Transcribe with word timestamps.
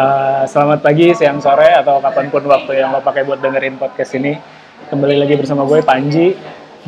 Uh, 0.00 0.48
selamat 0.48 0.80
pagi, 0.80 1.12
siang, 1.12 1.44
sore, 1.44 1.76
atau 1.76 2.00
kapan 2.00 2.32
pun 2.32 2.40
waktu 2.48 2.80
yang 2.80 2.88
lo 2.88 3.04
pakai 3.04 3.20
buat 3.20 3.36
dengerin 3.36 3.76
podcast 3.76 4.16
ini. 4.16 4.32
Kembali 4.88 5.20
lagi 5.20 5.36
bersama 5.36 5.68
gue 5.68 5.84
Panji 5.84 6.32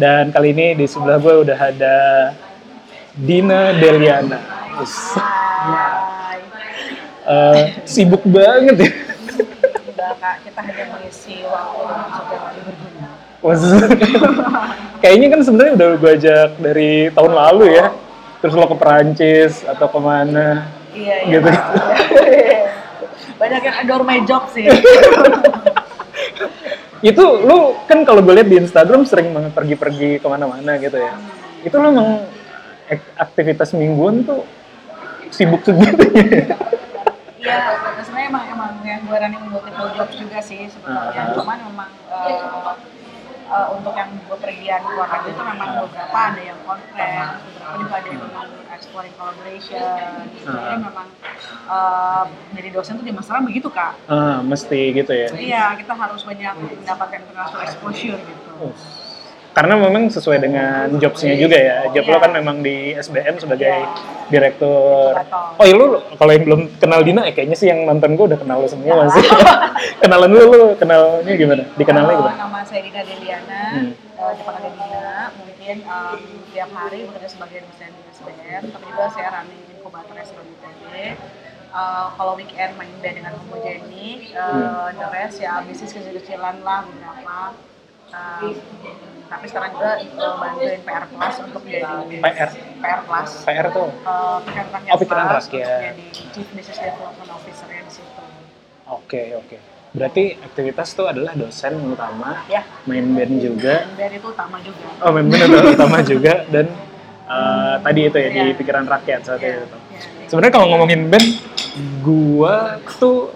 dan 0.00 0.32
kali 0.32 0.56
ini 0.56 0.72
di 0.72 0.88
sebelah 0.88 1.20
gue 1.20 1.44
udah 1.44 1.58
ada 1.60 1.96
Dina 3.12 3.76
Deliana. 3.76 4.40
Uh, 7.28 7.84
sibuk 7.84 8.24
banget 8.24 8.80
ya. 8.80 8.90
Enggak 9.92 10.12
kak, 10.16 10.34
kita 10.48 10.60
hanya 10.72 10.84
mengisi 10.96 11.44
waktu 11.44 11.80
yang 12.32 12.64
berguna. 12.64 13.08
Kayaknya 15.04 15.26
kan 15.28 15.40
sebenarnya 15.44 15.72
udah 15.76 15.88
gue 16.00 16.10
ajak 16.16 16.50
dari 16.64 17.12
tahun 17.12 17.32
lalu 17.36 17.76
ya. 17.76 17.92
Terus 18.40 18.56
lo 18.56 18.64
ke 18.72 18.76
Perancis 18.80 19.68
atau 19.68 19.84
ke 19.84 20.00
mana? 20.00 20.64
Iya, 20.96 21.16
iya. 21.28 21.32
Gitu. 21.36 21.50
Banyak 23.42 23.62
yang 23.66 23.76
adore 23.82 24.04
my 24.06 24.22
job 24.22 24.46
sih. 24.54 24.70
itu 27.02 27.24
lu 27.42 27.74
kan 27.90 28.06
kalau 28.06 28.22
gue 28.22 28.30
lihat 28.38 28.46
di 28.46 28.62
Instagram 28.62 29.02
sering 29.02 29.34
banget 29.34 29.50
pergi-pergi 29.50 30.22
ke 30.22 30.26
mana-mana 30.30 30.78
gitu 30.78 30.94
ya. 30.94 31.18
Itu 31.66 31.74
lu 31.82 31.90
emang 31.90 32.30
aktivitas 33.18 33.74
mingguan 33.74 34.22
tuh 34.22 34.46
sibuk 35.34 35.66
segitu 35.66 36.06
ya? 36.14 36.54
Iya, 37.42 37.58
sebenarnya 38.06 38.28
emang 38.30 38.44
emang 38.54 38.70
yang 38.86 39.02
gue 39.02 39.18
running 39.18 39.42
multiple 39.50 39.90
jobs 39.98 40.14
juga 40.14 40.38
sih 40.38 40.70
Ah. 40.86 41.10
sebenarnya. 41.10 41.22
Cuman 41.34 41.58
memang 41.66 41.90
eh, 42.06 42.38
eh, 43.52 43.66
untuk 43.70 43.92
yang 43.92 44.08
gue 44.10 44.36
pergian 44.36 44.80
luar 44.82 45.08
negeri 45.10 45.30
itu 45.30 45.42
memang 45.44 45.68
beberapa 45.78 46.18
ada 46.24 46.40
yang 46.40 46.58
conference, 46.62 47.30
beberapa 47.44 47.74
juga 47.78 47.94
ada 47.94 48.08
yang 48.08 48.20
memang 48.22 48.46
exploring 48.72 49.14
collaboration. 49.14 49.92
Jadi 50.40 50.48
Ah. 50.48 50.80
memang 50.80 51.08
eh, 51.68 52.24
jadi 52.52 52.68
dosen 52.70 52.96
tuh 52.96 53.04
di 53.04 53.12
masalah 53.12 53.40
begitu 53.40 53.68
kak. 53.68 53.92
Ah, 54.06 54.40
mesti 54.42 54.80
gitu 54.92 55.12
ya. 55.12 55.28
Iya, 55.30 55.64
kita 55.76 55.92
harus 55.92 56.22
banyak 56.22 56.52
mendapatkan 56.56 57.18
international 57.20 57.62
exposure 57.62 58.18
gitu. 58.18 58.50
Oh. 58.58 58.72
Karena 59.52 59.76
memang 59.76 60.08
sesuai 60.08 60.38
dengan 60.40 60.96
jobsnya 60.96 61.36
juga 61.36 61.54
ya. 61.54 61.76
Job 61.92 62.08
lo 62.08 62.16
Iya. 62.16 62.24
kan 62.24 62.32
memang 62.32 62.56
di 62.60 62.96
SBM 62.96 63.36
sebagai 63.36 63.68
Iya. 63.68 63.92
direktur. 64.26 65.12
Oh 65.60 65.64
iya 65.64 65.76
lu 65.76 65.86
kalau 66.16 66.32
yang 66.32 66.44
belum 66.44 66.60
kenal 66.76 67.04
Dina, 67.04 67.28
eh, 67.28 67.36
kayaknya 67.36 67.54
sih 67.54 67.68
yang 67.68 67.84
nonton 67.84 68.16
gue 68.16 68.32
udah 68.32 68.40
kenal 68.40 68.58
lo 68.58 68.66
semua 68.66 69.04
Ya. 69.04 69.12
sih. 69.12 69.20
Kenalan 70.02 70.32
dulu 70.32 70.44
lu 70.50 70.66
kenalnya 70.74 71.32
gimana? 71.36 71.62
Dikenalnya 71.76 72.10
Eh, 72.10 72.18
gimana? 72.18 72.36
nama 72.38 72.58
saya 72.64 72.80
Dina 72.80 73.00
Deliana, 73.02 73.62
Hmm. 73.70 73.92
dipanggil 74.32 74.72
Dina. 74.72 75.12
Mungkin 75.36 75.76
em, 75.78 76.20
tiap 76.48 76.70
hari 76.72 76.98
bekerja 77.06 77.28
sebagai 77.28 77.58
dosen 77.62 77.92
di 77.92 78.02
SBM, 78.08 78.62
tapi 78.72 78.84
juga 78.88 79.04
saya 79.10 79.28
running 79.32 79.62
inkubator 79.70 80.16
SBM 80.16 80.48
ITB. 80.48 80.82
Eh, 81.72 82.06
kalau 82.14 82.32
weekend 82.34 82.72
main 82.74 82.92
band 83.00 83.16
dengan 83.16 83.32
homogenik, 83.34 84.32
uh, 84.34 84.92
the 84.92 85.08
rest 85.08 85.40
ya 85.40 85.60
bisnis 85.60 85.88
kecil-kecilan 85.90 86.60
lah 86.60 86.84
beberapa. 86.84 87.52
Tapi 88.12 89.44
sekarang 89.48 89.70
juga 89.72 89.90
eh, 89.96 90.04
bantuin 90.36 90.80
PR 90.82 91.04
Plus 91.08 91.36
untuk 91.42 91.62
jadi 91.64 92.20
PR? 92.20 92.50
PR 92.78 93.00
Plus. 93.02 93.30
PR 93.42 93.66
tuh. 93.70 93.88
Eh, 93.88 94.38
pikiran 94.44 94.68
rakyat 94.70 94.92
Oh, 94.92 94.98
pikiran 94.98 95.26
rakyat. 95.30 95.80
jadi 95.88 96.04
Chief 96.12 96.48
Business 96.52 96.78
Development 96.78 97.30
Officer 97.32 97.66
di 97.66 97.90
situ. 97.90 98.22
Oke, 98.86 99.22
oke. 99.34 99.56
Berarti 99.92 100.22
aktivitas 100.38 100.88
tuh 100.90 101.04
adalah 101.06 101.32
dosen 101.32 101.76
utama, 101.86 102.44
Ya, 102.46 102.64
main 102.84 103.04
band 103.10 103.34
juga. 103.38 103.84
dan 103.90 104.08
itu 104.10 104.24
utama 104.26 104.56
juga. 104.58 104.88
Oh, 105.00 105.10
main 105.10 105.26
band 105.26 105.42
adalah 105.46 105.64
utama 105.70 105.98
juga 106.02 106.32
dan 106.46 106.66
eh, 107.24 107.74
tadi 107.78 108.00
itu 108.02 108.16
ya 108.18 108.28
di 108.30 108.40
Iya. 108.42 108.56
pikiran 108.56 108.84
rakyat 108.86 109.20
saat 109.22 109.40
Iya, 109.40 109.64
itu. 109.64 109.76
iya. 109.88 110.00
Sebenarnya 110.26 110.52
kalau 110.54 110.66
ngomongin 110.70 111.08
band, 111.08 111.28
gua 112.00 112.56
tuh 112.94 113.32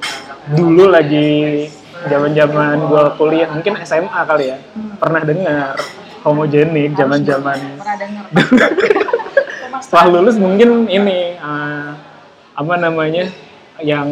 dulu 0.49 0.89
lagi 0.89 1.69
zaman-zaman 2.07 2.77
gua 2.89 3.15
kuliah, 3.19 3.51
mungkin 3.51 3.79
SMA 3.83 4.21
kali 4.27 4.55
ya, 4.55 4.59
pernah 4.99 5.23
dengar 5.23 5.77
homogenik 6.27 6.99
zaman-zaman 6.99 7.79
dengar 8.35 8.71
setelah 9.87 10.19
lulus 10.19 10.35
mungkin 10.35 10.91
ini 10.91 11.39
eh, 11.39 11.91
apa 12.57 12.75
namanya 12.75 13.31
yang 13.79 14.09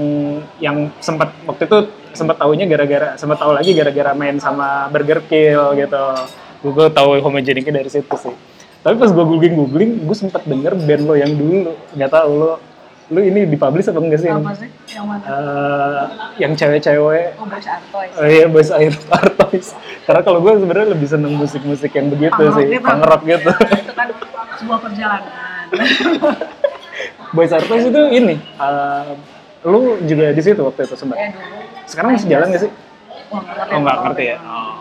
yang 0.63 0.93
sempat 1.03 1.35
waktu 1.49 1.67
itu 1.67 1.79
sempat 2.15 2.39
tahunya 2.39 2.71
gara-gara 2.71 3.19
sempat 3.19 3.43
tahu 3.43 3.57
lagi 3.57 3.75
gara-gara 3.75 4.15
main 4.15 4.39
sama 4.39 4.87
Burger 4.93 5.25
Kill 5.27 5.75
gitu. 5.75 6.05
Gue 6.65 6.89
tahu 6.89 7.21
homogeniknya 7.21 7.83
dari 7.83 7.91
situ 7.93 8.15
sih. 8.17 8.33
Tapi 8.85 8.97
pas 9.01 9.13
gue 9.13 9.25
googling 9.25 9.57
googling, 9.57 9.93
gue 10.05 10.17
sempat 10.17 10.45
denger 10.45 10.77
band 10.77 11.03
lo 11.05 11.15
yang 11.17 11.33
dulu. 11.33 11.73
Nggak 11.97 12.13
tahu 12.13 12.31
lo 12.37 12.53
lo 13.07 13.21
ini 13.21 13.45
dipublish 13.45 13.85
apa 13.85 14.01
enggak 14.01 14.17
sih? 14.19 14.29
apa 14.29 14.53
sih 14.55 14.69
yang 14.91 15.05
mana 15.05 15.25
Eh, 15.25 16.03
yang 16.39 16.53
cewek-cewek 16.53 17.37
oh 17.37 17.45
Boys 17.45 17.67
Artois 17.67 18.11
Oh 18.15 18.25
iya, 18.25 18.47
Boys 18.49 18.71
Air 18.71 18.95
Artois. 19.11 19.67
Karena 20.03 20.21
kalau 20.21 20.41
gue 20.41 20.53
sebenarnya 20.55 20.89
lebih 20.91 21.05
seneng 21.07 21.33
musik-musik 21.35 21.91
yang 21.91 22.09
begitu 22.09 22.43
sih, 22.51 22.65
punk 22.79 23.03
rock 23.03 23.23
gitu. 23.23 23.51
Itu 23.53 23.93
kan 23.93 24.09
sebuah 24.57 24.79
perjalanan 24.81 25.69
Boys 27.35 27.51
Artois 27.51 27.85
itu 27.85 28.01
ini, 28.09 28.35
eh, 28.39 29.05
lu 29.65 29.99
juga 30.03 30.31
di 30.31 30.41
situ 30.41 30.61
waktu 30.61 30.87
itu 30.87 30.95
sempat. 30.95 31.17
ya 31.19 31.29
dulu 31.29 31.57
Sekarang 31.85 32.09
masih 32.15 32.29
jalan 32.31 32.47
gak 32.49 32.63
sih? 32.63 32.71
Wah, 33.29 33.41
nggak 33.43 33.55
ngerti 33.59 33.69
Oh 33.69 33.79
nggak 33.81 33.93
apa-apa. 33.93 34.07
ngerti 34.09 34.25
ya. 34.25 34.37
Oh. 34.41 34.75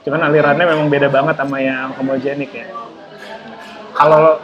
Cuman 0.00 0.20
alirannya 0.22 0.64
memang 0.64 0.86
beda 0.86 1.08
banget 1.08 1.34
sama 1.34 1.56
yang 1.58 1.90
homogenik 1.94 2.50
ya. 2.52 2.66
Kalau 3.90 4.38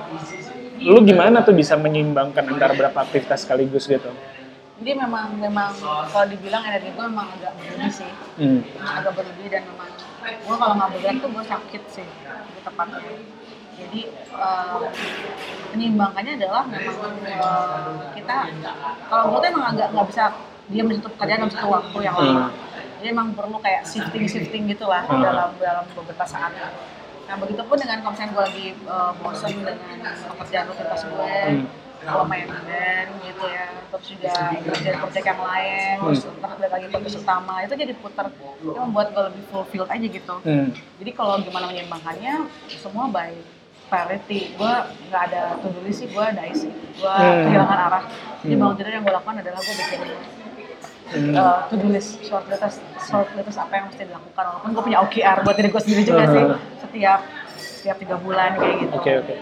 lu 0.86 1.02
gimana 1.02 1.42
tuh 1.42 1.50
bisa 1.52 1.74
menyeimbangkan 1.74 2.46
antara 2.46 2.72
berapa 2.72 2.98
aktivitas 3.00 3.42
sekaligus 3.42 3.84
gitu? 3.86 4.10
jadi 4.76 4.92
memang 4.94 5.34
memang 5.36 5.72
kalau 6.06 6.26
dibilang 6.28 6.60
energi 6.62 6.92
gue 6.92 7.06
memang 7.06 7.32
agak 7.32 7.52
berlebih 7.56 7.90
sih 7.90 8.10
Hmm. 8.36 8.60
agak 8.78 9.12
berlebih 9.14 9.46
dan 9.48 9.64
memang 9.64 9.88
gue 10.20 10.54
kalau 10.54 10.74
nggak 10.74 10.90
bergerak 10.92 11.16
tuh 11.16 11.30
gue 11.32 11.44
sakit 11.44 11.82
sih 11.88 12.06
di 12.46 12.60
tempat 12.60 12.86
itu 12.92 13.14
jadi 13.76 14.00
eh, 14.36 14.84
penyimbangkannya 15.66 16.32
adalah 16.36 16.62
memang 16.66 17.12
eh, 17.24 17.90
kita 18.14 18.36
kalau 19.06 19.24
gue 19.32 19.38
tuh 19.40 19.48
emang 19.50 19.66
agak 19.72 19.88
nggak 19.90 20.06
bisa 20.06 20.24
diam 20.66 20.86
di 20.86 20.94
satu 20.94 21.08
pekerjaan 21.08 21.38
dalam 21.40 21.52
satu 21.52 21.68
waktu 21.68 21.98
yang 22.02 22.14
lama 22.14 22.46
jadi 22.96 23.08
emang 23.10 23.28
perlu 23.32 23.56
kayak 23.58 23.80
shifting 23.82 24.24
shifting 24.28 24.62
gitulah 24.66 25.02
Hmm. 25.02 25.24
dalam 25.24 25.56
dalam 25.56 25.84
beberapa 25.90 26.24
saat 26.24 26.52
nah 27.26 27.34
begitupun 27.36 27.76
dengan 27.76 27.98
kalau 27.98 28.12
misalnya 28.12 28.32
gue 28.32 28.44
lagi 28.44 28.66
eh, 28.72 29.10
bosen 29.18 29.50
dengan 29.56 29.98
pekerjaan 30.30 30.64
rutinitas 30.66 31.02
gue 31.04 31.34
Hmm. 31.96 32.12
kalau 32.12 32.24
main 32.24 32.46
band 32.46 33.08
gitu 33.20 33.44
ya 33.44 33.66
terus 33.88 34.06
juga 34.06 34.34
kerjaan 34.62 34.96
project 35.00 35.26
yang 35.26 35.42
lain 35.42 35.94
terus 35.98 36.20
ntar 36.30 36.50
ada 36.54 36.68
lagi 36.70 36.86
tugas 36.88 37.14
utama 37.16 37.54
itu 37.60 37.74
jadi 37.74 37.92
putar 37.96 38.26
itu 38.30 38.78
membuat 38.78 39.10
gue 39.10 39.22
lebih 39.26 39.42
fulfilled 39.48 39.90
aja 39.90 40.06
gitu 40.08 40.34
Hmm. 40.40 40.70
jadi 40.96 41.10
kalau 41.12 41.34
gimana 41.40 41.66
menyeimbangkannya 41.66 42.46
semua 42.70 43.08
by 43.08 43.34
priority 43.86 44.52
gue 44.52 44.72
nggak 45.08 45.22
ada 45.24 45.42
to 45.58 45.66
do 45.68 45.80
list 45.80 45.98
sih 45.98 46.08
gue 46.08 46.26
die 46.32 46.54
sih 46.54 46.70
gue 46.70 47.10
Hmm. 47.12 47.42
kehilangan 47.44 47.78
arah 47.80 48.04
jadi 48.38 48.54
Hmm. 48.54 48.60
bangun 48.60 48.76
tidur 48.76 48.92
yang 48.92 49.02
gue 49.02 49.14
lakukan 49.16 49.36
adalah 49.36 49.58
gue 49.58 49.74
bikin 49.76 50.00
Hmm. 51.06 51.32
uh, 51.32 51.70
to 51.70 51.78
do 51.78 51.86
list 51.86 52.18
short 52.22 52.42
list 52.50 52.82
short 52.98 53.30
list 53.32 53.54
apa 53.54 53.72
yang 53.78 53.84
mesti 53.86 54.02
dilakukan 54.04 54.42
walaupun 54.42 54.68
gue 54.74 54.82
punya 54.82 54.98
OKR 55.00 55.38
buat 55.46 55.54
diri 55.54 55.68
gue 55.70 55.82
sendiri 55.82 56.02
juga 56.02 56.22
sih 56.26 56.42
Uh-huh. 56.42 56.58
setiap 56.82 57.20
setiap 57.54 57.96
tiga 57.96 58.16
bulan 58.18 58.58
kayak 58.58 58.74
gitu 58.82 58.92
Oke 58.98 59.12
oke. 59.22 59.34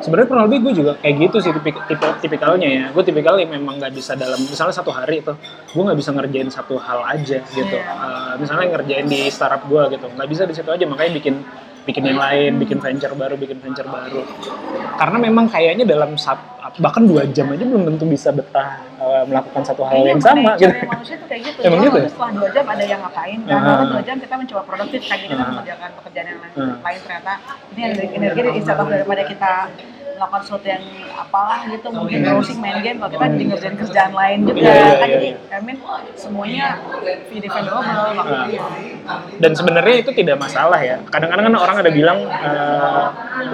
Sebenarnya 0.00 0.28
kurang 0.30 0.44
lebih 0.46 0.58
gue 0.64 0.72
juga 0.80 0.92
kayak 1.02 1.14
gitu 1.18 1.36
sih 1.42 1.50
tipe, 1.50 1.74
tipe 1.74 2.06
tipikalnya 2.22 2.68
ya. 2.70 2.84
Gue 2.94 3.02
tipikal 3.02 3.34
yang 3.36 3.50
memang 3.50 3.82
nggak 3.82 3.90
bisa 3.90 4.14
dalam 4.14 4.38
misalnya 4.38 4.70
satu 4.70 4.94
hari 4.94 5.18
itu 5.18 5.34
gue 5.74 5.82
nggak 5.82 5.98
bisa 5.98 6.10
ngerjain 6.14 6.46
satu 6.46 6.78
hal 6.78 7.02
aja 7.04 7.42
gitu. 7.42 7.74
Iya. 7.74 7.90
Eh, 7.90 8.32
misalnya 8.38 8.78
ngerjain 8.78 9.10
di 9.10 9.26
startup 9.28 9.66
gue 9.66 9.82
gitu, 9.98 10.06
nggak 10.14 10.28
bisa 10.30 10.46
di 10.46 10.54
situ 10.54 10.70
aja 10.70 10.84
makanya 10.86 11.12
bikin 11.18 11.42
bikin 11.82 12.02
yang 12.04 12.18
lain, 12.18 12.52
bikin 12.56 12.78
venture 12.78 13.12
baru, 13.12 13.34
bikin 13.34 13.56
venture 13.56 13.86
baru. 13.86 14.20
Karena 14.94 15.16
memang 15.18 15.46
kayaknya 15.46 15.84
dalam 15.84 16.14
sat- 16.14 16.48
bahkan 16.78 17.02
dua 17.02 17.26
jam 17.26 17.50
aja 17.50 17.64
belum 17.64 17.82
tentu 17.84 18.06
bisa 18.06 18.30
betah 18.30 18.78
eh, 18.94 19.22
melakukan 19.26 19.62
satu 19.64 19.82
hal 19.82 19.96
Kayaknya 19.96 20.12
yang 20.12 20.22
sama 20.22 20.50
gitu. 20.54 20.70
manusia 20.86 21.16
tuh 21.16 21.26
kayak 21.26 21.42
gitu. 21.42 21.58
Emang 21.66 21.80
gitu 21.80 21.98
ya? 21.98 22.06
Setelah 22.06 22.30
dua 22.30 22.48
jam 22.52 22.64
ada 22.64 22.84
yang 22.84 23.00
ngapain, 23.00 23.38
dan 23.42 23.56
Ah. 23.56 23.64
kalau 23.66 23.84
dua 23.90 24.02
jam 24.02 24.16
kita 24.20 24.34
mencoba 24.36 24.62
produktif 24.62 25.00
kan 25.02 25.18
kita 25.18 25.34
Ah. 25.34 25.46
mengerjakan 25.50 25.90
pekerjaan 25.98 26.26
yang 26.26 26.38
lain, 26.38 26.54
lain 26.78 26.98
ternyata 27.00 27.32
ini 27.70 27.80
energi, 27.82 28.06
energi 28.14 28.40
instead 28.54 28.78
daripada 28.78 29.22
kita 29.24 29.50
melakukan 30.20 30.42
sesuatu 30.44 30.66
yang 30.68 30.84
apalah 31.16 31.64
gitu 31.64 31.88
mungkin 31.88 32.18
browsing 32.20 32.60
main 32.60 32.78
game 32.84 33.00
kalau 33.00 33.10
kita 33.10 33.24
jadi 33.32 33.44
ngerjain 33.48 33.76
kerjaan 33.80 34.12
lain 34.12 34.38
juga. 34.44 34.60
Iya, 34.60 34.68
iya, 34.68 34.84
kan 34.92 35.08
iya. 35.08 35.16
jadi 35.16 35.28
I 35.48 35.60
mean 35.64 35.78
semuanya 36.12 36.64
dependable 37.32 37.80
waktunya 37.80 38.60
dan 39.40 39.52
sebenarnya 39.56 39.94
itu 40.04 40.10
tidak 40.12 40.36
masalah 40.36 40.80
ya. 40.84 41.00
Kadang-kadang 41.08 41.44
kan 41.48 41.54
orang 41.56 41.76
ada 41.80 41.90
bilang 41.90 42.18
eh, 42.28 43.04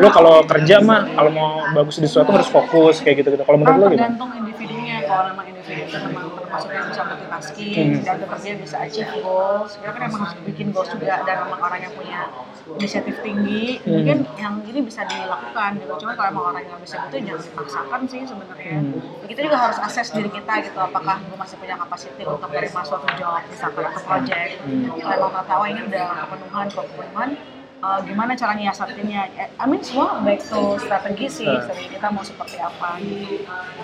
lo 0.02 0.08
kalau 0.10 0.42
kerja 0.42 0.82
mah 0.82 1.06
kalau 1.14 1.30
mau 1.30 1.50
bagus 1.70 2.02
di 2.02 2.10
sesuatu 2.10 2.34
harus 2.34 2.50
fokus 2.50 2.98
kayak 2.98 3.22
gitu 3.22 3.30
gitu 3.32 3.46
kalau 3.46 3.62
menurut 3.62 3.72
Kan 3.72 3.80
lo 3.80 3.86
gimana? 3.86 4.02
tergantung 4.02 4.30
individunya. 4.34 4.96
Kalau 5.06 5.22
memang 5.30 5.46
individu 5.46 5.96
termasuk 6.36 6.70
yang 6.72 6.86
bisa 6.90 7.02
multitasking 7.06 7.86
Hmm. 7.86 8.02
dan 8.02 8.16
dia 8.42 8.54
bisa 8.56 8.76
achieve 8.80 9.12
goals 9.20 9.76
dia 9.78 9.90
kan 9.92 10.02
emang 10.08 10.20
harus 10.24 10.34
bikin 10.42 10.66
goals 10.72 10.88
juga 10.88 11.20
dan 11.22 11.36
memang 11.46 11.60
orang 11.62 11.80
yang 11.82 11.92
punya 11.94 12.20
inisiatif 12.68 13.22
tinggi 13.22 13.78
Hmm. 13.78 13.92
mungkin 13.94 14.18
yang 14.36 14.54
ini 14.64 14.80
bisa 14.82 15.06
dilakukan 15.06 15.78
gitu 15.78 15.92
cuma 15.96 16.12
kalau 16.12 16.28
emang 16.28 16.44
orang 16.50 16.64
yang 16.66 16.80
bisa 16.82 16.98
itu 17.00 17.16
jangan 17.22 17.42
dipaksakan 17.44 18.00
sih 18.04 18.20
sebenarnya 18.22 18.76
Hmm. 18.76 18.98
kita 19.24 19.40
juga 19.40 19.58
harus 19.60 19.78
assess 19.78 20.10
diri 20.10 20.26
kita 20.28 20.52
gitu 20.60 20.74
apakah 20.76 21.16
gue 21.20 21.36
masih 21.36 21.56
punya 21.56 21.76
kapasiti 21.76 22.22
untuk 22.22 22.42
menerima 22.42 22.80
suatu 22.82 23.06
job 23.14 23.38
misalkan 23.46 23.84
atau 23.86 24.02
project 24.02 24.50
Hmm. 24.60 24.98
kalau 24.98 25.26
emang 25.30 25.46
tahu 25.46 25.62
ini 25.64 25.80
udah 25.84 26.04
kepenuhan 26.26 26.66
kepenuhan 26.68 27.30
eh, 27.78 27.98
gimana 28.02 28.32
cara 28.32 28.52
nyiasatinnya 28.52 29.22
Eh, 29.34 29.48
I 29.52 29.64
mean 29.64 29.80
semua 29.80 30.18
back 30.20 30.40
to 30.42 30.60
strategi 30.76 31.26
sih 31.28 31.44
Hmm. 31.44 31.62
strategi 31.62 31.88
kita 31.90 32.08
mau 32.08 32.22
seperti 32.22 32.56
apa 32.58 32.98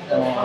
Oh, 0.05 0.45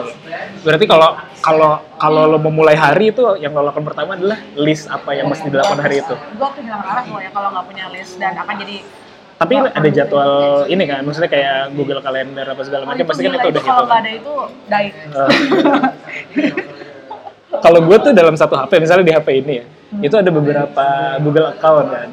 berarti 0.61 0.85
kalau 0.85 1.09
kalau 1.37 1.71
kalau 1.97 2.23
lo 2.25 2.37
memulai 2.37 2.73
hari 2.73 3.09
itu 3.09 3.19
yang 3.37 3.51
lo 3.51 3.63
lakukan 3.63 3.83
pertama 3.85 4.13
adalah 4.13 4.39
list 4.55 4.87
apa 4.87 5.11
yang 5.11 5.27
mesti 5.27 5.47
dilakukan 5.47 5.75
hari 5.77 5.99
itu. 5.99 6.15
gue 6.15 6.47
tuh 6.47 6.61
bilang 6.61 6.79
arah 6.81 7.03
pokoknya 7.03 7.31
kalau 7.31 7.49
nggak 7.51 7.65
punya 7.65 7.85
list 7.89 8.15
dan 8.15 8.35
akan 8.35 8.55
jadi 8.57 8.77
Tapi 9.37 9.53
ada 9.53 9.89
jadwal 9.91 10.33
ini 10.65 10.81
kan, 10.83 11.05
maksudnya 11.05 11.29
kayak 11.29 11.69
Google 11.71 12.01
Calendar 12.01 12.41
apa 12.47 12.61
segala 12.63 12.81
Oh, 12.81 12.89
macam, 12.89 13.05
pasti 13.05 13.21
kan 13.21 13.33
itu 13.35 13.47
udah 13.47 13.61
kalau 13.61 13.77
gitu. 13.77 13.85
nggak 13.85 13.99
ada 13.99 14.11
itu 14.11 14.33
die 14.65 14.89
Eh, 14.89 15.29
kalau 17.63 17.79
gue 17.81 17.97
tuh 17.99 18.11
dalam 18.13 18.33
satu 18.33 18.55
HP, 18.55 18.71
misalnya 18.77 19.05
di 19.05 19.13
HP 19.13 19.27
ini 19.37 19.53
ya, 19.53 19.65
itu 20.03 20.15
ada 20.19 20.27
beberapa 20.27 20.85
Google 21.23 21.47
account 21.55 21.87
kan. 21.87 22.09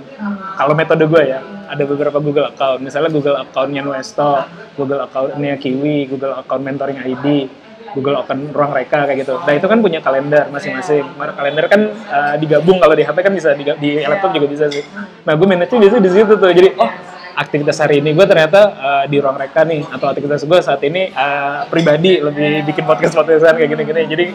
Kalau 0.54 0.74
metode 0.78 1.04
gue 1.10 1.22
ya, 1.26 1.42
ada 1.66 1.82
beberapa 1.82 2.18
Google 2.22 2.46
account. 2.54 2.78
Misalnya 2.78 3.10
Google 3.10 3.36
accountnya 3.42 3.82
Nuesto, 3.82 4.46
Google 4.78 5.02
accountnya 5.02 5.58
Kiwi, 5.58 6.06
Google 6.06 6.38
account 6.38 6.62
mentoring 6.62 7.02
ID, 7.02 7.50
Google 7.94 8.22
account 8.22 8.54
ruang 8.54 8.72
reka 8.74 9.10
kayak 9.10 9.26
gitu. 9.26 9.34
Nah 9.42 9.54
itu 9.58 9.66
kan 9.66 9.78
punya 9.82 9.98
kalender 9.98 10.46
masing-masing. 10.54 11.02
Kalender 11.18 11.64
kan 11.66 11.80
eh, 11.90 12.34
digabung 12.38 12.78
kalau 12.78 12.94
di 12.94 13.02
HP 13.02 13.18
kan 13.22 13.32
bisa 13.34 13.50
di 13.58 13.90
laptop 14.06 14.30
juga 14.34 14.46
bisa 14.46 14.70
sih. 14.70 14.82
Nah 15.26 15.34
gue 15.34 15.46
manage 15.46 15.74
biasanya 15.74 16.02
di 16.02 16.10
situ 16.10 16.34
tuh. 16.38 16.50
Jadi 16.54 16.70
oh 16.78 16.90
aktivitas 17.34 17.82
hari 17.82 17.98
ini 17.98 18.14
gue 18.14 18.26
ternyata 18.26 18.60
eh, 18.74 19.04
di 19.10 19.18
ruang 19.18 19.34
reka 19.34 19.66
nih 19.66 19.82
atau 19.90 20.06
aktivitas 20.10 20.46
gue 20.46 20.58
saat 20.62 20.82
ini 20.86 21.10
eh, 21.10 21.58
pribadi 21.66 22.22
lebih 22.22 22.66
bikin 22.70 22.86
podcast 22.86 23.14
podcastan 23.18 23.58
kayak 23.58 23.70
gini-gini. 23.74 24.02
Jadi 24.06 24.26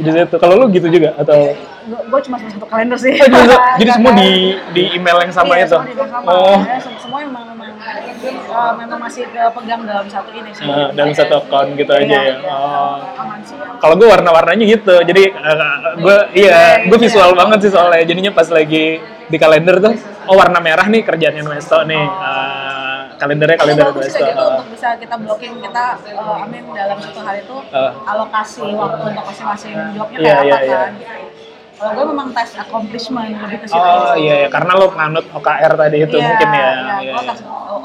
di 0.00 0.10
situ. 0.10 0.36
Kalau 0.36 0.54
lu 0.56 0.66
gitu 0.68 0.88
juga 0.88 1.12
atau 1.14 1.52
gue 1.80 2.20
cuma 2.22 2.36
satu 2.38 2.66
kalender 2.66 2.94
sih 2.94 3.16
Oh, 3.16 3.26
jadi, 3.26 3.56
jadi 3.78 3.90
semua 3.96 4.12
di 4.12 4.30
di 4.70 4.82
email 4.92 5.16
yang 5.20 5.32
sama 5.32 5.54
iya, 5.54 5.64
itu. 5.64 5.76
semua 5.76 6.06
sama. 6.06 6.28
Oh, 6.28 6.58
Ya, 6.60 6.76
sem- 6.76 6.98
semua 6.98 7.18
memang 7.20 7.44
memang 7.48 7.68
eh, 7.72 8.72
memang 8.76 8.98
masih 9.00 9.22
kepegang 9.26 9.82
dalam 9.82 10.06
satu 10.06 10.30
ini 10.30 10.50
sih 10.50 10.62
Nah, 10.62 10.92
dalam 10.92 11.10
satu 11.10 11.40
account 11.40 11.70
gitu 11.74 11.90
aja 11.90 12.04
Iya, 12.04 12.20
ya. 12.20 12.34
iya. 12.36 12.52
Oh. 12.52 12.96
ya. 13.00 13.80
Kalau 13.80 13.94
gue 13.96 14.06
warna-warnanya 14.06 14.64
gitu, 14.66 14.94
jadi 15.00 15.24
gue 15.96 16.16
iya, 16.34 16.84
gue 16.84 16.98
visual 17.00 17.32
banget 17.32 17.58
sih 17.64 17.70
soalnya. 17.70 18.04
Jadinya 18.04 18.30
pas 18.30 18.46
lagi 18.46 19.00
di 19.26 19.36
kalender 19.36 19.80
tuh, 19.80 19.94
oh 20.26 20.34
warna 20.34 20.58
merah 20.58 20.84
nih 20.84 21.00
kerjaannya 21.00 21.40
Nuesto 21.40 21.80
nih, 21.82 21.96
Eh, 21.96 22.89
kalendernya 23.20 23.56
kalender 23.56 23.84
Itu 23.84 23.94
Nuesto. 23.94 24.16
kayak 24.16 24.32
gitu 24.32 24.44
untuk 24.50 24.68
bisa 24.72 24.88
kita 24.96 25.14
blocking 25.16 25.54
kita 25.60 25.84
uh, 26.16 26.42
amin 26.42 26.64
dalam 26.72 26.98
satu 26.98 27.20
hari 27.20 27.40
itu 27.40 27.56
Eh. 27.70 27.92
alokasi 28.02 28.64
waktu 28.72 29.02
untuk 29.06 29.24
masing-masing 29.26 29.74
jobnya 29.92 30.18
Iya, 30.18 30.32
kayak 30.32 30.42
iya, 30.42 30.54
apa 30.54 30.64
iya. 30.64 30.78
kan 30.80 30.92
gitu. 30.96 31.28
Kalau 31.80 31.92
gue 31.96 32.06
memang 32.06 32.28
tes 32.30 32.50
accomplishment 32.54 33.40
lebih 33.40 33.58
ke 33.58 33.66
situ. 33.66 33.80
Oh 33.80 34.12
iya, 34.14 34.34
iya, 34.36 34.48
karena 34.48 34.72
lo 34.74 34.86
nganut 34.90 35.24
OKR 35.30 35.72
tadi 35.74 35.96
itu 35.98 36.12
Iya, 36.12 36.26
mungkin 36.26 36.48
ya. 36.50 36.60
Iya, 36.60 36.68
Iya, 36.76 36.96
gue 37.08 37.22
iya. 37.24 37.30
tes, 37.32 37.40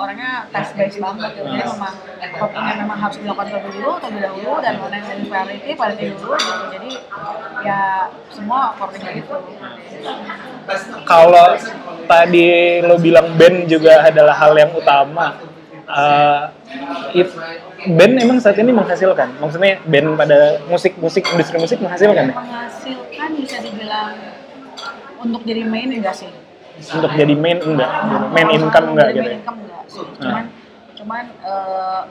orangnya 0.06 0.32
tes 0.54 0.70
based 0.78 1.00
banget 1.02 1.30
gitu. 1.34 1.50
Jadi 1.50 1.66
memang 1.66 1.94
topiknya 2.38 2.74
memang 2.86 2.98
harus 3.02 3.18
dilakukan 3.18 3.46
terlebih 3.50 3.72
dulu, 3.76 3.92
terlebih 3.98 4.22
dahulu 4.22 4.54
dan 4.62 4.74
mana 4.78 4.96
yang 5.02 5.08
lebih 5.10 5.28
priority, 5.28 5.70
priority 5.74 6.06
dulu 6.14 6.34
gitu. 6.38 6.64
Jadi 6.78 6.92
ya 7.66 7.80
semua 8.30 8.60
according 8.72 9.02
gitu. 9.18 9.36
Kalau 11.06 11.48
tadi 12.06 12.48
lo 12.82 12.96
bilang 13.02 13.28
band 13.34 13.66
juga 13.66 14.06
adalah 14.06 14.36
hal 14.38 14.54
yang 14.54 14.72
utama, 14.74 15.38
eh, 15.90 16.42
it- 17.18 17.38
band 17.86 18.14
emang 18.18 18.38
saat 18.42 18.58
ini 18.58 18.74
menghasilkan? 18.74 19.38
Maksudnya 19.42 19.82
band 19.86 20.18
pada 20.18 20.62
musik 20.66 20.98
musik 20.98 21.26
industri 21.30 21.58
musik 21.58 21.78
menghasilkan 21.82 22.30
ya? 22.30 22.36
Menghasilkan 22.36 23.30
bisa 23.42 23.58
dibilang 23.62 24.14
untuk 25.22 25.42
jadi 25.46 25.62
main 25.66 25.90
enggak 25.90 26.14
sih? 26.18 26.30
Untuk 26.76 27.14
jadi 27.14 27.34
main 27.38 27.62
enggak, 27.62 27.92
main 28.34 28.50
income 28.52 28.88
enggak 28.94 29.10
jadi 29.14 29.18
gitu 29.18 29.22
main 29.24 29.34
ya? 29.34 29.40
income 29.40 29.60
sih. 29.88 30.06
Cuman 30.18 30.44
cuman 30.96 31.26
eh, 31.44 32.02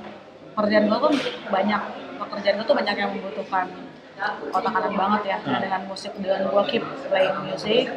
pekerjaan 0.55 0.85
gue 0.87 0.99
tuh 1.01 1.13
banyak 1.49 1.81
pekerjaan 2.15 2.55
gue 2.61 2.67
tuh 2.67 2.77
banyak 2.77 2.95
yang 2.95 3.11
membutuhkan 3.11 3.67
otak 4.55 4.71
kanan 4.71 4.95
banget 4.95 5.23
ya 5.27 5.39
Hmm. 5.43 5.59
dengan 5.59 5.83
musik 5.91 6.15
dengan 6.17 6.47
gue 6.47 6.63
keep 6.71 6.85
playing 7.11 7.39
music 7.45 7.91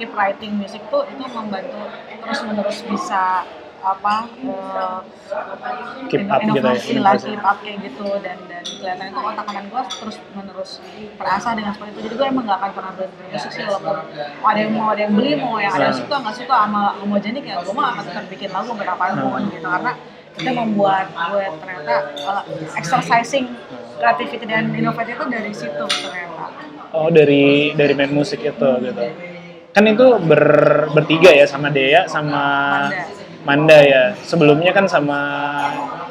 keep 0.00 0.10
writing 0.16 0.56
music 0.56 0.80
tuh 0.88 1.04
itu 1.04 1.22
membantu 1.28 1.76
terus 2.08 2.40
menerus 2.48 2.80
bisa 2.82 3.44
apa 3.82 4.14
eh, 4.38 4.98
Keep 6.04 6.28
up 6.28 6.40
gitu 6.40 6.54
ya, 6.54 6.60
inovasi 6.60 6.92
lah 6.98 7.14
inovasi. 7.16 7.28
keep 7.28 7.42
up 7.42 7.56
kayak 7.58 7.78
gitu 7.82 8.06
dan 8.20 8.38
dan 8.46 8.62
kelihatan 8.62 9.06
itu 9.08 9.18
otak 9.18 9.44
kanan 9.44 9.64
gue 9.66 9.82
terus 9.90 10.16
menerus 10.32 10.70
terasa 11.16 11.48
dengan 11.52 11.72
seperti 11.72 11.90
itu 11.90 12.00
jadi 12.04 12.14
gue 12.14 12.26
emang 12.28 12.44
gak 12.44 12.58
akan 12.58 12.70
pernah 12.72 12.92
berhenti 12.92 13.16
bermusik 13.18 13.50
sih 13.50 13.62
walaupun 13.64 13.96
ada 14.42 14.58
yang 14.58 14.72
mau 14.72 14.88
ada 14.88 15.00
yang 15.00 15.12
beli 15.12 15.30
mau 15.34 15.56
yang 15.56 15.72
ada 15.72 15.84
yang 15.84 15.90
Hmm. 15.92 16.02
suka 16.02 16.14
nggak 16.18 16.36
suka 16.36 16.54
sama 16.58 16.82
homogenik 16.96 17.44
ya 17.44 17.56
gue 17.58 17.72
mah 17.72 17.86
akan 17.90 18.02
tetap 18.04 18.24
bikin 18.28 18.50
lagu 18.50 18.70
berapapun 18.72 19.40
gitu 19.48 19.66
karena 19.66 19.92
itu 20.32 20.50
membuat 20.50 21.06
gue 21.08 21.44
ternyata 21.58 21.94
uh, 22.22 22.42
exercising 22.74 23.44
creativity 23.94 24.44
dan 24.44 24.64
inovatif 24.70 25.14
itu 25.14 25.26
dari 25.28 25.52
situ 25.52 25.84
ternyata 25.84 26.44
Oh 26.90 27.08
dari 27.08 27.72
dari 27.72 27.92
main 27.92 28.12
musik 28.12 28.36
itu 28.38 28.68
gitu. 28.82 29.04
Kan 29.70 29.84
itu 29.86 30.06
ber, 30.20 30.44
bertiga 30.92 31.32
ya 31.32 31.48
sama 31.48 31.68
Dea 31.68 32.04
sama 32.04 32.44
Manda. 32.84 33.08
Ya. 33.44 34.02
Sebelumnya 34.22 34.70
kan 34.72 34.86
sama 34.86 35.18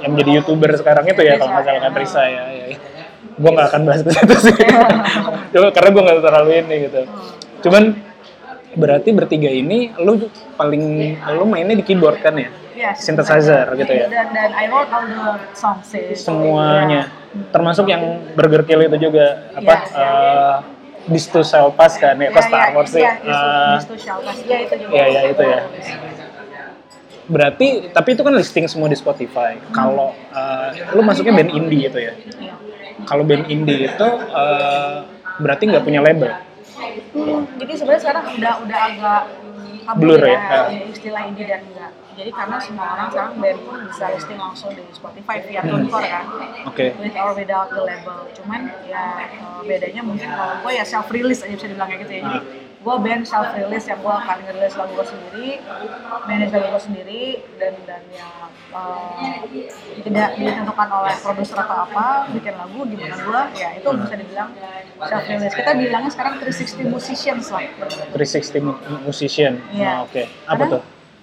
yang 0.04 0.12
menjadi 0.16 0.42
youtuber 0.42 0.72
sekarang 0.76 1.06
itu 1.08 1.22
ya 1.24 1.38
kalau 1.40 1.52
nggak 1.56 1.66
salah 1.66 1.82
kan 1.82 1.94
Risa 1.96 2.24
ya. 2.28 2.44
ya, 2.52 2.66
ya. 2.74 2.78
Gue 3.40 3.52
nggak 3.54 3.68
akan 3.72 3.82
bahas 3.88 4.02
ke 4.04 4.12
situ 4.12 4.36
sih. 4.52 4.56
Cuma 5.56 5.68
karena 5.72 5.90
gue 5.94 6.02
nggak 6.04 6.18
terlalu 6.22 6.52
ini 6.62 6.76
gitu. 6.90 7.02
Cuman 7.68 7.84
berarti 8.72 9.10
bertiga 9.12 9.52
ini 9.52 9.92
lu 10.00 10.32
paling 10.56 10.84
lu 11.36 11.44
mainnya 11.48 11.76
di 11.76 11.84
keyboard 11.84 12.20
kan 12.24 12.36
ya? 12.40 12.50
Yes, 12.72 13.04
Synthesizer 13.04 13.68
gitu 13.78 13.94
ya? 13.94 14.08
dan 14.10 14.32
dan 14.32 14.50
I 14.58 14.66
wrote 14.72 14.90
all 14.90 15.06
the 15.06 15.54
songs 15.54 15.86
sih 15.86 16.16
Semuanya. 16.18 17.12
Iya. 17.12 17.48
Termasuk 17.52 17.86
yang 17.86 18.26
Burger 18.34 18.64
Kill 18.66 18.88
itu 18.88 18.98
juga 19.12 19.54
apa? 19.54 19.76
Iya, 19.86 20.02
eh, 20.02 20.56
This 21.12 21.26
to 21.30 21.42
Shall 21.42 21.74
Pass 21.74 21.98
kan 21.98 22.14
ya, 22.18 22.30
pas 22.30 22.46
Star 22.46 22.72
Wars 22.74 22.90
sih. 22.94 23.02
ya, 23.04 23.18
Eh, 23.22 23.76
itu 23.82 23.96
Shaltas 24.02 24.38
ya 24.46 24.58
itu 24.66 24.76
juga 24.82 24.94
Iya, 24.98 25.06
iya, 25.10 25.22
itu 25.30 25.44
ya. 25.44 25.60
Berarti, 27.32 27.68
tapi 27.96 28.10
itu 28.14 28.22
kan 28.28 28.36
listing 28.36 28.68
semua 28.68 28.92
di 28.92 28.98
Spotify. 29.00 29.56
Kalau 29.72 30.12
eh, 30.36 30.70
lu 30.92 31.02
masuknya 31.02 31.32
band 31.32 31.52
indie 31.56 31.88
itu 31.88 32.00
ya. 32.00 32.14
Kalau 33.08 33.24
band 33.24 33.48
indie 33.48 33.88
itu 33.88 34.08
eh, 34.36 34.98
berarti 35.40 35.64
nggak 35.72 35.84
punya 35.88 36.04
label. 36.04 36.30
Hmm, 37.16 37.48
jadi 37.56 37.72
sebenarnya 37.80 38.02
sekarang 38.04 38.24
udah 38.36 38.54
udah 38.68 38.80
agak 38.92 39.22
Blur 39.98 40.22
ya? 40.22 40.40
ya, 40.70 40.88
istilah 40.88 41.26
indie 41.26 41.48
dan 41.50 41.66
enggak. 41.66 41.92
Jadi 42.12 42.32
karena 42.36 42.58
semua 42.62 42.86
orang 42.96 43.08
sekarang 43.10 43.34
band 43.42 43.60
pun 43.66 43.80
bisa 43.88 44.06
listing 44.14 44.40
langsung 44.40 44.72
di 44.78 44.84
Spotify 44.94 45.42
via 45.42 45.64
TuneCore 45.64 46.08
kan, 46.12 46.26
Oke. 46.70 46.94
with 47.02 47.16
or 47.18 47.34
without 47.34 47.68
the 47.72 47.82
label. 47.82 48.30
Cuman 48.36 48.70
ya 48.86 49.26
eh, 49.32 49.60
bedanya 49.66 50.02
mungkin 50.06 50.30
kalau 50.30 50.56
gue 50.62 50.72
ya 50.76 50.84
self 50.86 51.08
release 51.10 51.42
aja 51.42 51.56
bisa 51.56 51.68
dibilang 51.72 51.90
kayak 51.90 52.02
gitu 52.06 52.14
ya. 52.14 52.22
Jadi 52.22 52.40
gue 52.82 52.96
band 52.98 53.24
self 53.24 53.54
release 53.54 53.86
yang 53.86 54.00
gue 54.00 54.10
akan 54.12 54.38
ngerilis 54.42 54.74
lagu 54.74 54.92
gue 54.92 55.06
sendiri, 55.06 55.50
manage 56.26 56.50
lagu 56.52 56.68
gue 56.68 56.82
sendiri 56.82 57.24
dan 57.56 57.74
dan 57.86 58.02
ya 58.10 58.30
eh, 58.74 59.38
tidak 60.02 60.30
ditentukan 60.36 60.88
oleh 60.92 61.14
produser 61.16 61.58
atau 61.60 61.86
apa 61.86 62.06
bikin 62.32 62.54
lagu 62.54 62.82
di 62.84 62.96
mana 62.96 63.16
gue 63.16 63.42
ya 63.56 63.70
itu 63.76 63.86
bisa 63.86 64.16
dibilang 64.18 64.50
self 65.00 65.24
release. 65.24 65.54
Kita 65.54 65.72
bilangnya 65.74 66.10
sekarang 66.10 66.34
360 66.42 66.90
musicians 66.90 67.46
lah. 67.48 67.62
360 68.12 68.60
mu- 68.60 68.82
musician. 69.04 69.62
Iya. 69.70 70.02
Oh, 70.02 70.10
Oke. 70.10 70.26
Apa 70.44 70.58
Karena 70.58 70.74
tuh? 70.74 70.82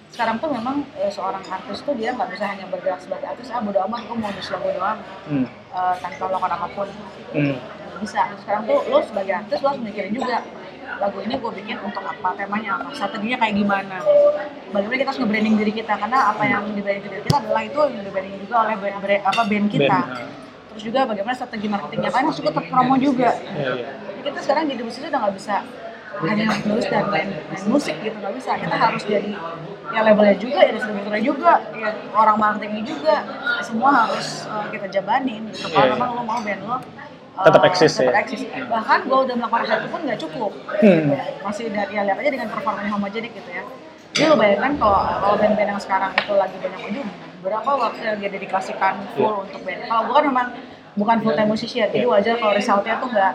Sekarang 0.09 0.35
tuh 0.39 0.49
memang 0.49 0.75
eh, 0.95 1.11
seorang 1.11 1.43
artis 1.43 1.79
tuh 1.81 1.93
dia 1.93 2.11
nggak 2.11 2.29
bisa 2.29 2.43
hanya 2.45 2.65
bergerak 2.65 2.99
sebagai 2.99 3.27
artis, 3.29 3.51
ah 3.51 3.59
bodo 3.59 3.83
amat, 3.83 3.99
gue 4.03 4.15
mau 4.15 4.31
nulis 4.31 4.47
lagu 4.47 4.67
doang 4.71 4.99
Hmm. 5.27 5.45
eh, 5.69 5.95
tanpa 5.99 6.23
melakukan 6.23 6.51
apa 6.55 6.67
pun. 6.71 6.87
Hmm. 7.35 7.55
Bisa. 7.99 8.31
Sekarang 8.39 8.63
tuh 8.63 8.79
lo 8.87 9.03
sebagai 9.03 9.33
artis 9.35 9.59
lo 9.59 9.67
harus 9.69 9.83
mikirin 9.83 10.15
juga 10.15 10.39
lagu 10.97 11.17
ini 11.21 11.33
gue 11.37 11.51
bikin 11.61 11.77
untuk 11.85 12.01
apa, 12.01 12.33
temanya 12.33 12.81
apa, 12.81 12.89
strateginya 12.97 13.37
kayak 13.37 13.55
gimana. 13.61 13.97
Bagaimana 14.73 14.97
kita 14.97 15.09
harus 15.13 15.21
nge-branding 15.21 15.55
diri 15.61 15.73
kita 15.77 15.93
karena 15.93 16.19
apa 16.33 16.43
yang 16.49 16.63
di-branding 16.73 17.05
diri 17.05 17.21
kita 17.21 17.37
adalah 17.45 17.61
itu 17.61 17.79
yang 17.93 18.03
di-branding 18.03 18.35
juga 18.41 18.55
oleh 18.65 18.75
brand, 18.81 18.97
brand- 19.03 19.25
apa 19.29 19.41
band 19.45 19.67
kita. 19.69 19.97
Band. 20.01 20.09
Terus 20.69 20.83
juga 20.85 20.99
bagaimana 21.05 21.35
strategi 21.37 21.67
marketingnya 21.69 22.09
kan 22.09 22.21
harus 22.25 22.39
ikut 22.41 22.53
promo 22.69 22.95
juga. 22.97 23.29
Iya, 23.37 23.69
iya. 23.77 23.89
Jadi 23.93 24.19
kita 24.25 24.39
sekarang 24.41 24.63
jadi 24.69 24.81
musisi 24.81 25.05
udah 25.05 25.19
nggak 25.21 25.35
bisa 25.37 25.55
hanya 26.19 26.45
nulis 26.67 26.87
dan 26.91 27.05
main, 27.07 27.29
main 27.31 27.63
musik 27.69 27.95
gitu 28.03 28.17
nggak 28.19 28.35
bisa 28.35 28.51
kita 28.59 28.75
harus 28.75 29.03
jadi 29.07 29.33
ya 29.89 29.99
labelnya 30.03 30.35
juga 30.35 30.59
ya 30.67 30.71
distributornya 30.75 31.23
juga 31.23 31.53
ya 31.73 31.89
orang 32.11 32.37
marketingnya 32.37 32.83
juga 32.83 33.15
semua 33.63 34.05
harus 34.05 34.43
uh, 34.49 34.67
kita 34.73 34.89
jabanin 34.91 35.47
gitu 35.53 35.71
kalau 35.71 35.85
iya. 35.87 35.93
memang 35.95 36.09
lo 36.17 36.21
mau 36.27 36.39
band 36.43 36.61
lo 36.67 36.77
Tetap 37.39 37.63
eksis 37.63 37.93
ya? 37.95 38.11
tetap 38.11 38.21
eksis. 38.27 38.41
Bahkan 38.67 38.99
gue 39.07 39.19
udah 39.25 39.35
melakukan 39.35 39.63
hal 39.63 39.77
itu 39.79 39.89
pun 39.89 40.01
nggak 40.03 40.19
cukup. 40.19 40.51
Hmm. 40.83 41.05
Masih 41.39 41.65
dari 41.71 41.93
ya 41.95 42.01
lihat 42.03 42.17
aja 42.19 42.29
dengan 42.29 42.47
performanya 42.51 42.91
homogenik 42.91 43.31
gitu 43.31 43.49
ya. 43.49 43.63
Jadi 44.09 44.25
lo 44.25 44.35
bayangkan 44.35 44.71
kalau 44.75 44.99
kalau 45.21 45.35
band-band 45.37 45.69
yang 45.71 45.81
sekarang 45.81 46.11
itu 46.11 46.33
lagi 46.35 46.55
banyak 46.59 46.79
maju, 46.81 47.01
berapa 47.39 47.71
waktu 47.77 48.01
yang 48.03 48.17
dia 48.19 48.29
dedikasikan 48.33 48.93
full 49.13 49.23
Iya. 49.23 49.43
untuk 49.47 49.59
band. 49.63 49.79
Kalau 49.85 50.01
gue 50.03 50.15
kan 50.17 50.25
memang 50.27 50.47
bukan 50.97 51.17
full 51.23 51.35
time 51.37 51.49
musician, 51.49 51.87
jadi 51.87 52.03
Iya. 52.03 52.11
wajar 52.11 52.33
kalau 52.35 52.53
resultnya 52.53 52.95
tuh 52.99 53.07
nggak 53.07 53.31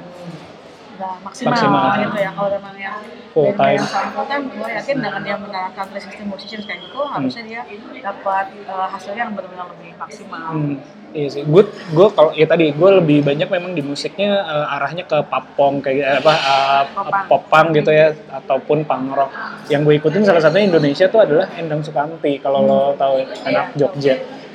nggak 0.95 1.15
maksimal, 1.23 1.51
Maksimal. 1.53 1.85
gitu 2.01 2.19
ya. 2.19 2.31
Kalau 2.31 2.51
memang 2.53 2.75
yang 2.77 2.97
Full 3.35 3.51
time. 3.53 3.83
full 4.15 4.27
time, 4.27 4.45
gue 4.47 4.69
yakin 4.71 4.97
dengan 4.97 5.21
dia 5.21 5.35
menerapkan 5.35 5.91
360 5.91 6.23
musicians 6.25 6.65
kayak 6.65 6.87
gitu, 6.87 7.03
harusnya 7.03 7.43
dia 7.43 7.61
dapat 7.99 8.47
eh, 8.55 8.87
hasilnya 8.89 9.27
yang 9.27 9.33
benar-benar 9.35 9.67
lebih 9.75 9.91
maksimal. 9.99 10.55
Hmm, 10.55 10.75
iya 11.11 11.29
sih. 11.29 11.43
Gue 11.43 11.67
gue 11.67 12.07
kalau 12.11 12.31
ya 12.31 12.47
tadi 12.47 12.71
gue 12.71 12.91
lebih 12.95 13.27
banyak 13.27 13.51
memang 13.51 13.75
di 13.75 13.83
musiknya 13.83 14.39
eh, 14.39 14.75
arahnya 14.79 15.03
ke 15.03 15.19
papong 15.27 15.83
kayak 15.83 15.99
eh, 16.07 16.19
apa 16.23 16.33
eh, 16.33 16.83
Popang. 16.95 17.25
popang 17.27 17.67
gitu 17.75 17.91
ya 17.91 18.15
ataupun 18.31 18.87
punk 18.87 19.05
rock. 19.11 19.31
Yang 19.67 19.81
gue 19.83 19.95
ikutin 19.99 20.23
salah 20.23 20.39
satunya 20.39 20.71
Indonesia 20.71 21.11
tuh 21.11 21.27
adalah 21.27 21.51
Endang 21.59 21.83
Sukamti 21.83 22.39
kalau 22.39 22.63
lo 22.63 22.81
tahu 22.95 23.19
ya, 23.19 23.27
anak 23.45 23.67
Jogja. 23.75 24.15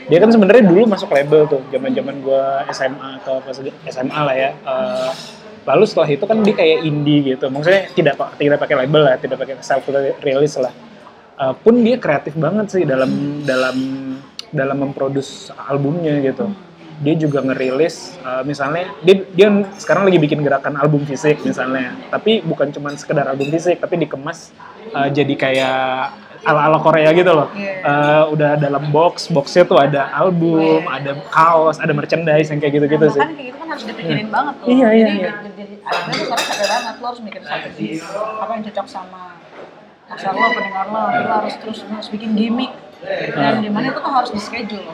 Dia 0.10 0.18
kan 0.18 0.32
sebenarnya 0.34 0.66
dulu 0.66 0.90
masuk 0.90 1.12
label 1.12 1.46
tuh 1.46 1.62
zaman-zaman 1.70 2.16
gue 2.24 2.44
SMA 2.72 3.10
atau 3.22 3.44
SMA 3.86 4.20
lah 4.24 4.34
ya. 4.34 4.50
Eh, 4.56 5.12
lalu 5.66 5.84
setelah 5.88 6.10
itu 6.10 6.26
kan 6.28 6.38
dia 6.44 6.56
kayak 6.56 6.80
indie 6.86 7.36
gitu. 7.36 7.48
Maksudnya 7.52 7.92
tidak 7.96 8.16
tidak 8.40 8.58
pakai 8.60 8.76
label 8.86 9.02
lah, 9.06 9.16
tidak 9.20 9.38
pakai 9.40 9.56
self 9.60 9.86
release 10.24 10.56
lah. 10.60 10.74
Uh, 11.40 11.56
pun 11.56 11.80
dia 11.80 11.96
kreatif 11.96 12.36
banget 12.36 12.68
sih 12.68 12.84
dalam 12.84 13.42
dalam 13.48 13.78
dalam 14.52 14.78
memproduksi 14.84 15.52
albumnya 15.56 16.20
gitu. 16.20 16.52
Dia 17.00 17.16
juga 17.16 17.40
ngerilis 17.40 18.20
uh, 18.28 18.44
misalnya 18.44 18.92
dia 19.08 19.24
dia 19.32 19.48
sekarang 19.80 20.12
lagi 20.12 20.20
bikin 20.20 20.44
gerakan 20.44 20.76
album 20.76 21.08
fisik 21.08 21.40
misalnya. 21.48 21.96
Tapi 22.12 22.44
bukan 22.44 22.76
cuma 22.76 22.92
sekedar 23.00 23.24
album 23.28 23.48
fisik 23.52 23.80
tapi 23.80 24.04
dikemas 24.04 24.52
uh, 24.92 25.08
jadi 25.08 25.34
kayak 25.40 25.80
ala-ala 26.44 26.80
Korea 26.80 27.10
gitu 27.12 27.32
loh. 27.32 27.48
Iya. 27.52 27.74
Uh, 27.84 28.24
udah 28.34 28.52
dalam 28.56 28.84
box, 28.90 29.28
boxnya 29.28 29.64
tuh 29.68 29.78
ada 29.80 30.08
album, 30.16 30.88
ada 30.88 31.16
kaos, 31.30 31.80
ada 31.80 31.92
merchandise 31.92 32.48
yang 32.48 32.60
kayak 32.60 32.74
gitu-gitu 32.80 33.06
Nah, 33.06 33.14
sih. 33.14 33.20
bahkan 33.20 33.36
kayak 33.36 33.48
gitu 33.52 33.58
kan 33.60 33.68
harus 33.70 33.84
dipikirin 33.86 34.28
banget 34.32 34.54
tuh. 34.60 34.68
Iya, 34.72 34.88
iya, 34.96 35.08
Jadi, 35.08 35.18
iya. 35.20 35.32
jadi, 35.58 35.74
ada 35.84 36.00
tuh 36.06 36.24
sekarang 36.24 36.46
capek 36.48 36.68
banget, 36.70 36.94
lo 37.00 37.06
harus 37.10 37.22
mikirin 37.24 37.44
strategi 37.44 37.90
apa 38.40 38.52
yang 38.56 38.64
cocok 38.70 38.88
sama 38.88 39.22
pasar 40.10 40.34
lo, 40.34 40.48
pendengar 40.58 40.86
lo, 40.90 41.02
lo 41.06 41.34
harus 41.44 41.54
terus 41.62 41.80
harus 41.86 42.10
bikin 42.10 42.32
gimmick 42.34 42.72
dan 43.32 43.64
di 43.64 43.70
mana 43.72 43.96
itu 43.96 44.00
tuh 44.02 44.12
harus 44.12 44.32
di 44.34 44.42
schedule. 44.42 44.90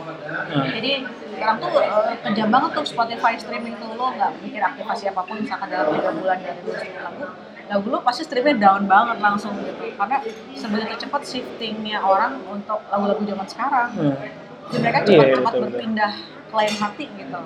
Jadi 0.52 0.92
sekarang 1.36 1.58
tuh 1.58 1.72
eh, 1.82 2.16
kejam 2.22 2.48
banget 2.54 2.70
tuh 2.78 2.86
Spotify 2.86 3.34
streaming 3.36 3.75
tuh 3.82 3.92
lo 3.98 4.14
nggak 4.14 4.32
mikir 4.46 4.62
aktivasi 4.62 5.10
apa 5.10 5.22
pun 5.25 5.42
misalkan 5.42 5.68
dalam 5.74 5.90
tiga 5.96 6.12
bulan 6.14 6.38
dari 6.44 6.60
streaming 6.64 7.02
lagu 7.02 7.25
lagu 7.65 7.88
lo 7.89 8.00
pasti 8.05 8.22
streamnya 8.22 8.55
down 8.62 8.86
banget 8.86 9.17
langsung 9.17 9.57
gitu. 9.62 9.89
Karena 9.98 10.22
sebegitu 10.53 10.93
cepat 11.05 11.22
shiftingnya 11.25 11.98
orang 12.01 12.41
untuk 12.45 12.79
lagu-lagu 12.89 13.22
zaman 13.25 13.48
sekarang. 13.50 13.89
Hmm. 13.98 14.17
jadi 14.65 14.81
mereka 14.81 14.98
Iya, 15.05 15.05
cepat 15.05 15.13
cepat 15.13 15.29
betul, 15.29 15.45
betul. 15.45 15.62
berpindah 15.69 16.13
ke 16.50 16.53
lain 16.53 16.74
hati 16.81 17.05
gitu. 17.05 17.39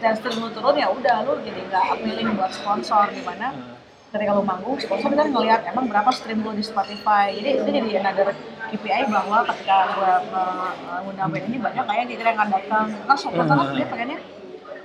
Dan 0.00 0.12
stream 0.16 0.38
lu 0.40 0.48
turun 0.52 0.76
ya 0.76 0.88
udah 0.88 1.16
lu 1.28 1.32
jadi 1.44 1.60
nggak 1.68 1.84
appealing 1.96 2.28
buat 2.36 2.52
sponsor. 2.52 3.04
Gimana? 3.12 3.48
Ketika 4.10 4.30
lu 4.34 4.42
manggung 4.42 4.76
sponsor 4.80 5.10
kan 5.14 5.28
ngelihat 5.30 5.60
emang 5.70 5.86
berapa 5.88 6.10
stream 6.12 6.40
lu 6.44 6.52
di 6.56 6.64
Spotify. 6.64 7.32
Jadi 7.36 7.48
itu 7.60 7.68
jadi 7.68 7.90
another 8.00 8.32
KPI 8.70 9.02
bahwa 9.08 9.44
ketika 9.48 9.76
gua 9.96 10.12
uh, 10.32 10.98
ngundang 11.04 11.28
band 11.32 11.46
ini 11.48 11.58
banyak 11.60 11.84
kayak 11.84 12.04
dia 12.08 12.16
yang 12.20 12.48
datang. 12.48 12.86
Kan 13.08 13.16
sponsor 13.16 13.44
kan 13.44 13.76
dia 13.76 13.86
pengennya 13.88 14.18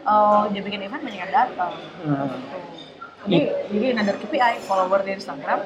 uh, 0.08 0.48
dia 0.52 0.62
bikin 0.64 0.84
event 0.84 1.02
banyak 1.04 1.20
yang 1.28 1.34
datang. 1.34 1.74
Hmm. 2.04 2.28
gitu. 2.40 2.85
Jadi 3.26 3.38
jadi 3.74 3.86
another 3.98 4.16
KPI 4.22 4.54
follower 4.64 5.02
di 5.02 5.12
Instagram 5.18 5.60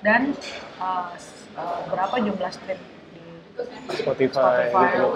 dan 0.00 0.20
uh, 0.78 1.10
uh, 1.58 1.78
berapa 1.90 2.16
jumlah 2.22 2.50
stream 2.52 2.80
di 3.10 3.22
Spotify, 3.90 4.70
Spotify. 4.70 4.84
gitu. 4.94 5.08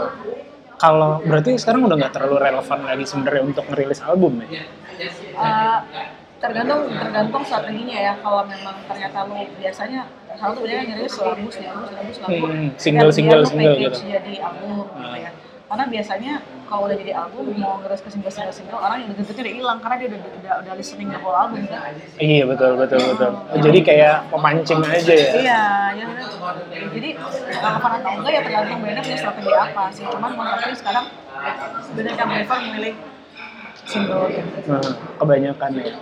Kalau 0.80 1.22
berarti 1.22 1.54
sekarang 1.62 1.86
udah 1.86 1.94
nggak 1.94 2.12
terlalu 2.18 2.36
relevan 2.42 2.80
lagi 2.82 3.04
sebenarnya 3.06 3.42
untuk 3.46 3.64
ngerilis 3.70 4.02
album 4.02 4.42
ya? 4.42 4.66
Uh, 5.38 5.78
tergantung 6.42 6.90
tergantung 6.90 7.42
strateginya 7.46 7.98
ya 8.02 8.12
kalau 8.18 8.42
memang 8.42 8.74
ternyata 8.90 9.30
lu 9.30 9.46
biasanya 9.62 10.10
selalu 10.34 10.52
tuh 10.58 10.62
biasanya 10.66 10.84
nyerilis 10.90 11.14
lagu 11.14 11.30
lagu 11.30 11.46
lagu 11.46 12.12
lagu 12.18 12.46
Hmm, 12.50 12.68
single, 12.74 13.10
single, 13.14 13.42
single 13.46 13.74
gitu. 13.78 13.98
jadi 14.10 14.32
album 14.42 14.90
gitu 14.90 15.18
ya 15.22 15.30
karena 15.70 15.84
biasanya 15.86 16.32
kalau 16.72 16.88
udah 16.88 16.96
jadi 16.96 17.12
album 17.12 17.52
mau 17.60 17.76
ngeres 17.78 18.00
ke 18.00 18.08
single 18.08 18.32
single 18.32 18.48
single 18.50 18.80
orang 18.80 19.04
yang 19.04 19.12
deket 19.12 19.36
udah 19.36 19.52
hilang 19.52 19.78
karena 19.84 19.96
dia 20.00 20.08
udah 20.08 20.20
udah, 20.24 20.52
udah 20.64 20.72
listening 20.72 21.08
the 21.12 21.20
whole 21.20 21.36
album 21.36 21.68
kan 21.68 21.92
Iya 22.16 22.48
betul 22.48 22.80
betul 22.80 23.00
betul. 23.12 23.30
Oh, 23.36 23.58
jadi 23.60 23.78
kayak 23.84 24.14
pemancing 24.32 24.80
aja 24.80 25.12
ya? 25.12 25.32
iya 25.36 25.62
ya 25.92 26.06
jadi 26.88 27.08
relevan 27.52 27.90
atau 28.00 28.10
enggak 28.16 28.32
ya 28.32 28.40
tergantung 28.40 28.78
bandnya 28.80 29.02
punya 29.04 29.18
strategi 29.20 29.52
apa 29.52 29.82
sih 29.92 30.04
cuman 30.08 30.30
menurut 30.32 30.72
sekarang 30.72 31.04
sebenarnya 31.84 32.16
yang 32.16 32.30
prefer 32.32 32.58
memilih 32.64 32.94
single 33.84 34.24
Nah, 34.62 34.80
kebanyakan 35.18 35.70
ya. 35.76 35.92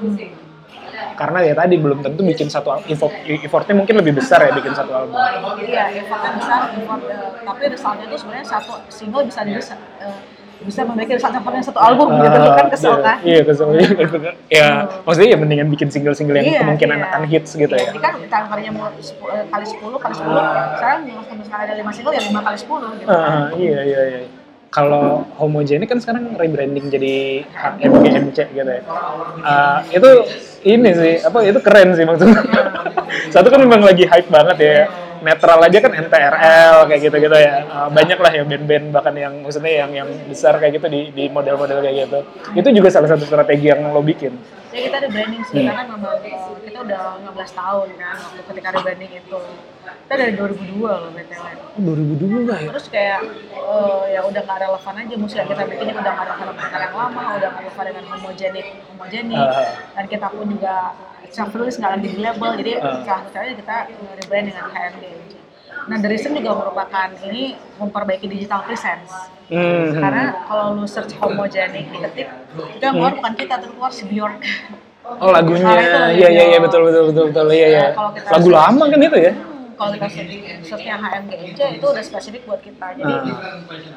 Karena 1.16 1.38
ya 1.40 1.52
tadi 1.52 1.76
belum 1.76 2.00
tentu 2.00 2.20
bikin 2.22 2.48
satu 2.48 2.72
al- 2.72 2.84
effort, 2.86 3.12
effortnya 3.24 3.72
mungkin 3.72 4.00
lebih 4.00 4.16
besar 4.16 4.40
ya 4.40 4.52
bikin 4.52 4.72
satu 4.72 4.92
album. 4.92 5.16
Iya, 5.60 5.96
effortnya 5.96 6.30
besar, 6.36 6.60
effort, 6.72 7.02
eh, 7.08 7.28
tapi 7.40 7.62
resultnya 7.68 8.04
itu 8.04 8.16
sebenarnya 8.16 8.46
satu 8.46 8.72
single 8.88 9.24
bisa 9.24 9.40
bisa 9.44 9.74
eh, 10.00 10.20
bisa 10.60 10.84
memiliki 10.84 11.16
result 11.16 11.32
yang 11.32 11.44
yang 11.44 11.64
satu 11.64 11.80
album 11.80 12.06
gitu 12.20 12.36
Ah, 12.36 12.52
kan 12.52 12.66
kesel 12.68 12.92
iya, 12.92 13.00
kan? 13.00 13.16
Iya 13.24 13.40
kesel. 13.48 13.68
Iya, 13.72 13.88
bener. 14.06 14.32
ya 14.52 14.68
maksudnya 15.02 15.28
ya 15.32 15.38
mendingan 15.40 15.68
bikin 15.72 15.88
single-single 15.88 16.36
yang 16.36 16.46
Iya, 16.46 16.60
kemungkinan 16.60 16.98
iya. 17.00 17.06
akan 17.08 17.22
hits 17.26 17.50
gitu 17.56 17.74
Iya, 17.74 17.86
ya. 17.88 17.92
Kan 17.96 18.14
kita 18.20 18.36
tadinya 18.44 18.72
mau 18.76 18.86
eh, 18.92 19.44
kali 19.48 19.64
10, 19.64 19.96
kali 19.96 20.14
10, 20.14 20.28
sekarang 20.76 20.98
kalau 21.08 21.36
misalkan 21.40 21.60
ada 21.64 21.74
5 21.80 21.96
single 21.96 22.12
ya 22.12 22.22
5 22.28 22.46
kali 22.46 22.56
10 22.60 22.68
gitu 23.00 23.04
kan. 23.08 23.16
Ah, 23.16 23.46
iya 23.56 23.78
iya 23.82 24.00
iya. 24.04 24.20
Kalau 24.70 25.26
Homogenic 25.34 25.90
kan 25.90 25.98
sekarang 25.98 26.38
rebranding 26.38 26.86
jadi 26.86 27.42
MGMC 27.82 28.38
gitu 28.54 28.70
ya. 28.70 28.82
Ah, 29.42 29.82
itu 29.90 30.10
ini 30.62 30.90
sih 30.94 31.14
apa 31.24 31.42
itu 31.42 31.58
keren 31.58 31.96
sih 31.96 32.04
maksudnya. 32.06 32.38
Satu 33.34 33.50
kan 33.50 33.58
memang 33.58 33.82
lagi 33.82 34.06
hype 34.06 34.30
banget 34.30 34.56
ya. 34.60 34.78
Netral 35.20 35.60
aja 35.60 35.78
kan 35.84 35.92
NTRL 35.92 36.76
kayak 36.88 37.00
gitu-gitu 37.04 37.36
ya. 37.36 37.54
Ah, 37.68 37.88
banyak 37.92 38.18
lah 38.18 38.32
ya 38.32 38.42
band-band 38.44 38.86
bahkan 38.88 39.14
yang 39.16 39.44
maksudnya 39.44 39.84
yang 39.84 39.90
yang 39.92 40.08
besar 40.28 40.56
kayak 40.56 40.80
gitu 40.80 40.86
di 40.88 41.12
di 41.12 41.24
model-model 41.28 41.84
kayak 41.84 41.96
gitu. 42.08 42.18
Itu 42.56 42.68
juga 42.72 42.88
salah 42.88 43.08
satu 43.12 43.28
strategi 43.28 43.68
yang 43.68 43.92
lo 43.92 44.00
bikin. 44.00 44.32
Ya 44.70 44.86
kita 44.86 45.02
rebranding 45.02 45.42
sih, 45.50 45.66
karena 45.66 45.82
memang 45.82 46.22
eh, 46.22 46.38
kita 46.62 46.78
udah 46.86 47.02
15 47.26 47.58
tahun 47.58 47.88
kan 47.98 48.16
waktu 48.22 48.42
ketika 48.54 48.68
rebranding 48.70 49.12
itu. 49.18 49.38
Kita 50.04 50.14
dari 50.18 50.32
2002 50.34 50.82
loh 50.82 51.10
BTW. 51.14 51.44
Oh, 51.78 51.94
2002 51.94 52.50
ya. 52.50 52.68
Terus 52.74 52.86
kayak 52.90 53.20
eh, 53.54 54.04
ya 54.14 54.20
udah 54.26 54.42
gak 54.42 54.58
relevan 54.58 54.94
aja 54.98 55.14
musik 55.18 55.36
yang 55.38 55.48
kita 55.48 55.62
bikin 55.70 55.94
udah 55.94 56.12
gak 56.12 56.26
relevan 56.26 56.54
dengan 56.58 56.80
yang 56.80 56.94
lama, 56.94 57.22
udah 57.38 57.48
gak 57.50 57.62
relevan 57.62 57.84
dengan 57.90 58.04
homogenik, 58.10 58.66
homogenik. 58.90 59.46
Ah. 59.46 59.68
Dan 59.94 60.04
kita 60.10 60.26
pun 60.30 60.46
juga 60.50 60.74
self 61.30 61.54
release 61.54 61.78
nggak 61.78 61.92
lagi 61.94 62.08
di 62.10 62.18
label, 62.18 62.50
jadi 62.58 62.72
Ah. 62.82 63.00
salah 63.06 63.22
satunya 63.30 63.54
kita 63.54 63.76
rebrand 64.18 64.46
dengan 64.50 64.66
HMD. 64.66 65.04
Nah, 65.80 65.96
The 65.96 66.08
Reason 66.12 66.30
juga 66.36 66.52
merupakan 66.54 67.08
ini 67.24 67.56
memperbaiki 67.80 68.26
digital 68.28 68.66
presence. 68.66 69.10
Hmm. 69.50 69.96
Karena 69.96 70.44
kalau 70.46 70.78
lu 70.78 70.86
search 70.86 71.14
homogenik 71.18 71.90
diketik, 71.90 72.28
itu 72.78 72.82
yang 72.82 72.94
keluar 72.98 73.14
bukan 73.16 73.32
kita, 73.34 73.58
tapi 73.58 73.72
keluar 73.74 73.90
si 73.90 74.04
Bjork. 74.06 74.38
Oh 75.18 75.34
lagunya, 75.34 75.74
iya 76.14 76.28
iya 76.30 76.44
iya 76.54 76.58
betul 76.62 76.86
betul 76.86 77.10
betul 77.10 77.24
betul 77.34 77.46
iya 77.50 77.66
iya. 77.66 77.86
Lagu 78.30 78.46
lama 78.46 78.84
kan 78.86 79.00
itu 79.02 79.18
ya? 79.18 79.32
Hmm, 79.80 79.88
kalau 79.88 79.92
kita 79.96 80.08
search 80.12 80.36
searchnya 80.60 81.00
HMG 81.00 81.32
aja 81.40 81.64
itu 81.72 81.86
udah 81.88 82.04
spesifik 82.04 82.44
buat 82.44 82.60
kita, 82.60 83.00
jadi 83.00 83.16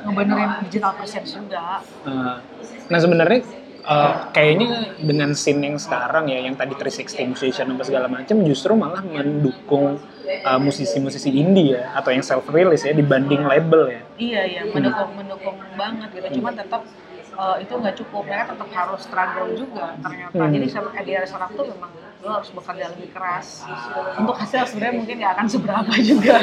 ngebenerin 0.08 0.52
digital 0.64 0.96
presence 0.96 1.36
juga. 1.36 1.84
Nah, 2.08 2.40
Nah 2.88 3.00
sebenarnya 3.04 3.40
eh, 3.84 4.14
kayaknya 4.32 4.96
dengan 4.96 5.36
scene 5.36 5.60
yang 5.68 5.76
sekarang 5.76 6.32
ya, 6.32 6.40
yang 6.40 6.56
tadi 6.56 6.80
360 6.80 7.28
musician 7.28 7.68
apa 7.76 7.84
segala 7.84 8.08
macam, 8.08 8.40
justru 8.48 8.72
malah 8.80 9.04
mendukung 9.04 10.00
eh, 10.28 10.60
musisi-musisi 10.60 11.30
indie 11.30 11.76
ya, 11.78 11.94
atau 11.96 12.10
yang 12.16 12.24
self 12.26 12.48
release 12.50 12.88
ya 12.88 12.94
dibanding 12.96 13.44
label 13.44 13.92
ya. 13.92 14.02
Iya 14.18 14.42
iya 14.48 14.62
mendukung 14.68 15.12
mendukung 15.16 15.58
banget 15.76 16.10
gitu. 16.16 16.40
Cuman 16.42 16.54
tetap 16.56 16.82
eh, 17.36 17.56
itu 17.64 17.74
nggak 17.74 17.96
cukup. 18.04 18.24
Mereka 18.28 18.44
tetap 18.56 18.70
harus 18.72 19.00
struggle 19.04 19.50
juga 19.56 19.86
ternyata. 20.00 20.36
Hmm. 20.40 20.52
Jadi 20.52 20.66
sama 20.72 20.90
di 20.96 21.12
era 21.12 21.26
sekarang 21.28 21.52
tuh 21.56 21.66
memang 21.70 21.92
lo 22.24 22.40
harus 22.40 22.50
bekerja 22.56 22.86
lebih 22.96 23.10
keras. 23.12 23.68
Untuk 24.16 24.36
hasil 24.40 24.64
sebenarnya 24.72 24.96
mungkin 24.96 25.16
nggak 25.20 25.34
akan 25.36 25.48
seberapa 25.52 25.94
juga. 26.00 26.38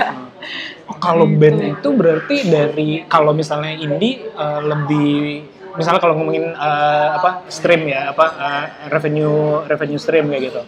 Oh, 0.85 0.97
kalau 1.01 1.25
band 1.25 1.61
itu 1.65 1.89
berarti 1.97 2.37
dari 2.53 2.91
kalau 3.09 3.33
misalnya 3.33 3.73
indie 3.73 4.29
eh, 4.29 4.61
lebih 4.61 5.49
misalnya 5.79 6.01
kalau 6.03 6.19
ngomongin 6.19 6.53
eh, 6.53 7.09
apa 7.17 7.47
stream 7.49 7.89
ya 7.89 8.11
apa 8.11 8.27
eh, 8.37 8.67
revenue 8.91 9.65
revenue 9.65 10.01
stream 10.01 10.29
kayak 10.29 10.53
gitu 10.53 10.63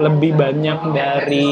lebih 0.00 0.32
banyak 0.38 0.78
dari 0.94 1.50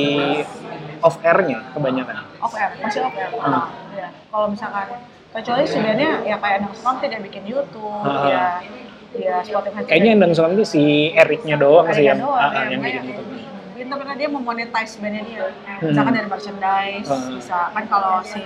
off 1.01 1.17
airnya 1.25 1.59
kebanyakan. 1.73 2.17
Off 2.41 2.55
air 2.57 2.71
masih 2.81 3.01
off 3.05 3.17
air. 3.17 3.31
Hmm. 3.35 3.67
Ya. 3.97 4.09
Kalau 4.31 4.47
misalkan 4.53 4.87
kecuali 5.31 5.65
sebenarnya 5.67 6.11
ya 6.27 6.37
kayak 6.43 6.57
anak 6.63 6.73
sekarang 6.75 6.99
tidak 7.03 7.21
bikin 7.31 7.43
YouTube 7.47 8.03
Ah. 8.03 8.27
ya 8.27 8.45
dia 9.11 9.35
Spotify 9.43 9.83
Kayaknya 9.87 10.11
yang 10.23 10.35
suami 10.35 10.55
itu 10.55 10.67
si 10.67 10.83
Ericnya 11.15 11.57
doang 11.59 11.91
sih 11.91 12.07
yang, 12.07 12.23
doang, 12.23 12.39
ah, 12.39 12.47
ah, 12.47 12.63
ya, 12.67 12.75
yang 12.75 12.81
makanya 12.83 13.03
bikin 13.03 13.15
gitu. 13.19 13.50
Pintar 13.91 14.07
karena 14.07 14.15
dia 14.17 14.29
memonetize 14.31 14.93
bandnya 14.97 15.23
dia 15.25 15.45
Hmm. 15.73 15.91
misalkan 15.91 16.13
dari 16.13 16.29
merchandise 16.29 17.09
Hmm. 17.09 17.31
bisa 17.33 17.59
kan 17.71 17.85
kalau 17.87 18.15
si 18.23 18.39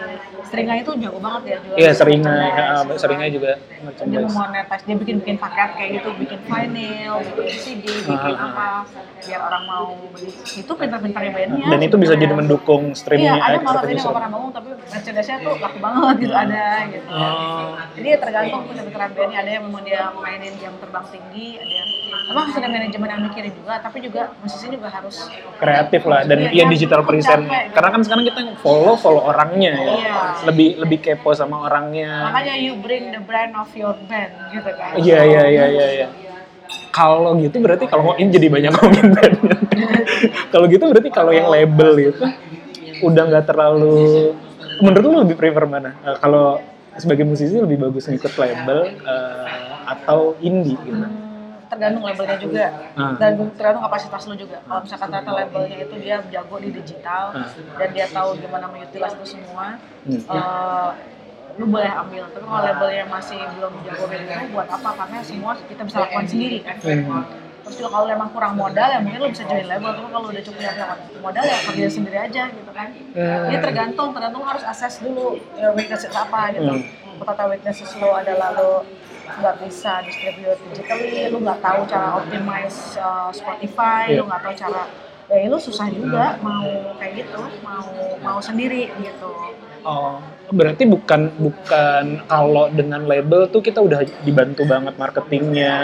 Seringai 0.44 0.80
itu 0.80 0.90
jago 0.96 1.18
banget 1.18 1.42
ya 1.44 1.56
jual 1.60 1.76
Iya 1.76 1.90
seringai, 1.92 2.48
gitu 2.48 2.94
seringai 2.96 3.28
kan. 3.28 3.34
juga 3.34 3.50
dia 3.52 3.82
merchandise. 3.82 4.24
memonetize 4.26 4.82
dia 4.82 4.96
bikin 4.96 5.16
bikin 5.18 5.36
paket 5.36 5.70
kayak 5.74 5.90
gitu 5.94 6.08
bikin 6.16 6.38
vinyl 6.42 7.14
bikin 7.26 7.56
CD 7.58 7.84
bikin 8.00 8.34
Ah, 8.34 8.46
apa 8.46 8.68
biar 9.20 9.40
orang 9.42 9.62
mau 9.64 9.84
beli 10.10 10.30
itu 10.30 10.72
pintar-pintarnya 10.72 11.30
bandnya 11.30 11.66
Dan 11.66 11.80
itu 11.82 11.96
bisa 11.98 12.14
jadi 12.14 12.32
mendukung 12.32 12.82
iya 12.86 12.96
streamingnya 12.96 13.40
ada 13.42 13.52
eh, 13.52 13.60
malah 13.60 13.82
produser. 13.82 14.00
nggak 14.00 14.14
pernah 14.14 14.30
bangun 14.30 14.50
tapi 14.50 14.68
merchandise-nya 14.86 15.36
tuh 15.38 15.54
laku 15.58 15.78
banget 15.78 16.14
gitu 16.18 16.34
ada 16.34 16.64
gitu 16.86 17.06
Oh. 17.10 17.68
jadi 17.92 18.06
ya 18.06 18.18
tergantung 18.18 18.60
pintar-pintaran 18.64 19.10
bandnya 19.12 19.38
ada 19.38 19.50
yang 19.50 19.62
memang 19.64 19.82
dia 19.82 20.00
mainin 20.14 20.54
jam 20.56 20.72
terbang 20.76 21.04
tinggi 21.06 21.48
ada 21.56 21.74
yang 21.74 21.90
emang 22.24 22.42
harus 22.44 22.56
ada 22.56 22.68
manajemen 22.68 23.06
yang 23.06 23.22
mikirin 23.22 23.52
juga 23.52 23.74
tapi 23.78 23.98
juga 24.00 24.20
musisi 24.38 24.66
juga 24.68 24.88
harus 24.88 25.16
kreatif 25.56 26.02
lah 26.04 26.20
dan 26.22 26.38
Iya, 26.46 26.64
kan? 26.64 26.72
digital 26.72 27.00
Capek. 27.00 27.08
presentnya 27.08 27.60
karena 27.70 27.88
kan 27.90 28.00
sekarang 28.02 28.24
kita 28.24 28.40
follow 28.58 28.94
follow 28.94 29.22
orangnya 29.24 29.72
ya. 29.72 29.94
Iya. 29.94 30.14
lebih 30.44 30.68
lebih 30.78 30.98
kepo 31.00 31.30
sama 31.32 31.64
orangnya. 31.64 32.28
Makanya 32.28 32.54
you 32.56 32.76
bring 32.78 33.10
the 33.10 33.20
brand 33.20 33.52
of 33.54 33.68
your 33.72 33.94
band 34.04 34.32
gitu 34.50 34.70
kan. 34.70 34.92
Iya 34.94 35.18
iya 35.22 35.42
iya 35.46 35.64
iya 35.68 35.86
iya. 35.94 36.08
Kalau 36.90 37.34
gitu 37.36 37.58
berarti 37.58 37.84
kalau 37.84 38.14
ini 38.14 38.30
jadi 38.30 38.46
banyak 38.48 38.72
komentar 38.72 39.26
kalau 40.52 40.66
gitu 40.66 40.84
berarti 40.86 41.10
kalau 41.10 41.30
yang 41.30 41.48
label 41.48 41.90
itu 41.98 42.24
udah 43.02 43.22
nggak 43.26 43.44
terlalu 43.44 44.30
menurut 44.78 45.02
lu 45.04 45.18
lebih 45.22 45.36
prefer 45.36 45.64
mana? 45.66 45.94
Eh, 46.00 46.16
kalau 46.18 46.62
sebagai 46.94 47.26
musisi 47.26 47.58
lebih 47.58 47.78
bagus 47.80 48.06
ngikut 48.06 48.32
label 48.34 48.78
eh, 48.86 49.46
atau 49.84 50.38
indie 50.38 50.78
gitu? 50.78 50.94
Hmm, 50.94 51.23
tergantung 51.74 52.02
labelnya 52.02 52.38
juga 52.38 52.64
Ah. 52.94 53.12
dan 53.14 53.30
tergantung 53.52 53.82
kapasitas 53.82 54.22
lu 54.24 54.34
juga 54.36 54.56
kalau 54.62 54.80
misalkan 54.80 55.08
ternyata 55.08 55.30
labelnya 55.34 55.76
itu 55.80 55.94
dia 55.98 56.16
jago 56.24 56.56
di 56.56 56.70
digital 56.70 57.24
Ah. 57.32 57.48
dan 57.74 57.88
dia 57.90 58.06
tahu 58.08 58.28
gimana 58.36 58.66
mengutilize 58.66 59.14
itu 59.14 59.26
semua 59.34 59.66
Hmm. 60.04 60.20
eh, 60.20 60.88
lu 61.54 61.64
boleh 61.68 61.86
ambil 61.88 62.22
tapi 62.28 62.44
kalau 62.44 62.62
labelnya 62.62 63.04
masih 63.06 63.38
belum 63.52 63.72
jago 63.84 64.04
gitu 64.06 64.44
buat 64.50 64.68
apa 64.68 64.90
karena 64.96 65.18
semua 65.20 65.52
kita 65.60 65.82
bisa 65.82 65.96
lakukan 66.00 66.26
sendiri 66.26 66.58
kan 66.60 66.76
Hmm. 66.78 67.22
terus 67.60 67.74
juga 67.76 67.90
kalau 67.92 68.06
emang 68.06 68.28
kurang 68.28 68.54
modal 68.54 68.86
ya 68.86 68.98
mungkin 68.98 69.20
lu 69.20 69.28
bisa 69.30 69.42
join 69.42 69.64
label 69.64 69.90
tapi 69.90 70.08
kalau 70.10 70.26
udah 70.28 70.42
cukup 70.42 70.60
yang 70.60 70.76
modal 71.18 71.42
ya 71.42 71.56
kerja 71.64 71.86
sendiri 71.88 72.18
aja 72.20 72.42
gitu 72.48 72.70
kan 72.70 72.88
Hmm. 73.14 73.48
ini 73.48 73.56
tergantung 73.58 74.08
tergantung 74.10 74.42
harus 74.42 74.62
assess 74.62 74.98
dulu 74.98 75.38
ya 75.54 75.72
weakness 75.72 76.04
apa 76.06 76.52
gitu 76.52 76.68
Hmm. 76.68 76.84
kalau 77.14 77.26
kata 77.26 77.42
weaknesses 77.48 77.90
lu 77.94 78.10
adalah 78.10 78.50
lu 78.52 78.70
nggak 79.24 79.54
bisa 79.62 80.04
distribute 80.04 80.60
digitally 80.68 81.28
lu 81.28 81.40
nggak 81.40 81.60
tahu 81.60 81.80
cara 81.84 82.20
optimize 82.20 82.94
uh, 82.96 83.30
Spotify 83.30 84.08
Iya. 84.08 84.20
lu 84.20 84.24
nggak 84.28 84.42
tahu 84.44 84.54
cara 84.54 84.82
ya 85.24 85.48
lu 85.48 85.58
susah 85.58 85.88
juga 85.88 86.36
mau 86.38 86.68
kayak 87.00 87.12
gitu 87.24 87.40
mau 87.64 87.88
mau 88.20 88.38
sendiri 88.38 88.92
gitu 89.00 89.32
Oh, 89.84 90.16
berarti 90.48 90.88
bukan 90.88 91.28
bukan 91.36 92.24
kalau 92.24 92.72
dengan 92.72 93.04
label 93.04 93.52
tuh 93.52 93.60
kita 93.60 93.84
udah 93.84 94.00
dibantu 94.24 94.64
banget 94.64 94.96
marketingnya, 94.96 95.76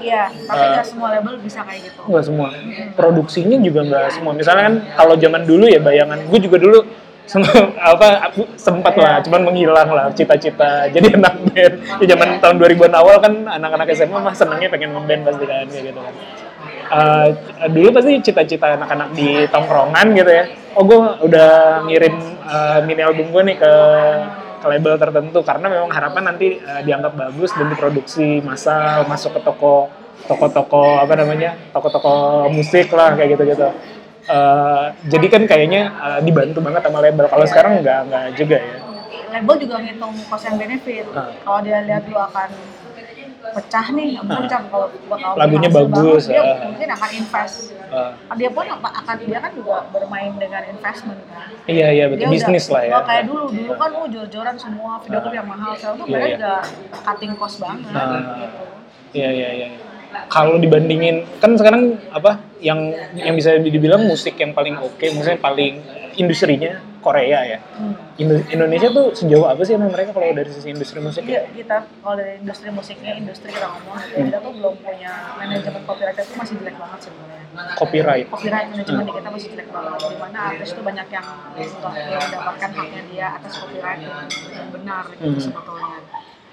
iya 0.00 0.32
tapi 0.48 0.64
Uh, 0.64 0.72
nggak 0.72 0.86
semua 0.88 1.08
label 1.12 1.36
bisa 1.36 1.60
kayak 1.60 1.84
gitu 1.84 2.00
nggak 2.00 2.24
semua. 2.24 2.48
Produksinya 2.96 3.60
juga 3.60 3.84
nggak 3.84 4.08
semua. 4.16 4.32
Misalnya 4.32 4.64
kan 4.72 4.76
kalau 4.96 5.20
zaman 5.20 5.44
dulu 5.44 5.68
ya 5.68 5.84
bayangan, 5.84 6.24
gue 6.32 6.40
juga 6.40 6.56
dulu 6.64 6.80
apa 7.78 8.34
sempat 8.58 8.94
lah, 8.98 9.22
cuman 9.24 9.48
menghilang 9.48 9.88
lah 9.88 10.10
cita-cita 10.12 10.90
jadi 10.90 11.16
anak 11.16 11.34
band. 11.48 11.74
Ya 12.02 12.06
zaman 12.12 12.42
tahun 12.42 12.56
2000-an 12.60 12.94
awal 12.98 13.16
kan 13.22 13.32
anak-anak 13.46 13.88
SMA 13.94 14.18
mah 14.18 14.34
senengnya 14.34 14.68
pengen 14.68 14.92
ngeband 14.92 15.22
pasti 15.30 15.44
kan 15.46 15.66
gitu 15.70 16.00
kan. 16.02 16.14
Eh, 16.92 17.28
dulu 17.72 17.88
pasti 17.94 18.12
cita-cita 18.20 18.76
anak-anak 18.76 19.16
di 19.16 19.48
tongkrongan 19.48 20.06
gitu 20.12 20.28
ya. 20.28 20.44
Oh 20.76 20.84
gue 20.84 20.98
udah 21.24 21.50
ngirim 21.88 22.14
eh, 22.42 22.78
mini 22.84 23.00
album 23.00 23.32
gue 23.32 23.42
nih 23.48 23.56
ke 23.56 23.72
ke 24.62 24.66
label 24.70 24.94
tertentu 24.94 25.40
karena 25.42 25.66
memang 25.66 25.90
harapan 25.90 26.22
nanti 26.34 26.60
eh, 26.60 26.82
dianggap 26.84 27.16
bagus 27.16 27.50
dan 27.56 27.72
diproduksi 27.72 28.44
massal 28.44 29.08
masuk 29.08 29.38
ke 29.38 29.40
toko 29.40 29.88
toko-toko 30.22 31.02
apa 31.02 31.18
namanya 31.18 31.58
toko-toko 31.74 32.46
musik 32.52 32.92
lah 32.92 33.16
kayak 33.16 33.40
gitu-gitu. 33.40 33.68
Eh, 34.24 34.84
jadi 35.08 35.26
kan 35.28 35.42
kayaknya 35.44 35.82
eh, 35.90 36.18
dibantu 36.22 36.58
banget 36.60 36.82
sama 36.82 36.98
label. 37.00 37.26
Kalau 37.26 37.42
sekarang 37.44 37.72
nggak 37.80 38.00
nggak 38.06 38.24
juga 38.34 38.56
ya. 38.56 38.76
label 39.32 39.56
juga 39.58 39.80
ngitung 39.80 40.12
cost 40.28 40.44
and 40.44 40.60
benefit 40.60 41.08
Ah. 41.10 41.32
kalau 41.40 41.58
dia 41.58 41.80
lihat 41.80 42.04
lu 42.04 42.14
akan 42.14 42.52
pecah 43.48 43.86
nih 43.90 44.12
Ah. 44.14 44.38
pecah 44.38 44.60
kalau 44.68 44.86
bakal 45.08 45.30
Lagunya 45.34 45.68
bagus, 45.68 46.28
banget, 46.28 46.36
dia 46.36 46.42
ah. 46.44 46.56
mungkin 46.62 46.88
akan 46.90 47.10
invest 47.16 47.56
Eh, 47.72 48.12
dia 48.36 48.48
pun 48.48 48.64
akan 48.68 49.16
dia 49.22 49.38
kan 49.38 49.52
juga 49.52 49.88
bermain 49.88 50.32
dengan 50.36 50.62
investment 50.66 51.16
kan 51.26 51.48
iya 51.64 51.88
iya 51.90 52.04
betul 52.08 52.20
dia 52.22 52.28
bisnis 52.30 52.64
udah, 52.66 52.72
lah 52.72 52.82
ya. 52.84 52.98
kayak 53.02 53.24
dulu 53.24 53.44
dulu 53.48 53.72
kan 53.74 53.90
oh 53.94 54.06
jor-joran 54.06 54.56
semua 54.56 54.92
video 55.00 55.18
klip 55.18 55.32
yang 55.34 55.48
mahal 55.48 55.70
sekarang 55.74 55.96
tuh 55.96 56.06
Iya, 56.06 56.12
mereka 56.12 56.28
iya. 56.28 56.36
udah 56.36 56.58
cutting 57.02 57.32
cost 57.34 57.56
banget 57.56 57.88
Ah. 57.90 58.20
gitu 58.38 58.62
Iya 59.12 59.28
iya 59.30 59.48
iya. 59.54 59.68
Kalau 60.28 60.56
dibandingin 60.56 61.24
kan 61.38 61.54
sekarang 61.54 61.82
apa 62.08 62.30
yang 62.58 62.78
yang 63.12 63.34
bisa 63.34 63.56
dibilang 63.56 64.04
musik 64.04 64.34
yang 64.34 64.52
paling 64.52 64.76
oke, 64.76 65.02
maksudnya 65.02 65.36
paling 65.36 65.82
industrinya 66.14 66.72
Korea 66.98 67.40
ya. 67.42 67.58
Hmm. 67.74 67.98
Indo- 68.14 68.46
Indonesia 68.46 68.86
tuh 68.88 69.10
sejauh 69.10 69.42
apa 69.44 69.58
sih 69.60 69.74
emang 69.74 69.90
mereka 69.90 70.12
kalau 70.12 70.30
dari 70.30 70.46
sisi 70.46 70.70
industri 70.70 70.98
musik 70.98 71.24
Iya, 71.24 71.42
ya? 71.42 71.50
kita 71.52 71.76
kalau 71.98 72.14
dari 72.14 72.38
industri 72.38 72.68
musiknya 72.68 73.12
industri 73.12 73.50
kita 73.50 73.66
ngomong 73.66 73.98
ya, 74.06 74.22
kita 74.22 74.38
tuh 74.38 74.52
belum 74.52 74.74
punya 74.78 75.10
manajemen 75.34 75.82
copyright 75.82 76.14
itu 76.16 76.34
masih 76.36 76.54
jelek 76.56 76.76
banget 76.76 77.00
sebenarnya 77.02 77.42
Copyright. 77.74 78.26
copyright 78.28 78.66
manajemen 78.68 79.02
di 79.02 79.12
kita 79.12 79.28
masih 79.28 79.48
jelek 79.50 79.68
banget 79.68 79.98
di 80.04 80.16
mana 80.16 80.38
artis 80.46 80.68
itu 80.70 80.80
banyak 80.80 81.08
yang 81.10 81.26
yang 81.58 81.72
mendapatkan 82.22 82.70
haknya 82.70 83.02
dia 83.10 83.26
atas 83.34 83.52
copyright 83.56 83.98
dengan 83.98 84.26
benar 84.70 85.04
gitu 85.10 85.24
Hmm. 85.26 85.40
sebetulnya 85.42 85.96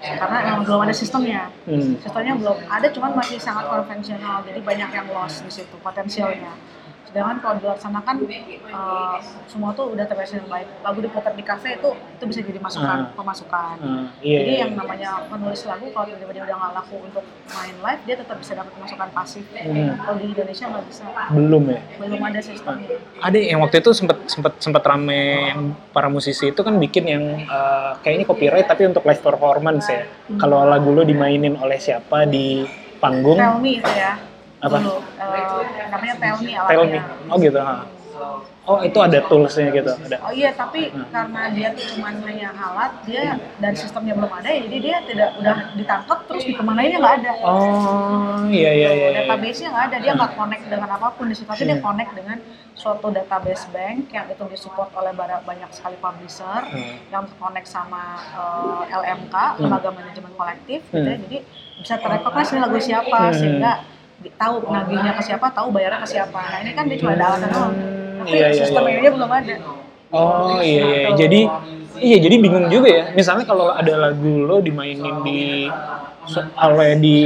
karena 0.00 0.38
memang 0.48 0.62
belum 0.64 0.80
ada 0.88 0.94
sistemnya 0.96 1.52
Hmm. 1.68 2.00
sistemnya 2.00 2.34
belum 2.40 2.56
ada 2.66 2.88
cuman 2.88 3.10
masih 3.20 3.36
sangat 3.36 3.68
konvensional 3.68 4.40
jadi 4.48 4.60
banyak 4.64 4.90
yang 4.96 5.06
lost 5.12 5.44
di 5.44 5.52
situ 5.52 5.76
potensialnya 5.84 6.56
sedangkan 7.10 7.36
kalau 7.38 7.54
dilaksanakan 7.58 8.14
eh, 8.22 9.16
semua 9.44 9.70
tuh 9.72 9.90
udah 9.90 10.04
terbiasa 10.04 10.38
dengan 10.38 10.50
baik 10.52 10.68
lagu 10.80 10.98
diputar 11.00 11.32
di 11.32 11.42
kafe 11.42 11.74
itu 11.74 11.90
itu 11.90 12.24
bisa 12.24 12.40
jadi 12.40 12.58
masukan 12.58 12.98
Ah. 13.02 13.10
pemasukan 13.12 13.76
Ah, 13.76 14.06
iya, 14.20 14.38
jadi 14.40 14.52
iya. 14.52 14.62
yang 14.62 14.72
namanya 14.74 15.26
penulis 15.26 15.62
lagu 15.64 15.90
kalau 15.90 16.06
tiba-tiba 16.06 16.32
dia 16.32 16.44
udah 16.44 16.56
nggak 16.56 16.72
laku 16.72 16.96
untuk 17.02 17.24
main 17.48 17.76
live 17.76 18.02
dia 18.04 18.16
tetap 18.16 18.36
bisa 18.36 18.52
dapat 18.54 18.70
pemasukan 18.72 19.08
pasif 19.10 19.44
Hmm. 19.50 19.98
kalau 19.98 20.16
di 20.16 20.26
Indonesia 20.28 20.64
nggak 20.66 20.84
bisa 20.86 21.04
belum 21.30 21.62
ya. 21.66 21.80
belum 21.98 22.20
ada 22.22 22.40
sistemnya 22.40 22.96
Ada 23.18 23.38
yang 23.38 23.58
waktu 23.58 23.76
itu 23.78 23.90
sempat 23.90 24.16
sempat 24.26 24.52
sempat 24.58 24.82
rame 24.82 25.20
yang 25.50 25.60
para 25.90 26.06
musisi 26.06 26.48
itu 26.48 26.60
kan 26.60 26.78
bikin 26.78 27.04
yang 27.04 27.24
eh, 27.40 27.90
kayaknya 28.00 28.24
copyright 28.24 28.64
tapi 28.64 28.86
untuk 28.86 29.02
live 29.02 29.18
performance 29.20 29.86
ya. 29.86 30.06
Kalau 30.36 30.62
lagu 30.62 30.90
lo 30.90 31.02
dimainin 31.02 31.56
oleh 31.56 31.76
siapa 31.76 32.22
di 32.24 32.62
panggung, 32.96 33.34
Tell 33.34 33.58
Me 33.58 33.76
itu 33.76 33.90
ya 33.90 34.14
Apa? 34.60 34.76
dulu 34.76 34.96
eh, 35.16 35.88
namanya 35.88 36.14
Tell 36.16 36.36
Me 36.38 36.52
alatnya 36.52 36.68
tell 36.68 36.84
me. 36.84 36.98
Oh 37.28 37.36
gitu. 37.38 37.58
ha. 37.58 37.76
Oh 38.68 38.84
itu 38.84 39.00
ada 39.00 39.18
toolsnya 39.24 39.72
gitu, 39.72 39.88
ada. 39.88 40.20
Oh 40.20 40.30
iya, 40.30 40.52
tapi 40.52 40.92
Hmm. 40.92 41.08
karena 41.08 41.48
dia 41.50 41.68
tuh 41.72 41.96
cuma 41.96 42.12
hanya 42.12 42.52
alat, 42.52 42.92
dia 43.02 43.40
dan 43.56 43.72
sistemnya 43.72 44.12
belum 44.12 44.28
ada, 44.28 44.46
ya, 44.46 44.60
jadi 44.68 44.78
dia 44.78 44.96
tidak 45.08 45.30
udah 45.40 45.56
ditangkap 45.74 46.18
terus 46.28 46.44
di 46.44 46.52
kemanainnya 46.52 47.00
nggak 47.00 47.16
ada. 47.24 47.32
Oh 47.40 48.44
iya 48.46 48.70
iya 48.70 48.90
iya. 48.92 49.08
iya. 49.10 49.20
Database-nya 49.24 49.68
nggak 49.72 49.84
ada, 49.90 49.96
dia 49.96 50.12
nggak 50.12 50.32
connect 50.36 50.64
dengan 50.68 50.88
apa 50.92 51.08
pun 51.16 51.26
di 51.26 51.34
situ, 51.34 51.48
tapi 51.48 51.64
dia 51.64 51.80
Hmm. 51.80 51.86
connect 51.88 52.12
dengan 52.12 52.36
suatu 52.76 53.06
database 53.08 53.64
bank 53.72 54.12
yang 54.12 54.26
itu 54.28 54.44
disupport 54.46 54.90
oleh 54.94 55.12
banyak 55.16 55.70
sekali 55.72 55.96
publisher, 55.96 56.60
Hmm. 56.62 56.94
yang 57.08 57.24
connect 57.40 57.66
sama 57.66 58.20
eh, 58.20 58.82
LMK, 58.92 59.34
Hmm. 59.56 59.60
Lembaga 59.66 59.88
Manajemen 59.90 60.32
Kolektif, 60.36 60.80
gitu 60.84 61.00
ya. 61.00 61.16
Hmm. 61.16 61.24
jadi 61.24 61.38
bisa 61.80 61.94
terrecognise 61.96 62.50
ini 62.52 62.60
lagu 62.60 62.78
siapa, 62.78 63.18
Hmm. 63.24 63.34
sehingga 63.34 63.72
tahu 64.36 64.54
nagihnya 64.68 65.12
ke 65.16 65.22
siapa, 65.24 65.46
tahu 65.52 65.68
bayarnya 65.72 66.00
ke 66.04 66.08
siapa. 66.08 66.40
Nah 66.40 66.58
ini 66.60 66.70
kan 66.76 66.84
dia 66.84 66.96
cuma 67.00 67.16
ada 67.16 67.24
alatan 67.32 67.48
doang, 67.48 67.72
tapi 68.20 68.28
Iya, 68.36 68.46
iya, 68.52 68.64
sistem 68.64 68.82
iya. 68.84 69.10
belum 69.10 69.30
ada. 69.32 69.54
Oh 70.10 70.58
iya 70.60 70.84
iya. 70.84 71.08
Jadi 71.16 71.40
iya 72.00 72.16
jadi 72.20 72.36
bingung 72.36 72.66
juga 72.68 72.88
ya. 72.90 73.04
Misalnya 73.16 73.44
kalau 73.48 73.72
ada 73.72 73.94
lagu 73.96 74.44
lo 74.44 74.60
dimainin 74.60 75.24
di 75.24 75.70
oleh 76.60 76.90
di 77.00 77.18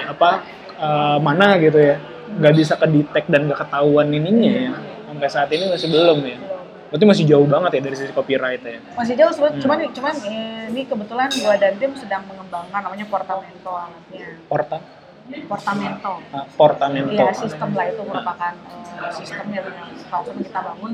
apa 0.00 0.30
eh, 0.76 1.18
mana 1.18 1.58
gitu 1.58 1.78
ya, 1.80 1.96
nggak 2.38 2.54
bisa 2.54 2.74
kedetek 2.78 3.24
dan 3.26 3.50
nggak 3.50 3.60
ketahuan 3.66 4.06
ininya 4.12 4.52
ya. 4.52 4.72
Sampai 5.10 5.28
saat 5.32 5.48
ini 5.50 5.66
masih 5.66 5.88
belum 5.90 6.18
ya. 6.22 6.38
Berarti 6.86 7.02
masih 7.02 7.24
jauh 7.26 7.48
banget 7.50 7.70
ya 7.74 7.80
dari 7.82 7.96
sisi 7.98 8.14
copyright 8.14 8.62
ya. 8.62 8.78
masih 8.94 9.18
jauh 9.18 9.32
sebetulnya 9.34 9.58
Hmm. 9.58 9.64
cuman 9.66 9.78
cuman 9.90 10.14
eh, 10.22 10.64
ini 10.70 10.82
kebetulan 10.86 11.28
gua 11.42 11.54
dan 11.58 11.74
tim 11.82 11.92
sedang 11.98 12.22
mengembangkan 12.30 12.78
namanya 12.78 13.06
Portamento 13.10 13.72
alatnya 13.74 14.38
Porta, 14.46 14.78
Portamento 15.26 16.12
ah, 16.30 16.46
Portamento. 16.54 17.10
Iya 17.10 17.34
sistem 17.34 17.70
lah 17.74 17.86
itu 17.90 18.02
merupakan 18.06 18.52
eh, 18.54 19.12
sistem 19.14 19.46
yang 19.50 19.66
platform 20.06 20.38
kita 20.42 20.60
bangun 20.62 20.92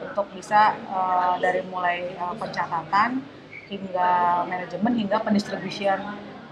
untuk 0.00 0.26
bisa 0.32 0.60
eh, 0.72 1.34
dari 1.40 1.60
mulai 1.68 2.16
eh, 2.16 2.34
pencatatan 2.40 3.10
hingga 3.68 4.44
manajemen 4.48 4.92
hingga 4.96 5.16
pendistribusian 5.20 6.00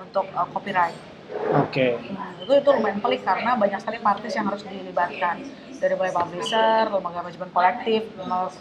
untuk 0.01 0.29
eh, 0.29 0.49
copyright 0.53 0.97
Oke. 1.33 1.97
Nah, 2.13 2.37
itu 2.37 2.53
itu 2.53 2.69
lumayan 2.69 3.01
pelik 3.01 3.25
karena 3.25 3.57
banyak 3.57 3.81
sekali 3.81 3.99
partis 4.05 4.37
yang 4.37 4.53
harus 4.53 4.63
dilibatkan 4.69 5.41
dari 5.83 5.99
mulai 5.99 6.15
publisher, 6.15 6.87
lembaga 6.87 7.27
manajemen 7.27 7.51
kolektif, 7.51 8.03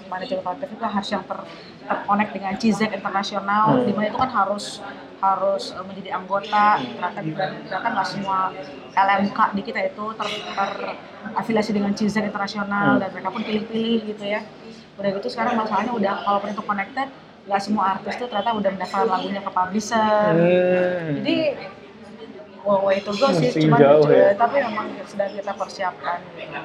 manajemen 0.10 0.42
kolektif 0.42 0.68
itu 0.74 0.82
harus 0.82 1.10
yang 1.14 1.22
ter 1.22 1.38
terkonek 1.82 2.30
dengan 2.34 2.54
CIZEK 2.58 2.92
internasional, 2.98 3.66
Hmm. 3.78 3.86
di 3.86 3.92
mana 3.94 4.10
itu 4.10 4.18
kan 4.18 4.32
harus 4.34 4.82
harus 5.22 5.64
eh, 5.70 5.84
menjadi 5.86 6.10
anggota, 6.18 6.82
ternyata 6.82 7.20
ternyata 7.22 7.88
nggak 7.94 8.08
semua 8.10 8.38
LMK 8.98 9.40
di 9.54 9.62
kita 9.62 9.80
itu 9.86 10.06
ter, 10.18 10.28
terafiliasi 10.58 11.72
dengan 11.78 11.94
CIZEK 11.94 12.26
internasional 12.26 12.98
Hmm. 12.98 13.02
dan 13.06 13.10
mereka 13.14 13.30
pun 13.30 13.42
pilih-pilih 13.46 14.00
gitu 14.10 14.24
ya. 14.26 14.42
Udah 14.98 15.10
gitu 15.14 15.28
sekarang 15.30 15.54
masalahnya 15.62 15.94
udah 15.94 16.14
kalaupun 16.26 16.50
itu 16.50 16.64
connected, 16.66 17.08
nggak 17.46 17.62
semua 17.62 17.84
artis 17.98 18.14
tuh 18.18 18.26
ternyata 18.26 18.50
udah 18.58 18.70
mendaftar 18.74 19.06
lagunya 19.06 19.42
ke 19.46 19.52
publisher. 19.54 20.26
Hmm. 20.34 21.22
Jadi 21.22 21.38
wow 22.62 22.86
way 22.86 23.02
to 23.02 23.12
go 23.18 23.28
sih, 23.34 23.50
Masih 23.50 23.62
cuman 23.66 23.80
jauh 23.82 24.06
eh, 24.10 24.18
ya. 24.18 24.30
tapi 24.38 24.58
memang 24.62 24.88
sedang 25.10 25.32
kita 25.34 25.52
persiapkan 25.58 26.18
sistemnya. 26.30 26.62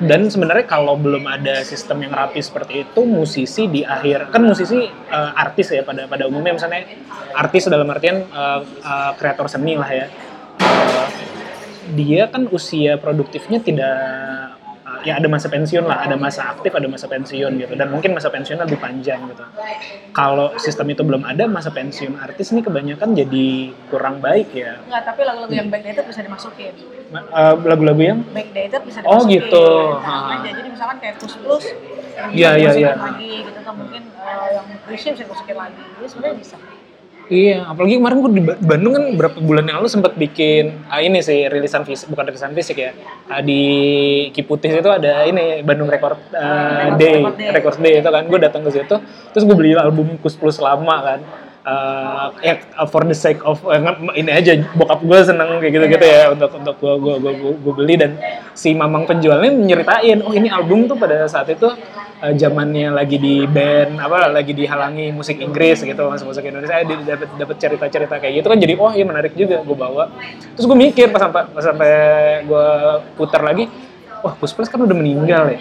Dan 0.00 0.20
sebenarnya 0.32 0.66
kalau 0.66 0.96
belum 0.96 1.24
ada 1.28 1.60
sistem 1.62 2.08
yang 2.08 2.12
rapi 2.16 2.40
seperti 2.40 2.88
itu, 2.88 3.00
musisi 3.04 3.68
di 3.68 3.84
akhir 3.84 4.32
kan 4.32 4.42
musisi 4.44 4.88
eh, 4.88 5.30
artis 5.36 5.72
ya 5.72 5.84
pada 5.84 6.08
pada 6.08 6.24
umumnya 6.24 6.56
misalnya 6.56 6.88
artis 7.36 7.68
dalam 7.68 7.88
artian 7.92 8.24
eh, 8.24 8.60
eh, 8.64 9.12
kreator 9.20 9.46
seni 9.46 9.76
lah 9.76 9.90
ya. 9.92 10.06
Eh, 10.60 11.08
dia 11.92 12.32
kan 12.32 12.48
usia 12.48 12.96
produktifnya 12.96 13.60
tidak 13.60 13.96
ya 15.04 15.20
ada 15.20 15.28
masa 15.28 15.46
pensiun 15.46 15.84
lah, 15.84 16.02
ada 16.02 16.16
masa 16.16 16.50
aktif, 16.50 16.72
ada 16.72 16.88
masa 16.88 17.06
pensiun 17.06 17.52
gitu. 17.60 17.72
Dan 17.76 17.92
mungkin 17.92 18.16
masa 18.16 18.32
pensiunnya 18.32 18.64
lebih 18.64 18.80
panjang 18.80 19.20
gitu. 19.28 19.44
Kalau 20.10 20.54
sistem 20.56 20.86
itu 20.90 21.02
belum 21.02 21.22
ada, 21.22 21.44
masa 21.46 21.68
pensiun 21.68 22.16
artis 22.16 22.54
ini 22.54 22.62
kebanyakan 22.62 23.12
jadi 23.12 23.48
kurang 23.90 24.22
baik 24.22 24.54
ya. 24.54 24.78
Enggak, 24.80 25.02
tapi 25.04 25.20
lagu-lagu 25.22 25.52
yang 25.52 25.68
backdated 25.68 26.04
bisa 26.06 26.20
dimasukin. 26.22 26.72
Ma- 27.12 27.28
eh, 27.28 27.54
Lagu-lagu 27.68 28.00
yang 28.00 28.18
Backdated 28.24 28.82
bisa 28.88 28.98
Oh, 29.04 29.22
dimasukin. 29.22 29.34
gitu. 29.44 29.66
Nah, 30.00 30.40
Ha. 30.40 30.50
jadi 30.50 30.68
misalkan 30.72 30.96
kayak 31.02 31.14
Plus, 31.20 31.64
Iya, 32.30 32.50
iya, 32.56 32.70
iya. 32.78 32.92
lagi 32.94 33.42
gitu, 33.42 33.58
atau 33.60 33.74
mungkin 33.74 34.02
eh, 34.06 34.48
yang 34.54 34.66
Krisya 34.86 35.10
bisa 35.12 35.22
dimasukin 35.26 35.56
lagi. 35.58 35.82
Jadi 35.98 36.06
sebenarnya 36.08 36.36
bisa. 36.40 36.56
Iya, 37.24 37.64
apalagi 37.64 37.96
kemarin 37.96 38.16
gue 38.20 38.32
di 38.32 38.42
Ba- 38.42 38.60
Bandung 38.60 38.92
kan 38.92 39.04
berapa 39.16 39.38
bulan 39.38 39.64
yang 39.64 39.80
lalu 39.80 39.88
sempat 39.88 40.12
bikin 40.12 40.84
ah, 40.86 41.00
ini 41.00 41.24
sih 41.24 41.48
rilisan 41.48 41.80
fisik, 41.82 42.12
bukan 42.12 42.28
rilisan 42.28 42.52
fisik 42.52 42.76
ya. 42.76 42.92
Ah, 43.26 43.40
di 43.40 43.62
Kiputih 44.30 44.68
itu 44.68 44.90
ada 44.92 45.24
ini 45.24 45.64
Bandung 45.64 45.88
Record 45.88 46.20
ah, 46.30 46.92
Record- 46.92 47.00
Day, 47.00 47.14
Record 47.16 47.36
Day. 47.36 47.48
Record 47.50 47.78
Day 47.80 47.94
itu 47.98 48.10
kan. 48.10 48.22
Gue 48.28 48.38
datang 48.38 48.60
ke 48.60 48.70
situ, 48.70 48.96
terus 49.32 49.42
gue 49.42 49.56
beli 49.56 49.72
album 49.72 50.20
Kus 50.20 50.36
Plus 50.36 50.60
lama 50.60 50.96
kan. 51.00 51.20
Ah, 51.64 52.28
ya 52.44 52.60
for 52.84 53.08
the 53.08 53.16
sake 53.16 53.40
of 53.40 53.56
eh, 53.64 53.80
nge- 53.80 54.20
ini 54.20 54.28
aja 54.28 54.52
bokap 54.76 55.00
gue 55.00 55.16
seneng 55.24 55.48
kayak 55.64 55.72
gitu-gitu 55.72 56.04
ya 56.04 56.28
untuk 56.28 56.52
untuk 56.52 56.76
gue 56.76 56.92
gue 57.00 57.14
gue 57.24 57.52
gue 57.56 57.72
beli 57.72 57.94
dan 57.96 58.20
si 58.52 58.76
mamang 58.76 59.08
penjualnya 59.08 59.48
nyeritain 59.48 60.20
oh 60.20 60.36
ini 60.36 60.52
album 60.52 60.84
tuh 60.84 61.00
pada 61.00 61.24
saat 61.24 61.48
itu 61.48 61.64
eh, 62.20 62.36
zamannya 62.36 62.92
lagi 62.92 63.16
di 63.16 63.48
band 63.48 63.96
apa 63.96 64.28
lagi 64.28 64.52
dihalangi 64.52 65.08
musik 65.08 65.40
Inggris 65.40 65.80
gitu 65.80 66.04
masuk 66.04 66.36
musik 66.36 66.44
Indonesia 66.44 66.84
di- 66.84 67.00
dapat 67.00 67.32
dapat 67.32 67.56
cerita-cerita 67.56 68.14
kayak 68.20 68.44
gitu 68.44 68.46
kan 68.52 68.58
jadi 68.60 68.72
oh 68.76 68.92
iya 68.92 69.04
menarik 69.08 69.32
juga 69.32 69.64
gue 69.64 69.76
bawa. 69.78 70.12
Terus 70.52 70.68
gue 70.68 70.76
mikir 70.76 71.08
pas 71.08 71.24
sampai 71.24 71.48
pas 71.48 71.64
sampai 71.64 71.92
gue 72.44 72.66
putar 73.16 73.40
lagi 73.40 73.72
wah 74.20 74.36
Kus 74.36 74.52
Plus 74.52 74.68
kan 74.68 74.84
udah 74.84 74.92
meninggal 74.92 75.48
ya 75.48 75.60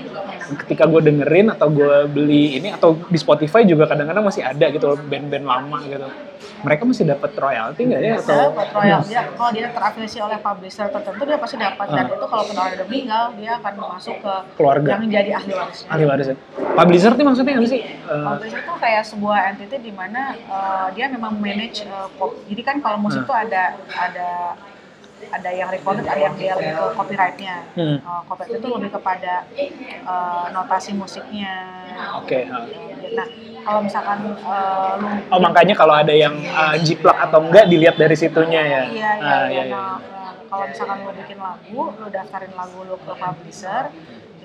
ketika 0.56 0.84
gue 0.86 1.02
dengerin 1.02 1.48
atau 1.50 1.68
gue 1.68 2.08
beli 2.08 2.56
ini 2.56 2.70
atau 2.70 2.96
di 3.04 3.16
Spotify 3.16 3.64
juga 3.64 3.86
kadang-kadang 3.86 4.22
masih 4.22 4.42
ada 4.42 4.66
gitu 4.68 4.96
band-band 5.02 5.44
lama 5.44 5.78
gitu 5.84 6.08
mereka 6.60 6.84
masih 6.84 7.04
dapat 7.06 7.32
royalti 7.36 7.82
nggak 7.84 8.02
ya 8.02 8.14
atau 8.18 8.40
Dapat 8.50 8.68
royal 8.72 9.00
dia 9.04 9.22
kalau 9.30 9.52
dia 9.52 9.68
terafiliasi 9.68 10.18
oleh 10.18 10.38
publisher 10.38 10.88
tertentu 10.88 11.24
dia 11.24 11.38
pasti 11.38 11.56
dapat 11.58 11.86
dan 11.86 12.06
Ah. 12.06 12.14
itu 12.14 12.26
kalau 12.26 12.44
orang 12.46 12.72
udah 12.74 12.88
meninggal 12.88 13.24
dia 13.36 13.52
akan 13.58 13.74
masuk 13.90 14.16
ke 14.18 14.34
Keluarga. 14.56 14.90
yang 14.94 15.04
jadi 15.10 15.32
ahli 15.34 15.52
warisnya. 15.52 15.88
ahli 15.90 16.04
waris 16.06 16.28
ya? 16.30 16.36
publisher 16.74 17.12
tuh 17.14 17.24
maksudnya 17.24 17.54
apa 17.54 17.68
sih 17.68 17.82
Eh, 17.84 18.26
Publisher 18.26 18.60
itu 18.60 18.74
kayak 18.78 19.04
sebuah 19.06 19.38
entity 19.50 19.78
di 19.82 19.92
mana 19.92 20.22
uh, 20.46 20.88
dia 20.92 21.06
memang 21.08 21.36
manage 21.38 21.84
uh, 21.86 22.08
pop- 22.14 22.36
jadi 22.46 22.62
kan 22.62 22.76
kalau 22.80 22.98
musik 22.98 23.20
Hmm. 23.20 23.30
tuh 23.30 23.38
ada 23.38 23.64
ada 23.90 24.30
ada 25.32 25.50
yang 25.54 25.70
recorded, 25.72 26.06
ada 26.08 26.22
yang 26.22 26.36
dia 26.36 26.54
lebih 26.58 26.74
ke 26.76 26.86
copyrightnya. 26.98 27.56
Hmm. 27.78 27.98
Uh, 28.04 28.22
copyright 28.28 28.60
itu 28.60 28.68
lebih 28.68 28.92
kepada 28.92 29.34
uh, 30.04 30.46
notasi 30.52 30.92
musiknya. 30.98 31.56
oke 32.20 32.40
ah. 32.50 32.66
Nah, 33.14 33.28
kalau 33.62 33.80
misalkan 33.86 34.18
uh, 34.42 34.94
lu 34.98 35.08
Oh 35.30 35.40
makanya 35.40 35.76
kalau 35.78 35.94
ada 35.94 36.12
yang 36.12 36.34
uh, 36.50 36.76
jiplak 36.82 37.16
atau 37.16 37.40
enggak 37.46 37.70
dilihat 37.70 37.96
dari 37.96 38.16
situnya 38.18 38.62
ya. 38.62 38.84
Iya, 38.90 39.12
iya, 39.22 39.34
Ah, 39.38 39.46
iya. 39.48 39.64
Nah, 39.70 39.98
nah, 40.02 40.32
kalau 40.50 40.66
misalkan 40.68 40.98
lo 41.06 41.12
bikin 41.14 41.38
lagu, 41.38 41.82
lo 41.94 42.08
daftarin 42.10 42.54
lagu 42.58 42.80
lo 42.84 42.96
ke 42.98 43.14
publisher, 43.14 43.84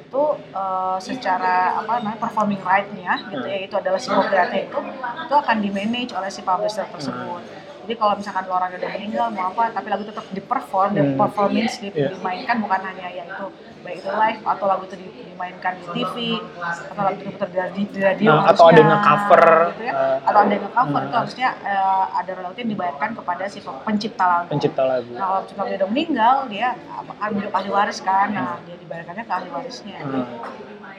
itu 0.09 0.25
eh, 0.57 0.99
secara 1.05 1.85
apa 1.85 2.01
namanya 2.01 2.17
performing 2.17 2.63
right-nya 2.65 3.13
gitu 3.29 3.45
ya 3.45 3.59
itu 3.69 3.75
adalah 3.77 4.01
si 4.01 4.09
copyright-nya 4.09 4.61
itu 4.65 4.79
itu 4.97 5.35
akan 5.37 5.57
di 5.61 5.69
manage 5.69 6.17
oleh 6.17 6.33
si 6.33 6.41
publisher 6.41 6.89
tersebut. 6.89 7.45
Jadi 7.89 7.97
kalau 7.97 8.15
misalkan 8.15 8.45
lo 8.45 8.53
orang 8.53 8.69
udah 8.71 8.91
meninggal 8.93 9.27
mau 9.33 9.49
apa 9.49 9.73
tapi 9.73 9.89
lagu 9.89 10.05
tetap 10.05 10.29
di-perform, 10.29 10.93
dan 10.93 11.05
Hmm. 11.09 11.17
performance 11.17 11.81
di- 11.81 11.89
Iya. 11.89 12.13
dimainkan 12.13 12.61
bukan 12.61 12.81
hanya 12.85 13.09
yaitu 13.09 13.49
baik 13.81 14.05
itu 14.05 14.11
live 14.13 14.41
atau 14.45 14.65
lagu 14.69 14.85
itu 14.85 14.97
di- 15.01 15.25
dimainkan 15.25 15.73
di 15.73 15.87
TV 15.89 16.15
atau 16.61 17.01
lagu 17.01 17.17
itu 17.17 17.25
diputar 17.25 17.49
di, 17.73 17.83
di 17.89 18.01
radio 18.05 18.29
Nah, 18.37 18.53
atau 18.53 18.65
ada 18.69 18.81
nge-cover, 18.85 19.45
gitu 19.73 19.83
ya. 19.83 19.93
eh, 19.97 20.17
atau 20.21 20.39
ada 20.39 20.53
yang 20.53 20.65
nge-cover 20.69 21.01
itu 21.01 21.17
harusnya 21.17 21.49
eh, 21.65 22.05
ada 22.13 22.31
royalti 22.37 22.59
yang 22.61 22.71
dibayarkan 22.77 23.11
kepada 23.17 23.45
si 23.49 23.59
pencipta 23.65 24.25
lagu. 24.29 24.49
Pencipta 24.53 24.83
lagu. 24.85 25.11
Nah, 25.11 25.25
kalau 25.25 25.41
misalnya 25.41 25.65
dia 25.65 25.79
udah 25.81 25.89
meninggal, 25.89 26.35
dia 26.53 26.69
akan 26.93 27.29
menjadi 27.33 27.51
ahli 27.57 27.71
waris 27.73 27.99
kan. 28.05 28.29
Nah, 28.31 28.61
dia 28.61 28.77
dibayarkannya 28.77 29.25
ke 29.25 29.33
ahli 29.33 29.49
warisnya. 29.49 29.99
Hmm. 29.99 30.27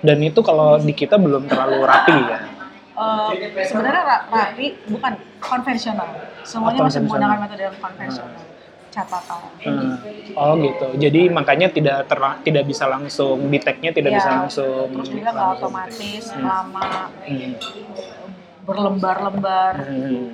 Dan 0.01 0.17
itu 0.23 0.39
kalau 0.41 0.81
di 0.81 0.93
kita 0.95 1.21
belum 1.21 1.45
terlalu 1.45 1.85
rapi 1.85 2.17
ya. 2.25 2.39
Eh, 2.99 3.31
sebenarnya 3.63 4.03
ra- 4.03 4.25
rapi 4.27 4.65
bukan 4.85 5.13
konvensional. 5.39 6.09
Semuanya 6.43 6.81
Oh, 6.81 6.85
masih 6.85 6.99
menggunakan 7.01 7.37
metode 7.39 7.63
yang 7.63 7.77
konvensional. 7.79 8.43
Catatan. 8.89 9.41
Hmm. 9.61 9.93
Oh 10.33 10.53
gitu. 10.57 10.87
Jadi 10.97 11.21
makanya 11.29 11.67
tidak 11.69 12.09
ter- 12.09 12.39
tidak 12.43 12.63
bisa 12.65 12.85
langsung 12.85 13.47
di 13.47 13.57
tag-nya 13.57 13.91
tidak 13.91 14.11
Ya, 14.11 14.17
bisa 14.17 14.29
langsung. 14.33 14.87
Terus 14.91 15.09
juga 15.09 15.29
nggak 15.31 15.47
otomatis, 15.55 16.23
Hmm. 16.33 16.43
lama, 16.43 16.89
Hmm. 17.23 17.51
berlembar-lembar. 18.59 19.73
Hmm. 19.79 20.27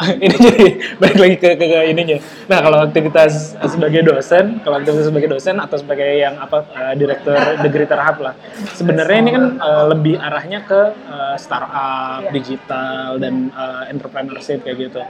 Ini 0.24 0.36
jadi 0.36 0.66
balik 0.96 1.18
lagi 1.20 1.36
ke, 1.36 1.48
ke, 1.60 1.66
ke 1.68 1.78
ininya. 1.92 2.18
Nah 2.48 2.58
kalau 2.64 2.78
aktivitas 2.88 3.56
sebagai 3.68 4.00
dosen, 4.00 4.60
kalau 4.64 4.80
aktivitas 4.80 5.12
sebagai 5.12 5.28
dosen 5.28 5.60
atau 5.60 5.76
sebagai 5.76 6.08
yang 6.08 6.40
apa 6.40 6.64
eh, 6.72 6.94
direktur 6.96 7.36
degree 7.60 7.84
terhap 7.84 8.16
lah, 8.20 8.34
sebenarnya 8.72 9.18
ini 9.20 9.30
kan 9.36 9.44
eh, 9.60 9.84
lebih 9.92 10.14
arahnya 10.16 10.64
ke 10.64 10.80
eh, 10.96 11.36
startup, 11.36 12.24
Iya. 12.24 12.32
digital 12.32 13.20
dan 13.20 13.52
eh, 13.52 13.92
entrepreneurship 13.92 14.64
kayak 14.64 14.88
gitu. 14.88 15.00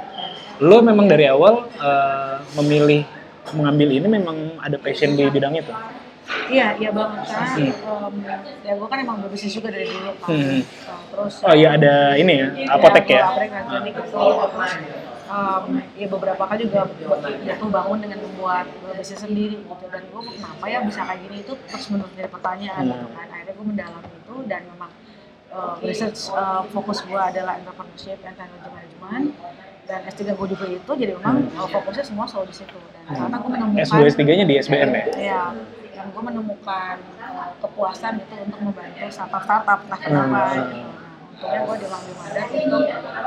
Lo 0.60 0.82
memang 0.82 1.06
dari 1.06 1.30
awal 1.30 1.70
eh, 1.78 2.36
memilih 2.58 3.06
mengambil 3.50 3.88
ini 3.90 4.06
memang 4.06 4.36
ada 4.62 4.78
passion 4.78 5.14
di 5.14 5.26
bidang 5.26 5.54
itu. 5.58 5.72
Iya, 6.48 6.68
iya 6.76 6.90
banget. 6.90 7.22
Karena 7.24 7.46
Hmm. 7.46 8.10
em, 8.10 8.14
ya 8.60 8.72
gue 8.74 8.86
kan 8.86 8.98
emang 8.98 9.16
berbisnis 9.20 9.52
juga 9.52 9.68
dari 9.70 9.86
dulu 9.86 10.10
kan. 10.16 10.28
Hmm. 10.30 10.60
Nah, 10.62 11.00
terus 11.10 11.34
Oh 11.42 11.54
iya 11.54 11.68
ada 11.74 11.94
ini 12.14 12.32
ya, 12.34 12.46
apotek 12.70 13.04
Iya, 13.06 13.14
ya. 13.14 13.24
apotek 13.24 13.48
dan 13.48 13.62
klinik 13.64 13.94
itu 13.94 14.10
terus 14.10 14.72
um, 15.26 15.64
ya 15.94 16.06
beberapa 16.08 16.42
kali 16.44 16.60
juga 16.64 16.80
jatuh 17.40 17.68
bangun 17.68 17.98
dengan 18.00 18.18
membuat 18.20 18.66
bisnis 18.92 19.20
sendiri 19.20 19.56
gitu 19.60 19.84
dan 19.86 20.02
gue 20.04 20.20
kenapa 20.28 20.64
ya 20.66 20.78
bisa 20.82 21.00
kayak 21.04 21.20
gini 21.22 21.36
itu 21.40 21.52
terus 21.64 21.84
menerus 21.88 22.12
jadi 22.12 22.28
pertanyaan 22.28 22.82
Hmm. 22.82 22.92
gitu 22.92 23.06
kan 23.08 23.26
akhirnya 23.28 23.52
gue 23.52 23.66
mendalami 23.66 24.10
itu 24.12 24.34
dan 24.44 24.60
memang 24.66 24.90
uh, 25.50 25.74
research 25.80 26.18
uh, 26.30 26.62
fokus 26.68 26.98
gue 27.00 27.20
adalah 27.20 27.54
entrepreneurship 27.56 28.18
and 28.20 28.34
technology 28.34 28.70
management 28.70 29.26
dan 29.86 30.00
S3 30.04 30.20
gue 30.30 30.46
juga 30.48 30.64
itu 30.68 30.92
jadi 30.96 31.12
memang 31.14 31.36
uh, 31.54 31.68
fokusnya 31.68 32.04
semua 32.04 32.26
selalu 32.26 32.50
di 32.50 32.56
situ 32.56 32.78
dan 32.92 33.02
karena 33.08 33.36
gue 33.36 33.50
menemukan 33.50 33.82
S2 33.86 33.98
S3-nya 34.08 34.44
di 34.44 34.54
SBM 34.56 34.90
ya. 34.90 35.04
ya 35.16 35.42
dan 36.00 36.08
gue 36.08 36.22
menemukan 36.24 36.96
uh, 37.20 37.52
kepuasan 37.60 38.16
itu 38.18 38.34
untuk 38.40 38.60
membantu 38.62 39.04
startup-startup 39.06 39.80
nah 39.84 39.98
kenapa 39.98 40.40
Hmm. 40.40 40.56
gitu. 40.56 40.78
Nah, 40.80 40.88
untungnya 41.36 41.60
gue 41.62 41.76
di 41.76 41.86
Lambi 41.88 42.12
Madat 42.14 42.48
untuk 42.52 42.84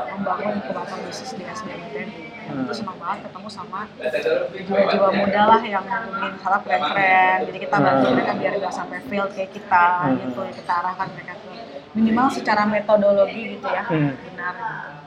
membangun 0.08 0.52
inkubasi 0.56 0.94
bisnis 1.04 1.30
di 1.32 1.44
SBM 1.44 2.08
Hmm. 2.44 2.62
itu 2.62 2.72
senang 2.74 2.98
banget 2.98 3.18
ketemu 3.24 3.48
sama 3.48 3.80
jiwa-jiwa 4.52 5.08
muda 5.12 5.42
lah 5.48 5.62
yang 5.64 5.82
bikin 5.82 6.32
hal 6.36 6.54
keren-keren 6.60 7.38
jadi 7.44 7.58
kita 7.60 7.76
bantu 7.76 8.04
Hmm. 8.04 8.14
mereka 8.14 8.32
biar 8.34 8.52
nggak 8.56 8.74
sampai 8.74 8.98
fail 9.02 9.26
kayak 9.28 9.50
kita 9.50 9.84
Hmm. 10.00 10.18
gitu 10.20 10.40
ya 10.40 10.52
kita 10.52 10.72
arahkan 10.76 11.08
mereka 11.10 11.32
ke 11.34 11.50
minimal 11.94 12.26
secara 12.28 12.62
metodologi 12.64 13.42
gitu 13.54 13.66
ya 13.66 13.82
Hmm. 13.84 14.12
benar 14.18 14.54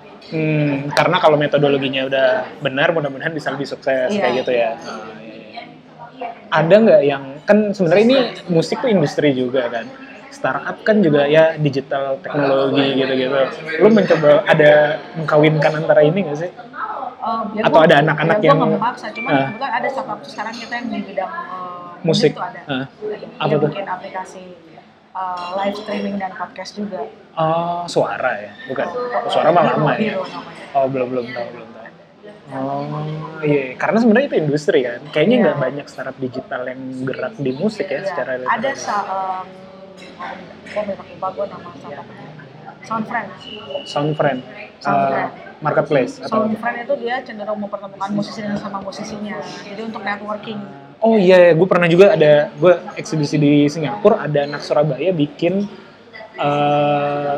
gitu. 0.01 0.33
Hmm, 0.33 0.71
karena 0.89 1.17
kalau 1.17 1.37
metodologinya 1.37 2.01
udah 2.03 2.27
benar, 2.59 2.91
mudah-mudahan 2.91 3.31
bisa 3.31 3.47
lebih 3.47 3.63
sukses 3.65 4.07
Iya. 4.09 4.19
kayak 4.19 4.33
gitu 4.37 4.51
ya. 4.51 4.71
Iya. 4.75 5.26
Ada 6.49 6.75
nggak 6.77 7.01
yang 7.03 7.23
kan 7.43 7.57
sebenarnya 7.71 8.03
ini 8.03 8.17
musik 8.47 8.79
tuh 8.79 8.89
industri 8.89 9.31
juga 9.31 9.67
kan. 9.67 9.85
Startup 10.27 10.77
kan 10.81 10.99
juga 10.99 11.25
ya 11.25 11.55
digital 11.55 12.19
teknologi 12.19 12.93
gitu-gitu. 12.95 13.39
Lu 13.79 13.89
mencoba 13.89 14.43
ada 14.43 14.71
mengkawinkan 15.13 15.71
antara 15.75 16.01
ini 16.01 16.19
nggak 16.23 16.37
sih? 16.37 16.51
Ya 17.53 17.63
Atau 17.65 17.81
gua- 17.81 17.87
ada 17.87 17.95
anak-anak 17.99 18.37
ya 18.37 18.45
yang- 18.45 18.57
nggak 18.57 18.71
memaksa, 18.71 19.07
cuman 19.11 19.29
Ah. 19.29 19.39
kebetulan 19.49 19.73
ada 19.73 19.87
startup 19.89 20.19
sekarang 20.23 20.55
kita 20.55 20.73
yang 20.73 20.87
di 20.87 20.99
bidang 21.03 21.27
uh, 21.27 21.91
Musik. 21.99 22.31
tuh 22.31 22.39
ada. 22.41 22.61
Ada. 22.63 22.85
Apa 23.35 23.53
tuh? 23.57 23.67
bikin 23.67 23.83
aplikasi 23.85 24.43
uh, 25.11 25.47
live 25.57 25.75
streaming 25.75 26.15
dan 26.15 26.31
podcast 26.31 26.71
juga. 26.73 27.03
Oh, 27.35 27.83
suara 27.85 28.31
ya? 28.39 28.51
Bukan. 28.65 28.87
Oh, 28.87 29.27
suara 29.27 29.49
mah 29.49 29.63
lama 29.67 29.91
ya. 29.97 30.15
Oh, 30.71 30.87
belum 30.87 31.07
belum 31.09 31.25
tahu, 31.27 31.47
belum 31.51 31.67
tahu. 31.67 31.76
Oh, 32.47 33.03
iya. 33.41 33.75
Karena 33.75 33.97
sebenarnya 33.99 34.27
itu 34.27 34.37
industri 34.39 34.79
kan. 34.81 35.03
Kayaknya 35.09 35.35
Iya. 35.35 35.43
nggak 35.43 35.57
banyak 35.59 35.85
startup 35.85 36.17
digital 36.17 36.61
yang 36.63 36.79
gerak 37.03 37.33
di 37.35 37.51
musik 37.51 37.85
ya 37.85 37.99
Iya, 37.99 38.07
secara 38.07 38.31
ada 38.33 38.45
literal. 38.45 38.75
sa 38.77 38.95
um, 39.03 39.45
gue 40.63 40.81
banyak 40.81 41.07
lupa 41.09 41.27
gue 41.29 41.45
nama 41.45 41.69
startupnya. 41.73 42.25
Soundfriend. 42.79 43.27
Soundfriend, 43.83 44.39
Soundfriend. 44.79 45.27
uh, 45.27 45.59
marketplace 45.59 46.13
atau 46.17 46.47
Soundfriend 46.47 46.77
itu 46.81 46.93
dia 46.97 47.15
cenderung 47.19 47.59
mempertemukan 47.59 48.09
musisi 48.13 48.39
dengan 48.39 48.55
sama 48.55 48.79
musisinya. 48.79 49.35
Jadi 49.65 49.81
untuk 49.83 50.01
networking. 50.01 50.59
Oh 50.97 51.13
iya, 51.13 51.51
gue 51.51 51.67
pernah 51.67 51.85
juga 51.85 52.15
ada 52.15 52.47
gue 52.49 52.73
eksibisi 52.95 53.35
di 53.35 53.67
Singapura 53.67 54.23
ada 54.23 54.47
anak 54.47 54.63
Surabaya 54.63 55.11
bikin 55.11 55.67
eh 56.37 57.35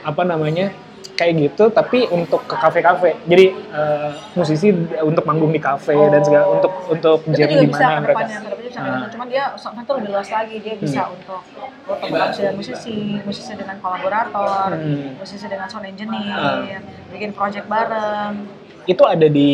apa 0.00 0.22
namanya 0.24 0.72
kayak 1.18 1.34
gitu 1.36 1.64
tapi 1.68 2.06
untuk 2.08 2.46
ke 2.46 2.54
kafe-kafe. 2.54 3.18
Jadi 3.26 3.44
eh, 3.50 4.10
musisi 4.32 4.70
untuk 5.02 5.26
manggung 5.26 5.50
di 5.50 5.58
kafe 5.58 5.98
dan 6.08 6.22
segala 6.22 6.46
untuk 6.48 6.72
untuk 6.86 7.18
jam 7.34 7.50
di 7.50 7.66
bisa 7.66 7.82
mana 7.82 8.00
mereka. 8.00 8.22
bisa 8.54 8.78
Ah. 8.78 9.02
gitu. 9.02 9.18
Cuman 9.18 9.26
dia 9.26 9.44
itu 9.58 9.92
lebih 9.92 10.10
luas 10.14 10.28
lagi. 10.30 10.56
Dia 10.62 10.74
bisa 10.78 11.02
untuk 11.10 11.42
bertemukan 11.82 12.30
dengan 12.30 12.54
musisi, 12.54 12.96
musisi 13.18 13.52
dengan 13.52 13.76
kolaborator, 13.78 14.68
Hmm. 14.70 15.18
musisi 15.18 15.46
dengan 15.48 15.66
sound 15.66 15.84
engineer, 15.84 16.38
Ah. 16.38 16.78
bikin 17.10 17.34
project 17.34 17.66
bareng. 17.66 18.46
Itu 18.86 19.04
ada 19.04 19.26
di 19.28 19.50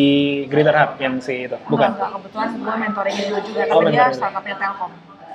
Greater 0.47 0.77
Hub 0.77 0.91
yang 1.01 1.19
si 1.19 1.49
itu, 1.49 1.57
bukan? 1.67 1.91
Enggak, 1.91 1.97
enggak, 1.97 2.11
kebetulan 2.15 2.49
gue 2.55 2.75
mentoring 2.77 3.15
dia 3.17 3.41
juga, 3.41 3.63
Oh, 3.65 3.81
tapi 3.81 3.91
dia 3.91 3.99
mentoring. 3.99 4.15
startupnya 4.15 4.55
Telkom. 4.61 4.91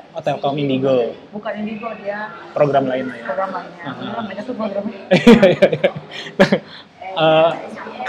Oh, 0.09 0.21
Telkom 0.25 0.57
Indigo, 0.57 1.13
Bukan 1.29 1.53
Indigo, 1.53 1.85
dia 2.01 2.33
program 2.57 2.89
lain 2.89 3.13
lah 3.13 3.17
ya. 3.21 3.25
program 3.29 3.49
lainnya. 3.53 3.83
Ah. 3.85 3.93
Program 3.93 4.23
banyak 4.25 4.43
tuh 4.43 4.55
programnya. 4.57 4.99
Iya, 5.13 5.43
iya, 5.53 5.67
iya. 5.69 5.91
Nah, 6.33 6.49
eh, 7.21 7.51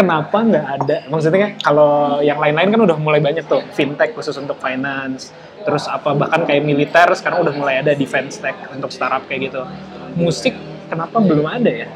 kenapa 0.01 0.37
nggak 0.41 0.67
ada? 0.81 0.97
Maksudnya 1.13 1.41
kan 1.45 1.53
kalau 1.61 1.93
yang 2.25 2.41
lain-lain 2.41 2.73
kan 2.73 2.81
udah 2.89 2.97
mulai 2.97 3.21
banyak 3.21 3.45
tuh 3.45 3.61
fintech 3.77 4.17
khusus 4.17 4.33
untuk 4.41 4.57
finance, 4.57 5.29
terus 5.61 5.85
apa 5.93 6.17
bahkan 6.17 6.49
kayak 6.49 6.65
militer 6.65 7.09
sekarang 7.13 7.45
udah 7.45 7.53
mulai 7.53 7.85
ada 7.85 7.93
defense 7.93 8.41
tech 8.41 8.57
untuk 8.73 8.89
startup 8.89 9.21
kayak 9.29 9.53
gitu. 9.53 9.61
Musik 10.17 10.57
kenapa 10.89 11.21
belum 11.21 11.45
ada 11.45 11.69
ya? 11.69 11.89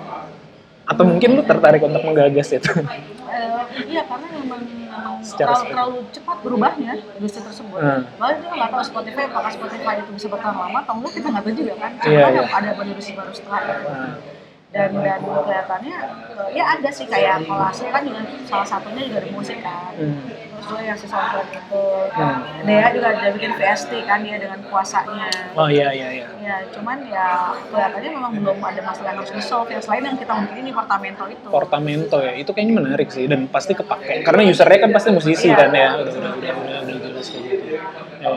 Atau 0.84 1.08
mungkin 1.08 1.40
lu 1.40 1.42
tertarik 1.48 1.80
untuk 1.80 2.04
menggagas 2.04 2.52
itu? 2.52 2.68
Eh, 2.68 3.88
iya 3.88 4.04
karena 4.04 4.28
memang 4.36 4.83
Secara 5.24 5.52
terlalu, 5.52 5.70
terlalu 5.70 5.98
cepat 6.12 6.36
berubahnya 6.44 6.92
industri 7.16 7.40
tersebut. 7.42 7.78
Hmm. 7.80 8.02
Bahkan 8.20 8.34
kita 8.40 8.54
nggak 8.54 8.70
tahu 8.70 8.82
Spotify 8.84 9.22
apakah 9.26 9.50
Spotify 9.50 9.94
itu 10.00 10.10
bisa 10.14 10.26
bertahan 10.30 10.56
lama 10.56 10.78
atau 10.84 10.94
enggak 11.00 11.12
kita 11.16 11.26
nggak 11.32 11.44
tahu 11.44 11.54
juga 11.56 11.74
kan. 11.80 11.92
Iya, 12.04 12.20
Karena 12.24 12.42
iya. 12.44 12.56
ada 12.58 12.70
industri 12.84 13.12
baru 13.16 13.32
setelah 13.32 13.60
itu. 13.64 13.88
Nah, 13.88 14.14
Dan 14.74 14.90
dan 15.06 15.22
kelihatannya 15.22 15.96
eh, 16.34 16.48
ya 16.58 16.64
ada 16.74 16.90
sih 16.90 17.06
kayak 17.06 17.46
kolase 17.46 17.86
kan 17.94 18.02
juga 18.02 18.20
salah 18.42 18.66
satunya 18.66 19.06
juga 19.06 19.20
di 19.22 19.30
musik 19.30 19.58
kan. 19.62 19.94
hmm. 19.94 20.43
Juga 20.64 20.80
yang 20.80 20.96
si 20.96 21.04
soundtrack 21.04 21.48
itu. 21.52 21.84
Hmm. 22.16 22.40
Dea 22.64 22.88
juga 22.88 23.06
ada 23.12 23.28
bikin 23.30 23.52
VST 23.52 23.92
kan 24.08 24.18
dia 24.24 24.36
dengan 24.40 24.58
kuasanya. 24.68 25.28
Oh 25.52 25.68
iya 25.68 25.92
iya 25.92 26.08
iya. 26.10 26.26
Ya, 26.40 26.56
cuman 26.72 27.04
ya 27.04 27.52
kelihatannya 27.68 28.10
memang 28.16 28.32
belum 28.40 28.58
ada 28.60 28.80
masalah 28.80 29.12
yang 29.12 29.18
harus 29.20 29.32
di-solve. 29.32 29.68
Yang 29.68 29.82
selain 29.88 30.04
yang 30.08 30.16
kita 30.16 30.32
mungkin 30.32 30.56
ini 30.64 30.72
Portamento 30.72 31.24
itu. 31.28 31.46
Portamento 31.52 32.16
ya, 32.24 32.32
itu 32.32 32.50
kayaknya 32.52 32.74
menarik 32.80 33.08
sih 33.12 33.28
dan 33.28 33.44
pasti 33.48 33.76
kepake. 33.76 34.24
Karena 34.24 34.40
usernya 34.48 34.78
kan 34.88 34.90
pasti 34.92 35.08
musisi 35.12 35.46
Iya. 35.52 35.56
kan 35.60 35.70
ya, 35.76 35.88
udah 36.00 36.12
udah 36.16 36.32
udah 36.40 36.52
udah, 36.64 36.78
udah 36.80 36.96
jelas 37.04 37.26
kayak 37.28 37.44
gitu. 37.44 37.64
Dan 38.24 38.34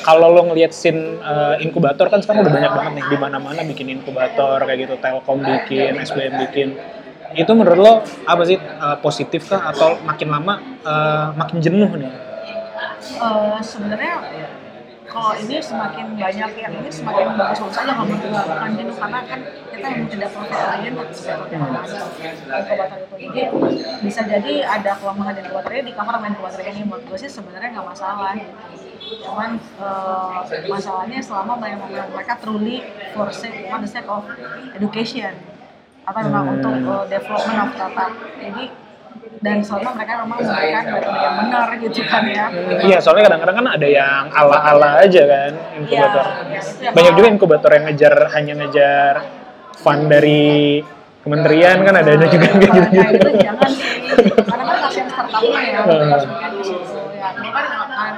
kalau 0.00 0.32
lo 0.32 0.42
ngelihat 0.48 0.72
scene 0.72 1.20
uh, 1.20 1.60
inkubator 1.60 2.08
kan 2.08 2.24
sekarang 2.24 2.40
udah 2.48 2.54
banyak 2.56 2.72
banget 2.72 2.92
nih 2.96 3.04
di 3.12 3.16
mana-mana 3.20 3.60
bikin 3.68 3.92
inkubator 3.92 4.64
kayak 4.64 4.88
gitu, 4.88 4.94
Telkom 4.96 5.44
bikin, 5.44 5.92
SBM 6.00 6.34
bikin. 6.48 6.68
Itu 7.36 7.52
menurut 7.52 7.78
lo 7.78 7.92
apa 8.24 8.42
sih? 8.48 8.56
Uh, 8.56 8.96
positif 9.04 9.46
kah? 9.52 9.68
Atau 9.68 10.00
makin 10.02 10.32
lama 10.32 10.56
uh, 10.82 11.36
makin 11.36 11.60
jenuh 11.60 11.92
nih? 11.94 12.08
Eh, 13.16 13.60
sebenarnya 13.64 14.14
kalau 15.06 15.32
ini 15.38 15.56
semakin 15.62 16.18
banyak 16.18 16.50
yang 16.60 16.72
ini 16.76 16.90
semakin 16.92 17.38
bagus-bagus 17.38 17.78
aja 17.80 17.92
kalau 17.96 18.04
menurut 18.10 18.28
gue 18.28 18.42
bukan 18.52 18.70
jenuh 18.76 18.96
karena 18.98 19.18
kan 19.24 19.40
kita 19.72 19.86
memang 19.86 20.08
tidak 20.12 20.28
profit 20.34 20.58
oriented 20.60 21.08
sebenarnya 21.14 21.58
inkubator 22.52 22.98
itu 23.00 23.14
jadi 23.16 23.42
bisa 24.04 24.20
jadi 24.28 24.54
ada 24.66 24.92
kelemahan 25.00 25.34
inkubator 25.40 25.70
ini 25.72 25.82
di 25.88 25.92
cover 25.96 26.14
sama 26.18 26.26
inkubator 26.28 26.60
ini 26.60 26.82
menurut 26.84 27.04
gue 27.08 27.18
sih 27.22 27.30
sebenarnya 27.32 27.68
nggak 27.72 27.86
masalah 27.86 28.34
cuman 29.06 29.50
eh, 29.56 30.36
masalahnya 30.68 31.18
selama 31.22 31.52
mereka, 31.56 31.84
mereka 32.12 32.34
truly 32.42 32.84
for 33.16 33.30
sake 33.32 33.70
for 33.70 33.78
the 33.80 33.88
sake 33.88 34.08
of 34.10 34.26
education 34.76 35.32
atau 36.06 36.20
memang 36.22 36.44
Hmm. 36.44 36.54
untuk 36.54 36.74
eh, 36.76 37.04
development 37.12 37.58
of 37.60 37.70
startup 37.72 38.10
jadi 38.36 38.64
dan 39.36 39.56
selama 39.60 39.90
mereka 39.92 40.12
memang 40.18 40.38
memberikan 40.38 40.84
metode 40.88 41.18
yang 41.18 41.34
benar 41.36 41.66
gitu 41.76 42.00
kan 42.02 42.22
ya 42.24 42.46
Iya, 42.80 42.98
soalnya 42.98 43.22
kadang-kadang 43.26 43.56
kan 43.56 43.66
ada 43.68 43.86
yang 43.86 44.22
ala-ala 44.30 44.90
aja 44.98 45.22
kan 45.24 45.52
inkubator. 45.76 46.24
Iya, 46.46 46.60
yang 46.80 46.94
Banyak 46.94 47.12
juga 47.12 47.26
inkubator 47.28 47.70
yang 47.70 47.84
ngejar 47.84 48.14
hanya 48.32 48.52
ngejar 48.56 49.14
fund 49.76 50.08
dari 50.08 50.80
kementerian 51.20 51.78
kan 51.82 51.94
ada 51.96 52.10
ada 52.12 52.26
juga 52.26 52.48
kayak 52.48 52.70
Nah, 52.70 52.88
gitu. 52.88 53.18
itu 53.18 53.30
jangan. 53.36 53.70
Karena 54.40 54.64
kan 54.64 54.76
kasihan 54.80 55.08
startupnya 55.10 55.60
ya, 55.60 55.80
Hmm. 55.84 56.10
ya. 57.12 57.28
Kan 57.92 58.14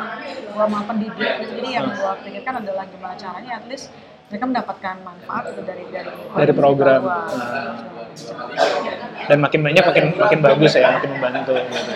gua 0.48 0.66
mau 0.66 0.82
pendidik, 0.84 1.32
jadi 1.40 1.68
yang 1.72 1.86
gua 1.90 2.12
pikirkan 2.20 2.54
adalah 2.58 2.84
gimana 2.84 3.14
caranya 3.14 3.52
at 3.56 3.64
least 3.64 3.90
mereka 4.28 4.44
mendapatkan 4.44 4.94
manfaat 5.00 5.44
gitu 5.56 5.62
dari 5.64 5.84
dari 5.88 6.08
Dari 6.36 6.52
program. 6.52 7.00
Nah. 7.00 7.72
Dan 9.28 9.38
makin 9.40 9.60
banyak 9.64 9.84
makin 9.84 10.04
makin 10.20 10.38
bagus 10.44 10.72
ya, 10.76 11.00
makin 11.00 11.10
membantu 11.16 11.52
gitu. 11.56 11.90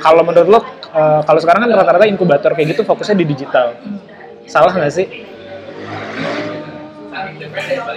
Kalau 0.00 0.22
menurut 0.24 0.48
lo, 0.48 0.60
eh, 0.92 1.20
kalau 1.24 1.40
sekarang 1.42 1.68
kan 1.68 1.70
rata-rata 1.76 2.06
inkubator 2.08 2.52
kayak 2.56 2.76
gitu 2.76 2.82
fokusnya 2.88 3.16
di 3.20 3.26
digital. 3.28 3.76
Salah 4.48 4.72
nggak 4.72 4.92
sih? 4.92 5.06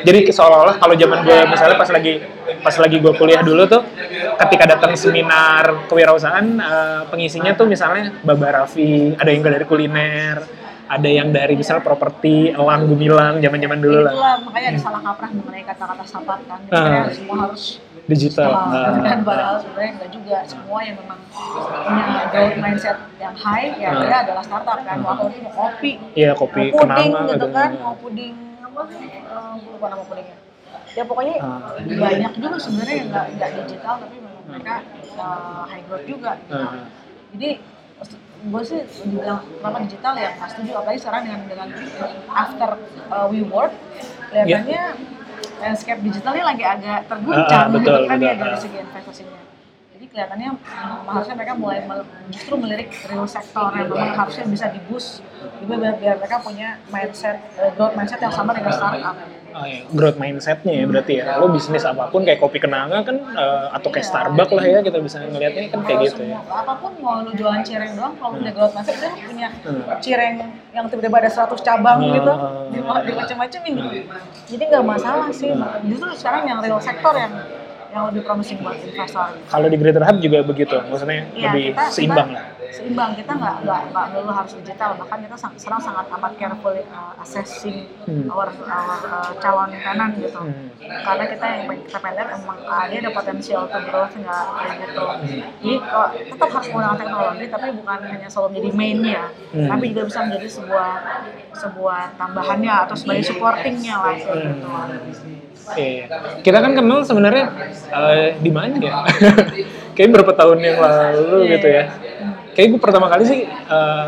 Jadi 0.04 0.20
seolah-olah 0.34 0.76
kalau 0.82 0.96
zaman 1.00 1.24
gue 1.24 1.38
misalnya 1.48 1.78
pas 1.80 1.88
lagi 1.88 2.20
pas 2.60 2.76
lagi 2.76 2.98
gue 3.00 3.14
kuliah 3.16 3.40
dulu 3.40 3.64
tuh, 3.70 3.80
ketika 4.44 4.76
datang 4.76 5.00
seminar 5.00 5.88
kewirausahaan, 5.88 6.48
eh, 6.60 7.02
pengisinya 7.08 7.56
tuh 7.56 7.70
misalnya 7.70 8.12
Baba 8.28 8.64
Raffi, 8.64 9.16
ada 9.16 9.30
yang 9.32 9.46
dari 9.46 9.64
kuliner, 9.64 10.44
ada 10.94 11.10
yang 11.10 11.30
dari 11.30 11.54
misalnya 11.54 11.82
properti, 11.82 12.36
elang 12.50 12.86
gumilang, 12.86 13.34
zaman-zaman 13.38 13.78
dulu 13.78 14.00
lah, 14.02 14.14
Itulah 14.14 14.36
makanya 14.42 14.68
ada 14.70 14.80
salah 14.80 15.02
kaprah 15.02 15.30
mengenai 15.32 15.64
kata-kata 15.64 16.04
sabar 16.04 16.38
kan. 16.44 16.60
Kayak 16.68 17.06
semua 17.14 17.38
harus 17.44 17.64
digital. 18.04 18.52
Nah, 18.68 19.00
kan 19.00 19.20
padahal 19.22 19.56
sebenarnya 19.58 19.92
enggak 19.96 20.12
juga 20.12 20.38
semua 20.44 20.80
yang 20.82 20.96
memang 20.98 21.20
punya 21.24 22.04
growth 22.28 22.58
mindset 22.60 22.98
yang 23.16 23.32
high 23.34 23.70
ya 23.76 23.90
Hmm. 23.90 24.02
dia 24.02 24.18
adalah 24.22 24.44
startup 24.44 24.78
kan 24.78 24.98
mau 25.00 25.24
itu 25.24 25.40
mau 25.42 25.54
kopi 25.58 25.92
Iya 26.14 26.32
kopi 26.34 26.62
mau 26.68 26.76
puding 26.76 26.82
kenanga 26.84 27.22
gitu 27.32 27.46
ada. 27.46 27.56
kan 27.56 27.70
mau 27.80 27.96
puding 27.96 28.34
apa 28.60 28.82
eh, 28.92 29.54
lupa 29.66 29.88
nama 29.88 30.04
pudingnya 30.04 30.38
ya 30.94 31.04
pokoknya 31.04 31.36
Ah. 31.40 31.60
banyak 31.80 32.32
juga 32.36 32.58
sebenarnya 32.60 32.96
yang 32.98 33.08
nggak 33.10 33.52
digital 33.58 33.94
tapi 33.98 34.16
memang 34.20 34.44
mereka 34.46 34.76
eh, 35.00 35.62
high 35.66 35.84
growth 35.88 36.06
juga 36.06 36.32
gitu. 36.38 36.66
Jadi 37.34 37.50
gue 38.44 38.62
sih 38.62 38.80
dibilang 39.08 39.40
kenapa 39.40 39.78
digital 39.88 40.14
ya 40.20 40.30
nggak 40.36 40.50
setuju 40.52 40.72
apalagi 40.76 41.00
sekarang 41.00 41.22
dengan 41.24 41.40
dengan 41.48 41.68
after 42.28 42.70
uh, 43.08 43.26
we 43.32 43.40
work 43.48 43.72
kelihatannya 44.28 44.84
landscape 45.64 46.02
digitalnya 46.04 46.44
lagi 46.44 46.64
agak 46.68 47.00
terguncang 47.08 47.48
Ah, 47.48 47.64
ah, 47.64 47.72
betul, 47.72 47.96
gitu 47.96 48.10
kan 48.12 48.18
ya 48.20 48.32
betul, 48.36 48.42
dari 48.44 48.52
ah. 48.52 48.60
segi 48.60 48.78
investasinya. 48.84 49.40
Jadi 49.94 50.06
kelihatannya 50.12 50.50
hmm, 50.52 51.08
harusnya 51.08 51.36
mereka 51.40 51.54
mulai 51.56 51.80
mel- 51.88 52.10
justru 52.28 52.54
melirik 52.60 52.90
real 53.08 53.24
sektor 53.24 53.72
yang 53.72 53.88
memang 53.88 54.12
harusnya 54.12 54.44
bisa 54.44 54.66
di 54.76 54.80
boost 54.92 55.24
juga 55.64 55.76
biar, 55.80 55.96
biar 56.04 56.16
mereka 56.20 56.38
punya 56.44 56.70
mindset 56.92 57.40
uh, 57.56 57.72
growth 57.80 57.96
mindset 57.96 58.20
yang 58.20 58.34
sama 58.36 58.52
dengan 58.52 58.76
startup 58.76 59.16
Iya. 59.56 59.86
growth 59.88 60.18
mindsetnya 60.18 60.74
ya 60.74 60.86
berarti 60.86 61.14
ya. 61.16 61.38
Lo 61.38 61.48
bisnis 61.48 61.84
apa 61.84 62.10
pun 62.10 62.22
kayak 62.22 62.38
kopi 62.38 62.58
kenanga 62.58 63.02
kan 63.02 63.16
eh, 63.16 63.66
atau 63.72 63.88
kayak. 63.88 64.02
Starbucks 64.04 64.52
lah 64.52 64.66
ya 64.66 64.80
kita 64.80 64.98
bisa 65.00 65.18
ngelihatnya 65.22 65.70
kan 65.70 65.80
kayak 65.82 66.00
gitu 66.08 66.22
ya. 66.26 66.40
apa 66.44 66.74
pun 66.76 66.92
mau 66.98 67.22
lu 67.22 67.32
jualan 67.32 67.62
cireng 67.62 67.94
doang 67.94 68.14
kalau 68.16 68.34
punya 68.34 68.52
growth 68.52 68.74
mindset 68.74 68.98
dia 68.98 69.12
punya 69.16 69.48
Hmm. 69.60 69.84
cireng 69.98 70.36
yang 70.72 70.86
tiba-tiba 70.86 71.18
ada 71.20 71.30
100 71.30 71.60
cabang 71.60 71.98
Hmm. 72.00 72.14
gitu 72.14 72.32
di, 72.70 72.80
di 72.80 73.12
macam-macamin 73.14 73.74
gitu 73.76 73.98
jadi 74.50 74.64
nggak 74.68 74.84
masalah 74.84 75.28
sih 75.30 75.50
justru 75.86 76.08
sekarang 76.14 76.44
yang 76.46 76.60
real 76.60 76.80
sektor 76.80 77.14
yang 77.14 77.32
yang 77.90 78.10
lebih 78.10 78.22
promising 78.22 78.58
buat 78.58 78.74
investor 78.76 79.38
Kalau 79.46 79.68
di 79.68 79.78
Greater 79.78 80.02
Hub 80.02 80.18
juga 80.18 80.42
begitu, 80.42 80.82
maksudnya 80.84 81.30
Iya, 81.30 81.46
lebih 81.48 81.66
kita- 81.70 81.94
seimbang 81.94 82.26
kita- 82.28 82.42
lah. 82.42 82.53
Seimbang 82.74 83.14
kita 83.14 83.32
nggak 83.32 83.56
nggak 83.62 83.82
nggak 83.94 84.06
melulu 84.10 84.34
harus 84.34 84.54
digital 84.58 84.98
bahkan 84.98 85.22
kita 85.22 85.36
sekarang 85.38 85.78
sangat 85.80 86.06
amat 86.10 86.34
careful 86.36 86.74
uh, 86.74 87.14
assessing 87.22 87.86
Hmm. 88.04 88.28
our, 88.28 88.52
our 88.68 89.00
uh, 89.08 89.32
calon 89.40 89.72
tenant 89.80 90.12
gitu 90.20 90.36
Hmm. 90.36 90.68
karena 91.06 91.24
kita 91.24 91.46
yang 91.48 91.62
kita 91.88 91.98
pengen 91.98 92.16
lihat 92.20 92.30
emang 92.36 92.60
ah, 92.68 92.84
dia 92.92 93.00
ada 93.00 93.12
potensial 93.12 93.64
untuk 93.64 93.80
growth 93.88 94.12
nggak 94.12 94.44
kayak 94.52 94.76
gitu 94.84 95.04
jadi 95.64 95.76
kok 95.80 96.10
tetap 96.28 96.50
harus 96.52 96.68
menggunakan 96.68 96.98
teknologi 97.00 97.46
tapi 97.48 97.68
bukan 97.72 98.00
hanya 98.04 98.28
selalu 98.28 98.48
menjadi 98.52 98.70
mainnya 98.76 99.24
Hmm. 99.54 99.70
tapi 99.70 99.84
juga 99.94 100.04
bisa 100.10 100.20
menjadi 100.26 100.48
sebuah 100.52 100.90
sebuah 101.54 102.02
tambahannya 102.18 102.74
atau 102.84 102.96
sebagai 102.98 103.24
supportingnya 103.24 103.96
lah 103.96 104.14
kayak 104.18 104.42
gitu 104.52 104.68
Iya. 105.74 106.12
Kita 106.44 106.60
kan 106.60 106.76
kenal 106.76 107.08
sebenarnya 107.08 107.46
eh, 107.88 108.36
di 108.36 108.52
mana 108.52 108.76
ya? 108.76 109.08
Kayak 109.96 110.10
berapa 110.20 110.34
tahun 110.36 110.60
yang 110.60 110.76
lalu 110.76 111.56
gitu 111.56 111.68
ya. 111.72 111.84
Kayak 112.54 112.68
gue 112.78 112.82
pertama 112.82 113.08
kali 113.10 113.24
sih 113.26 113.40
eh, 113.46 114.08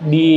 di 0.00 0.30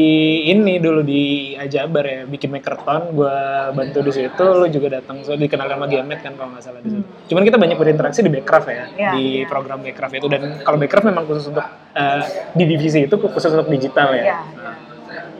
ini 0.52 0.76
dulu 0.76 1.00
di 1.08 1.56
Ajabar 1.56 2.04
ya 2.04 2.22
bikin 2.28 2.52
makerton 2.52 3.16
gue 3.16 3.38
bantu 3.72 4.04
di 4.04 4.12
situ 4.12 4.44
lo 4.44 4.68
juga 4.68 5.00
datang 5.00 5.24
so 5.24 5.40
dikenal 5.40 5.72
sama 5.72 5.88
Giamet 5.88 6.20
kan 6.20 6.36
kalau 6.36 6.52
nggak 6.52 6.64
salah 6.68 6.84
di 6.84 6.92
situ. 6.92 7.06
Cuman 7.32 7.48
kita 7.48 7.56
banyak 7.56 7.78
berinteraksi 7.80 8.20
di 8.20 8.32
Backcraft 8.34 8.68
ya 8.68 8.86
Iya, 8.92 9.12
di 9.16 9.24
iya. 9.40 9.48
program 9.48 9.80
Backcraft 9.80 10.20
itu 10.20 10.28
dan 10.28 10.60
kalau 10.68 10.76
Backcraft 10.76 11.08
memang 11.08 11.24
khusus 11.24 11.48
untuk 11.48 11.64
eh, 11.96 12.24
di 12.52 12.64
divisi 12.68 13.08
itu 13.08 13.16
khusus 13.16 13.52
untuk 13.56 13.72
digital 13.72 14.12
ya 14.12 14.24
Iya, 14.28 14.38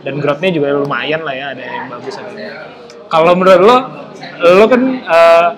dan 0.08 0.14
growth-nya 0.24 0.52
juga 0.56 0.68
lumayan 0.72 1.22
lah 1.28 1.36
ya 1.36 1.46
ada 1.52 1.64
yang 1.64 1.86
bagus 1.92 2.16
ada 2.16 2.32
yang 2.32 2.56
kalau 3.12 3.36
menurut 3.36 3.60
lo 3.60 3.78
lo 4.40 4.66
kan 4.72 4.82
eh, 5.04 5.50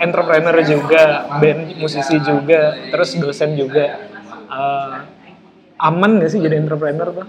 entrepreneur 0.00 0.56
juga 0.64 1.02
band 1.36 1.76
musisi 1.76 2.16
juga 2.24 2.80
terus 2.88 3.12
dosen 3.20 3.60
juga 3.60 4.08
Eh, 4.46 4.94
aman 5.80 6.22
gak 6.22 6.30
sih 6.32 6.40
jadi 6.40 6.56
entrepreneur 6.60 7.08
tuh? 7.12 7.28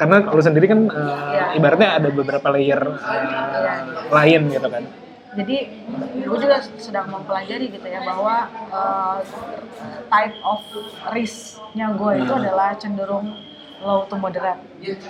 Karena 0.00 0.24
lo 0.26 0.42
sendiri 0.42 0.66
kan 0.66 0.80
eh, 0.88 1.58
ibaratnya 1.58 2.00
ada 2.00 2.08
beberapa 2.10 2.48
layer 2.50 2.80
eh, 2.80 3.80
lain 4.10 4.42
gitu 4.50 4.68
kan. 4.68 4.84
Jadi 5.32 5.56
gue 6.28 6.38
juga 6.44 6.60
sedang 6.76 7.08
mempelajari 7.08 7.72
gitu 7.72 7.88
ya 7.88 8.04
bahwa 8.04 8.52
uh, 8.68 9.16
type 10.12 10.36
of 10.44 10.60
risk-nya 11.08 11.96
gue 11.96 12.12
itu 12.20 12.32
adalah 12.36 12.76
cenderung 12.76 13.32
low 13.82 14.00
to 14.04 14.16
moderate. 14.16 14.60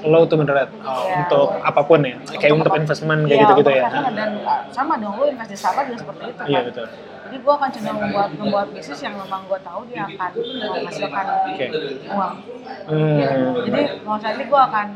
lo 0.04 0.18
tuh 0.24 0.37
moderate 0.37 0.68
oh, 0.78 0.92
Iya. 1.02 1.24
untuk 1.24 1.48
apa 1.61 1.80
pun 1.80 2.00
ya 2.02 2.16
kayak 2.28 2.52
untuk 2.52 2.72
investment 2.74 3.20
kayak 3.24 3.32
Iya, 3.32 3.44
gitu-gitu 3.46 3.62
untuk 3.64 3.72
ya 3.72 3.82
investment 3.82 4.14
dan 4.14 4.30
uh, 4.42 4.61
sama 4.68 4.94
dong 4.96 5.14
lo 5.16 5.24
invest 5.24 5.48
di 5.48 5.56
startup 5.56 5.85
juga 5.85 5.98
seperti 5.98 6.22
itu 6.26 6.37
kan. 6.37 6.46
iya 6.46 6.61
betul 6.62 6.87
Jadi 7.22 7.37
gue 7.38 7.54
akan 7.54 7.68
cenderung 7.72 8.00
membuat 8.02 8.28
membuat 8.37 8.66
bisnis 8.68 9.00
yang 9.00 9.14
memang 9.16 9.40
gue 9.46 9.58
tahu 9.58 9.80
dia 9.88 10.04
akan 10.04 10.30
menghasilkan 10.37 11.24
Oke. 11.48 11.66
uang. 12.06 12.35
hmm. 12.85 13.18
Jadi 13.64 13.80
mau 14.04 14.16
ini 14.18 14.44
gue 14.44 14.61
akan 14.62 14.87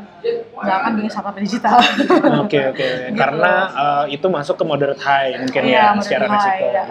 nggak 0.53 0.77
akan 0.77 0.91
bikin 0.93 1.09
startup 1.09 1.33
digital. 1.35 1.77
Oke 2.45 2.59
oke 2.67 2.87
karena 3.11 3.53
eh, 3.73 4.05
itu 4.13 4.27
masuk 4.27 4.53
ke 4.53 4.63
moderate 4.63 5.01
high 5.01 5.33
mungkin 5.39 5.61
Iya, 5.63 5.73
ya 5.73 5.83
menurut 5.89 6.05
secara 6.05 6.23
gue, 6.23 6.35
resiko. 6.35 6.65
ya, 6.67 6.83
uh, 6.83 6.85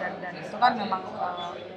dan 0.00 0.12
dan 0.16 0.32
itu 0.38 0.56
kan 0.56 0.72
memang 0.72 1.00
uh, 1.12 1.25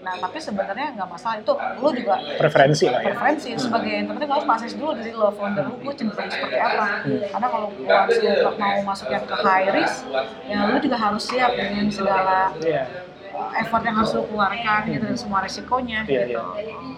nah 0.10 0.18
tapi 0.20 0.42
sebenarnya 0.42 0.88
nggak 0.92 1.06
masalah 1.08 1.38
itu 1.38 1.54
lu 1.78 1.90
juga 1.94 2.18
Preferensi 2.36 2.90
lah 2.90 2.98
ya. 2.98 3.14
preferensi 3.14 3.50
sebagai 3.56 3.94
entrepreneur 3.94 4.26
gue 4.26 4.36
harus 4.36 4.48
masuk 4.50 4.70
dulu 4.74 4.92
dari 4.96 5.12
lo 5.14 5.30
founder 5.30 5.64
lu 5.64 5.76
gue 5.78 5.94
cenderung 5.94 6.26
seperti 6.28 6.58
apa 6.58 6.86
Hmm. 7.00 7.22
karena 7.30 7.48
kalau 7.48 7.68
gue 7.70 7.86
harus 7.86 8.18
mau 8.58 8.76
masuk 8.84 9.08
yang 9.08 9.22
ke 9.24 9.36
high 9.38 9.70
risk 9.72 9.98
ya 10.44 10.58
lu 10.66 10.78
juga 10.80 10.98
harus 10.98 11.24
siap 11.24 11.52
dengan 11.54 11.86
segala 11.90 12.50
Iya. 12.58 12.84
uh, 13.30 13.52
effort 13.56 13.84
yang 13.84 13.96
harus 13.96 14.12
lu 14.12 14.26
keluarkan 14.26 14.80
gitu 14.88 15.04
dan 15.04 15.14
semua 15.16 15.40
resikonya 15.40 16.00
Iya, 16.04 16.22
gitu 16.26 16.42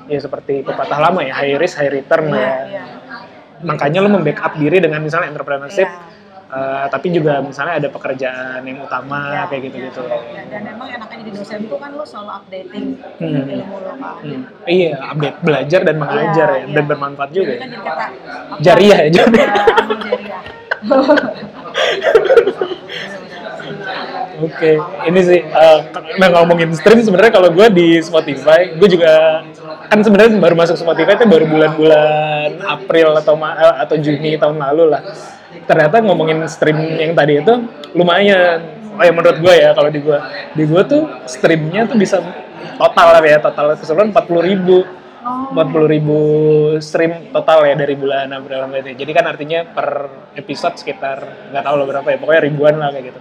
Ya 0.07 0.19
seperti 0.19 0.53
pepatah 0.61 0.99
lama 1.01 1.19
ya 1.21 1.35
high 1.35 1.55
risk 1.55 1.75
high 1.75 1.91
return 1.91 2.31
Iya, 2.31 2.39
ya. 2.39 2.55
iya. 2.65 2.83
Makanya 3.61 3.99
lo 3.99 4.09
membackup 4.09 4.55
diri 4.55 4.79
dengan 4.79 4.99
misalnya 4.99 5.27
entrepreneurship, 5.27 5.85
Iya. 5.85 5.99
Eh, 6.51 6.85
tapi 6.87 7.07
juga 7.09 7.39
misalnya 7.39 7.79
ada 7.79 7.87
pekerjaan 7.87 8.59
yang 8.61 8.79
utama 8.79 9.31
Iya, 9.31 9.43
kayak 9.47 9.61
gitu-gitu. 9.65 10.03
Ya, 10.03 10.43
dan 10.45 10.63
emang 10.67 10.87
enaknya 10.89 11.17
jadi 11.17 11.31
dosen 11.33 11.59
tuh 11.65 11.77
kan 11.77 11.91
lu 11.91 12.03
selalu 12.03 12.31
updating 12.33 12.85
Hmm. 13.17 13.43
ilmu 13.47 13.77
lo 13.79 13.91
kan 13.95 14.15
Hmm. 14.19 14.41
Iya, 14.65 14.93
update 15.07 15.37
belajar 15.39 15.79
dan 15.81 15.95
mengajar 15.97 16.47
Iya, 16.49 16.57
ya, 16.57 16.63
iya. 16.63 16.73
dan 16.73 16.83
bermanfaat 16.85 17.31
juga. 17.31 17.51
Ya. 17.51 17.57
kan 17.57 17.69
jadi 17.69 17.81
kata 17.81 18.05
Jariah 18.59 18.99
ya, 18.99 19.09
jariah. 19.11 19.47
Ya, 19.47 19.65
amal 19.73 19.97
jariah. 19.97 20.41
Oke, 24.41 24.71
ini 25.05 25.19
sih 25.21 25.39
eh, 25.39 25.79
nah 26.17 26.27
ngomongin 26.33 26.73
stream 26.73 26.99
sebenarnya 26.99 27.29
kalau 27.31 27.49
gue 27.49 27.67
di 27.69 27.87
Spotify, 27.99 28.73
gue 28.73 28.89
juga 28.89 29.45
kan 29.85 29.99
sebenarnya 29.99 30.33
baru 30.35 30.55
masuk 30.55 30.75
Spotify 30.75 31.13
itu 31.13 31.27
baru 31.27 31.45
bulan-bulan 31.45 32.57
April 32.59 33.13
atau 33.15 33.35
Ma- 33.35 33.53
eh, 33.55 33.75
atau 33.79 33.95
Juni 33.95 34.35
tahun 34.35 34.57
lalu 34.57 34.83
lah. 34.89 35.01
Ternyata 35.67 36.01
ngomongin 36.03 36.43
stream 36.47 36.77
yang 36.97 37.13
tadi 37.13 37.39
itu 37.39 37.53
lumayan. 37.95 38.79
Oh 38.91 39.03
ya 39.03 39.11
menurut 39.15 39.39
gue 39.39 39.53
ya 39.55 39.71
kalau 39.71 39.87
di 39.87 40.03
gue, 40.03 40.17
di 40.51 40.63
gue 40.67 40.81
tuh 40.83 41.07
streamnya 41.23 41.87
tuh 41.87 41.95
bisa 41.95 42.19
total 42.75 43.07
lah 43.15 43.23
ya 43.23 43.39
total 43.39 43.73
keseluruhan 43.79 44.11
40 44.11 44.49
ribu. 44.51 44.83
Oh. 45.21 45.53
40 45.53 45.85
ribu 45.85 46.19
stream 46.81 47.29
total 47.29 47.69
ya 47.69 47.77
dari 47.77 47.93
bulan 47.93 48.33
April 48.33 48.65
sampai. 48.65 48.97
Jadi 48.97 49.11
kan 49.13 49.25
artinya 49.29 49.59
per 49.69 49.89
episode 50.33 50.75
sekitar 50.81 51.49
nggak 51.53 51.63
tahu 51.63 51.75
lo 51.77 51.85
berapa 51.85 52.07
ya, 52.09 52.17
pokoknya 52.17 52.41
ribuan 52.41 52.75
lah 52.81 52.89
kayak 52.89 53.13
gitu. 53.13 53.19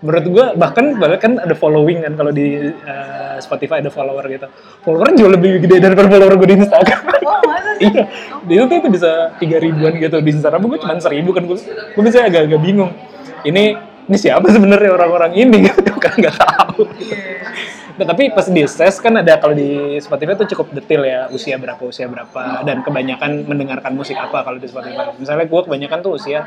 Menurut 0.00 0.26
gua 0.32 0.46
bahkan 0.56 0.96
bahkan 0.96 1.36
ada 1.36 1.52
following 1.52 2.00
kan 2.00 2.12
kalau 2.16 2.32
di 2.32 2.72
eh, 2.72 3.36
Spotify 3.44 3.84
ada 3.84 3.92
follower 3.92 4.24
gitu. 4.32 4.46
Follower 4.80 5.12
jauh 5.12 5.32
lebih 5.32 5.60
gede 5.60 5.76
daripada 5.80 6.08
follower 6.08 6.40
gue 6.40 6.48
di 6.48 6.56
Instagram. 6.60 7.00
Oh, 7.24 7.40
iya, 8.48 8.64
tuh 8.64 8.76
itu 8.80 8.88
bisa 8.88 9.36
tiga 9.36 9.60
ribuan 9.60 9.96
gitu 10.00 10.16
di 10.24 10.30
Instagram 10.32 10.64
gue 10.68 10.80
cuma 10.80 10.96
seribu 11.00 11.36
kan 11.36 11.44
gue 11.44 11.56
gue 11.96 12.02
bisa 12.04 12.24
agak-agak 12.24 12.60
bingung. 12.60 12.92
Ini 13.44 13.76
ini 14.08 14.16
siapa 14.16 14.48
sebenarnya 14.48 14.90
orang-orang 14.96 15.32
ini 15.36 15.56
gitu 15.68 15.92
kan 16.00 16.16
nggak 16.16 16.36
tahu. 16.36 16.88
Iya. 16.96 17.79
Nah, 18.00 18.08
tapi 18.08 18.32
pas 18.32 18.48
di 18.48 18.64
ses 18.64 18.96
kan 18.96 19.12
ada 19.12 19.36
kalau 19.36 19.52
di 19.52 20.00
Spotify 20.00 20.32
itu 20.32 20.56
cukup 20.56 20.72
detail 20.72 21.04
ya 21.04 21.28
usia 21.28 21.60
berapa 21.60 21.84
usia 21.84 22.08
berapa 22.08 22.64
dan 22.64 22.80
kebanyakan 22.80 23.44
mendengarkan 23.44 23.92
musik 23.92 24.16
apa 24.16 24.40
kalau 24.40 24.56
di 24.56 24.64
Spotify. 24.64 25.12
Misalnya 25.20 25.44
gue 25.44 25.60
kebanyakan 25.68 26.00
tuh 26.00 26.16
usia 26.16 26.40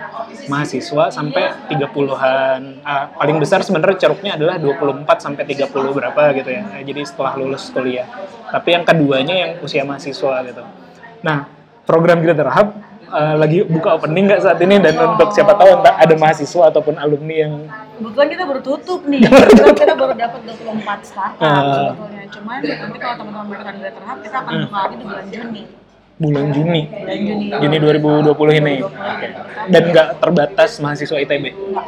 mahasiswa 0.49 1.13
sampai 1.13 1.69
30-an. 1.69 2.81
Ah, 2.81 3.05
paling 3.13 3.37
besar 3.37 3.61
sebenarnya 3.61 4.01
ceruknya 4.01 4.33
adalah 4.33 4.57
24 4.57 5.05
sampai 5.21 5.45
30 5.45 5.69
berapa 5.93 6.21
gitu 6.41 6.49
ya. 6.49 6.65
Nah, 6.65 6.81
Jadi 6.81 7.01
setelah 7.05 7.37
lulus 7.37 7.69
kuliah. 7.69 8.09
Tapi 8.49 8.73
yang 8.73 8.83
keduanya 8.89 9.35
yang 9.37 9.51
usia 9.61 9.85
mahasiswa 9.85 10.41
gitu. 10.49 10.65
Nah, 11.21 11.45
program 11.85 12.17
kita 12.25 12.33
terhab 12.33 12.81
eh, 13.13 13.35
lagi 13.37 13.61
buka 13.61 14.01
opening 14.01 14.25
nggak 14.25 14.41
saat 14.41 14.57
ini 14.57 14.81
dan 14.81 14.97
untuk 14.97 15.29
siapa 15.29 15.53
tahu 15.53 15.85
entah 15.85 16.01
ada 16.01 16.17
mahasiswa 16.17 16.73
ataupun 16.73 16.97
alumni 16.97 17.35
yang 17.45 17.53
Kebetulan 18.03 18.27
kita 18.27 18.43
baru 18.43 18.59
tutup 18.61 19.01
nih. 19.07 19.21
Kebetulan 19.31 19.75
kita 19.79 19.93
baru 19.95 20.13
dapat 20.13 20.39
24 20.43 21.07
startup 21.07 21.39
Ah. 21.39 21.55
sebetulnya. 21.87 22.23
Cuman 22.27 22.57
nanti 22.59 22.97
kalau 22.99 23.15
teman-teman 23.15 23.45
mereka 23.47 23.69
di 23.71 23.79
terhap, 23.79 24.17
kita 24.19 24.37
akan 24.37 24.53
buka 24.67 24.77
lagi 24.77 24.95
di 24.99 25.05
bulan 25.07 25.27
Juni. 25.31 25.63
bulan 26.13 26.47
Juni. 26.53 26.81
Bulan 26.91 27.19
Juni. 27.25 27.45
Juni 27.57 27.77
2020 27.79 28.59
ini. 28.59 28.75
Dan 29.71 29.83
nggak 29.89 30.07
terbatas 30.19 30.71
mahasiswa 30.77 31.17
ITB. 31.17 31.45
Enggak. 31.49 31.85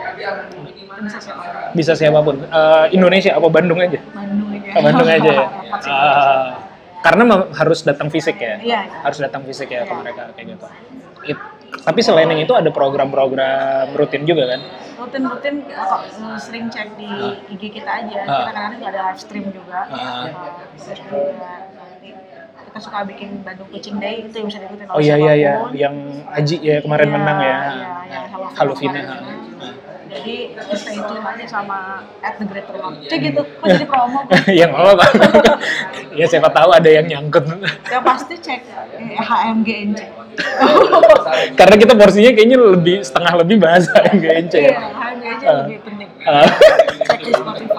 Bisa 0.95 1.19
siapa? 1.19 1.43
Bisa 1.75 1.93
siapa 1.93 2.19
pun. 2.23 2.35
Eh, 2.39 2.85
Indonesia 2.95 3.35
apa 3.35 3.47
Bandung 3.51 3.83
aja? 3.83 3.99
Bandung 4.15 4.49
aja. 4.55 4.69
Oh, 4.71 4.81
Bandung 4.81 5.09
aja 5.11 5.29
ya. 5.29 5.45
Ah, 5.85 6.55
karena 7.03 7.27
harus 7.53 7.83
datang 7.83 8.07
fisik 8.07 8.39
ya. 8.39 8.55
Iya. 8.57 8.81
Harus 9.03 9.19
datang 9.19 9.43
fisik 9.43 9.67
ya 9.69 9.83
ke 9.83 9.91
mereka 9.93 10.31
kayak 10.33 10.55
gitu. 10.55 10.65
It- 11.27 11.45
tapi 11.83 11.99
selain 11.99 12.31
yang 12.31 12.39
itu 12.39 12.55
ada 12.55 12.71
program-program 12.71 13.91
rutin 13.93 14.23
juga 14.23 14.55
kan? 14.55 14.61
Rutin-rutin 15.05 15.55
eh, 15.63 15.99
sering 16.37 16.65
cek 16.67 16.97
di 16.97 17.09
IG 17.47 17.63
kita 17.71 17.91
aja 18.01 18.17
Ah. 18.17 18.25
kita 18.25 18.41
kadang-kadang 18.47 18.75
juga 18.75 18.89
ada 18.89 19.01
live 19.05 19.19
stream 19.19 19.45
juga 19.49 19.79
Ah. 19.85 20.25
Juga 20.75 21.51
nanti 21.71 22.09
kita 22.65 22.79
suka 22.81 22.97
bikin 23.05 23.29
Bandung 23.41 23.69
Kucing 23.69 23.97
Day 23.97 24.15
itu 24.21 24.35
yang 24.35 24.47
bisa 24.49 24.59
diikutin 24.59 24.85
Oh 24.89 24.99
iya 24.99 25.15
iya 25.15 25.33
iya, 25.33 25.53
yang 25.73 25.95
Aji 26.27 26.55
ya 26.59 26.81
kemarin 26.81 27.07
Iya, 27.07 27.15
menang 27.15 27.37
ya. 27.37 27.45
iya, 27.45 27.61
yang 28.09 28.25
Halo, 28.33 28.45
Halo 28.51 28.73
Vina. 28.75 29.01
Jadi 30.05 30.35
stay 30.73 30.97
tune 30.97 31.21
aja 31.21 31.45
sama 31.47 32.05
at 32.21 32.37
the 32.37 32.45
great 32.45 32.65
Terham 32.65 32.93
cek 33.01 33.19
gitu 33.21 33.41
kok 33.41 33.65
jadi 33.65 33.85
promo? 33.85 34.19
Yang 34.61 34.71
apa 34.73 35.05
ya 36.19 36.25
siapa 36.25 36.49
tahu 36.49 36.69
ada 36.71 36.89
yang 36.89 37.05
nyangkut. 37.05 37.43
Yang 37.89 38.03
pasti 38.05 38.35
cek 38.37 38.59
eh, 38.95 39.17
HMGNC 39.17 40.01
karena 41.55 41.75
kita 41.79 41.93
porsinya 41.95 42.31
kayaknya 42.35 42.57
lebih 42.59 42.99
setengah 42.99 43.33
lebih 43.39 43.55
bahasa 43.55 43.95
yang 44.11 44.17
GNC 44.19 44.53
ya. 44.53 44.67
Iya 44.67 44.79
HMGNC 44.91 45.43
Ah. 45.45 45.55
lebih 45.63 45.77
penting. 45.83 46.09
Ah. 46.27 46.49
cek 47.05 47.19
di 47.21 47.31
Spotify 47.31 47.74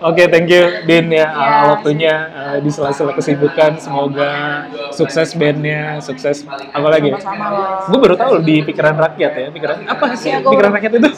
Oke, 0.00 0.22
thank 0.28 0.48
you 0.48 0.84
Din 0.84 1.12
ya 1.12 1.26
uh, 1.28 1.40
Ya. 1.40 1.58
waktunya 1.74 2.14
uh, 2.30 2.56
di 2.62 2.70
sela-sela 2.70 3.12
kesibukan. 3.16 3.76
Semoga 3.80 4.64
sukses 4.94 5.34
bandnya, 5.34 5.98
sukses 6.04 6.44
apa 6.48 6.88
lagi? 6.88 7.10
Gue 7.90 7.98
baru 7.98 8.16
tahu 8.16 8.40
di 8.44 8.62
pikiran 8.64 8.96
rakyat 8.96 9.32
ya, 9.34 9.48
pikiran 9.50 9.76
apa 9.86 10.04
sih 10.14 10.30
Iya, 10.30 10.38
gua 10.44 10.52
pikiran 10.54 10.72
rakyat 10.78 10.92
itu? 10.96 11.10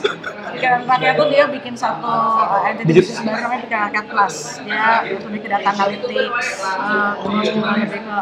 Pikiran 0.52 0.80
rakyat 0.88 1.14
tuh 1.18 1.26
dia 1.28 1.44
bikin 1.50 1.74
satu 1.76 2.06
uh, 2.06 2.68
entity 2.68 2.92
bisnis 3.02 3.20
baru 3.20 3.38
namanya 3.44 3.60
pikiran 3.66 3.82
rakyat 3.90 4.04
plus. 4.08 4.36
Dia 4.64 4.86
lebih 5.04 5.40
ke 5.42 5.48
data 5.50 5.68
analytics, 5.74 6.46
uh, 6.62 7.12
terus 7.20 7.48
juga 7.52 7.68
lebih 7.76 8.00
ke 8.00 8.16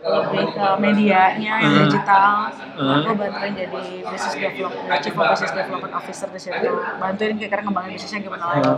lebih 0.00 0.56
ke 0.56 0.66
medianya 0.80 1.54
yang 1.60 1.72
Hmm. 1.76 1.80
digital. 1.84 2.28
Hmm. 2.72 3.04
Aku 3.04 3.12
bantuin 3.12 3.52
jadi 3.52 3.68
business 4.00 4.32
development, 4.32 5.00
chief 5.04 5.12
of 5.12 5.24
business 5.28 5.52
development 5.52 5.92
officer 5.92 6.28
di 6.32 6.40
situ. 6.40 6.68
Bantuin 6.96 7.36
kira-kira 7.36 7.60
ngembangin 7.60 7.90
bisnisnya 8.00 8.20
gimana 8.24 8.44
lagi. 8.48 8.70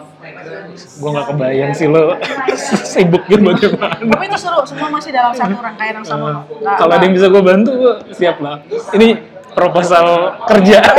Gue 0.99 1.11
nggak 1.15 1.27
kebayang 1.31 1.73
sih 1.73 1.87
lo 1.87 2.19
sibuk 2.93 3.23
gitu 3.31 3.43
bagaimana. 3.45 3.95
Tapi 3.95 4.25
itu 4.27 4.39
seru, 4.39 4.61
semua 4.67 4.89
masih 4.91 5.11
dalam 5.15 5.31
satu 5.31 5.55
rangkaian 5.55 5.95
yang 6.03 6.07
sama. 6.07 6.43
Uh, 6.51 6.75
Kalau 6.75 6.93
ada 6.93 7.05
yang 7.07 7.15
bisa 7.15 7.27
gue 7.31 7.43
bantu, 7.43 7.71
gue 7.71 7.95
siap 8.11 8.43
lah. 8.43 8.59
Ini 8.91 9.09
proposal 9.55 10.07
kerja. 10.51 10.83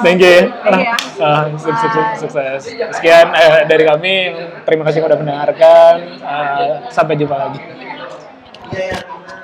Thank 0.00 0.24
you. 0.24 0.28
ya. 0.28 0.44
Thank 0.64 0.82
you. 0.82 0.96
Ah, 1.20 1.44
sukses, 1.52 1.76
sukses, 1.84 2.06
sukses. 2.16 2.60
Sekian 2.96 3.28
eh, 3.32 3.68
dari 3.68 3.84
kami. 3.84 4.14
Terima 4.64 4.82
kasih 4.88 5.04
sudah 5.04 5.18
mendengarkan. 5.20 5.94
Ah, 6.20 6.88
sampai 6.88 7.14
jumpa 7.14 7.36
lagi. 7.36 7.60
Yeah. 8.72 9.39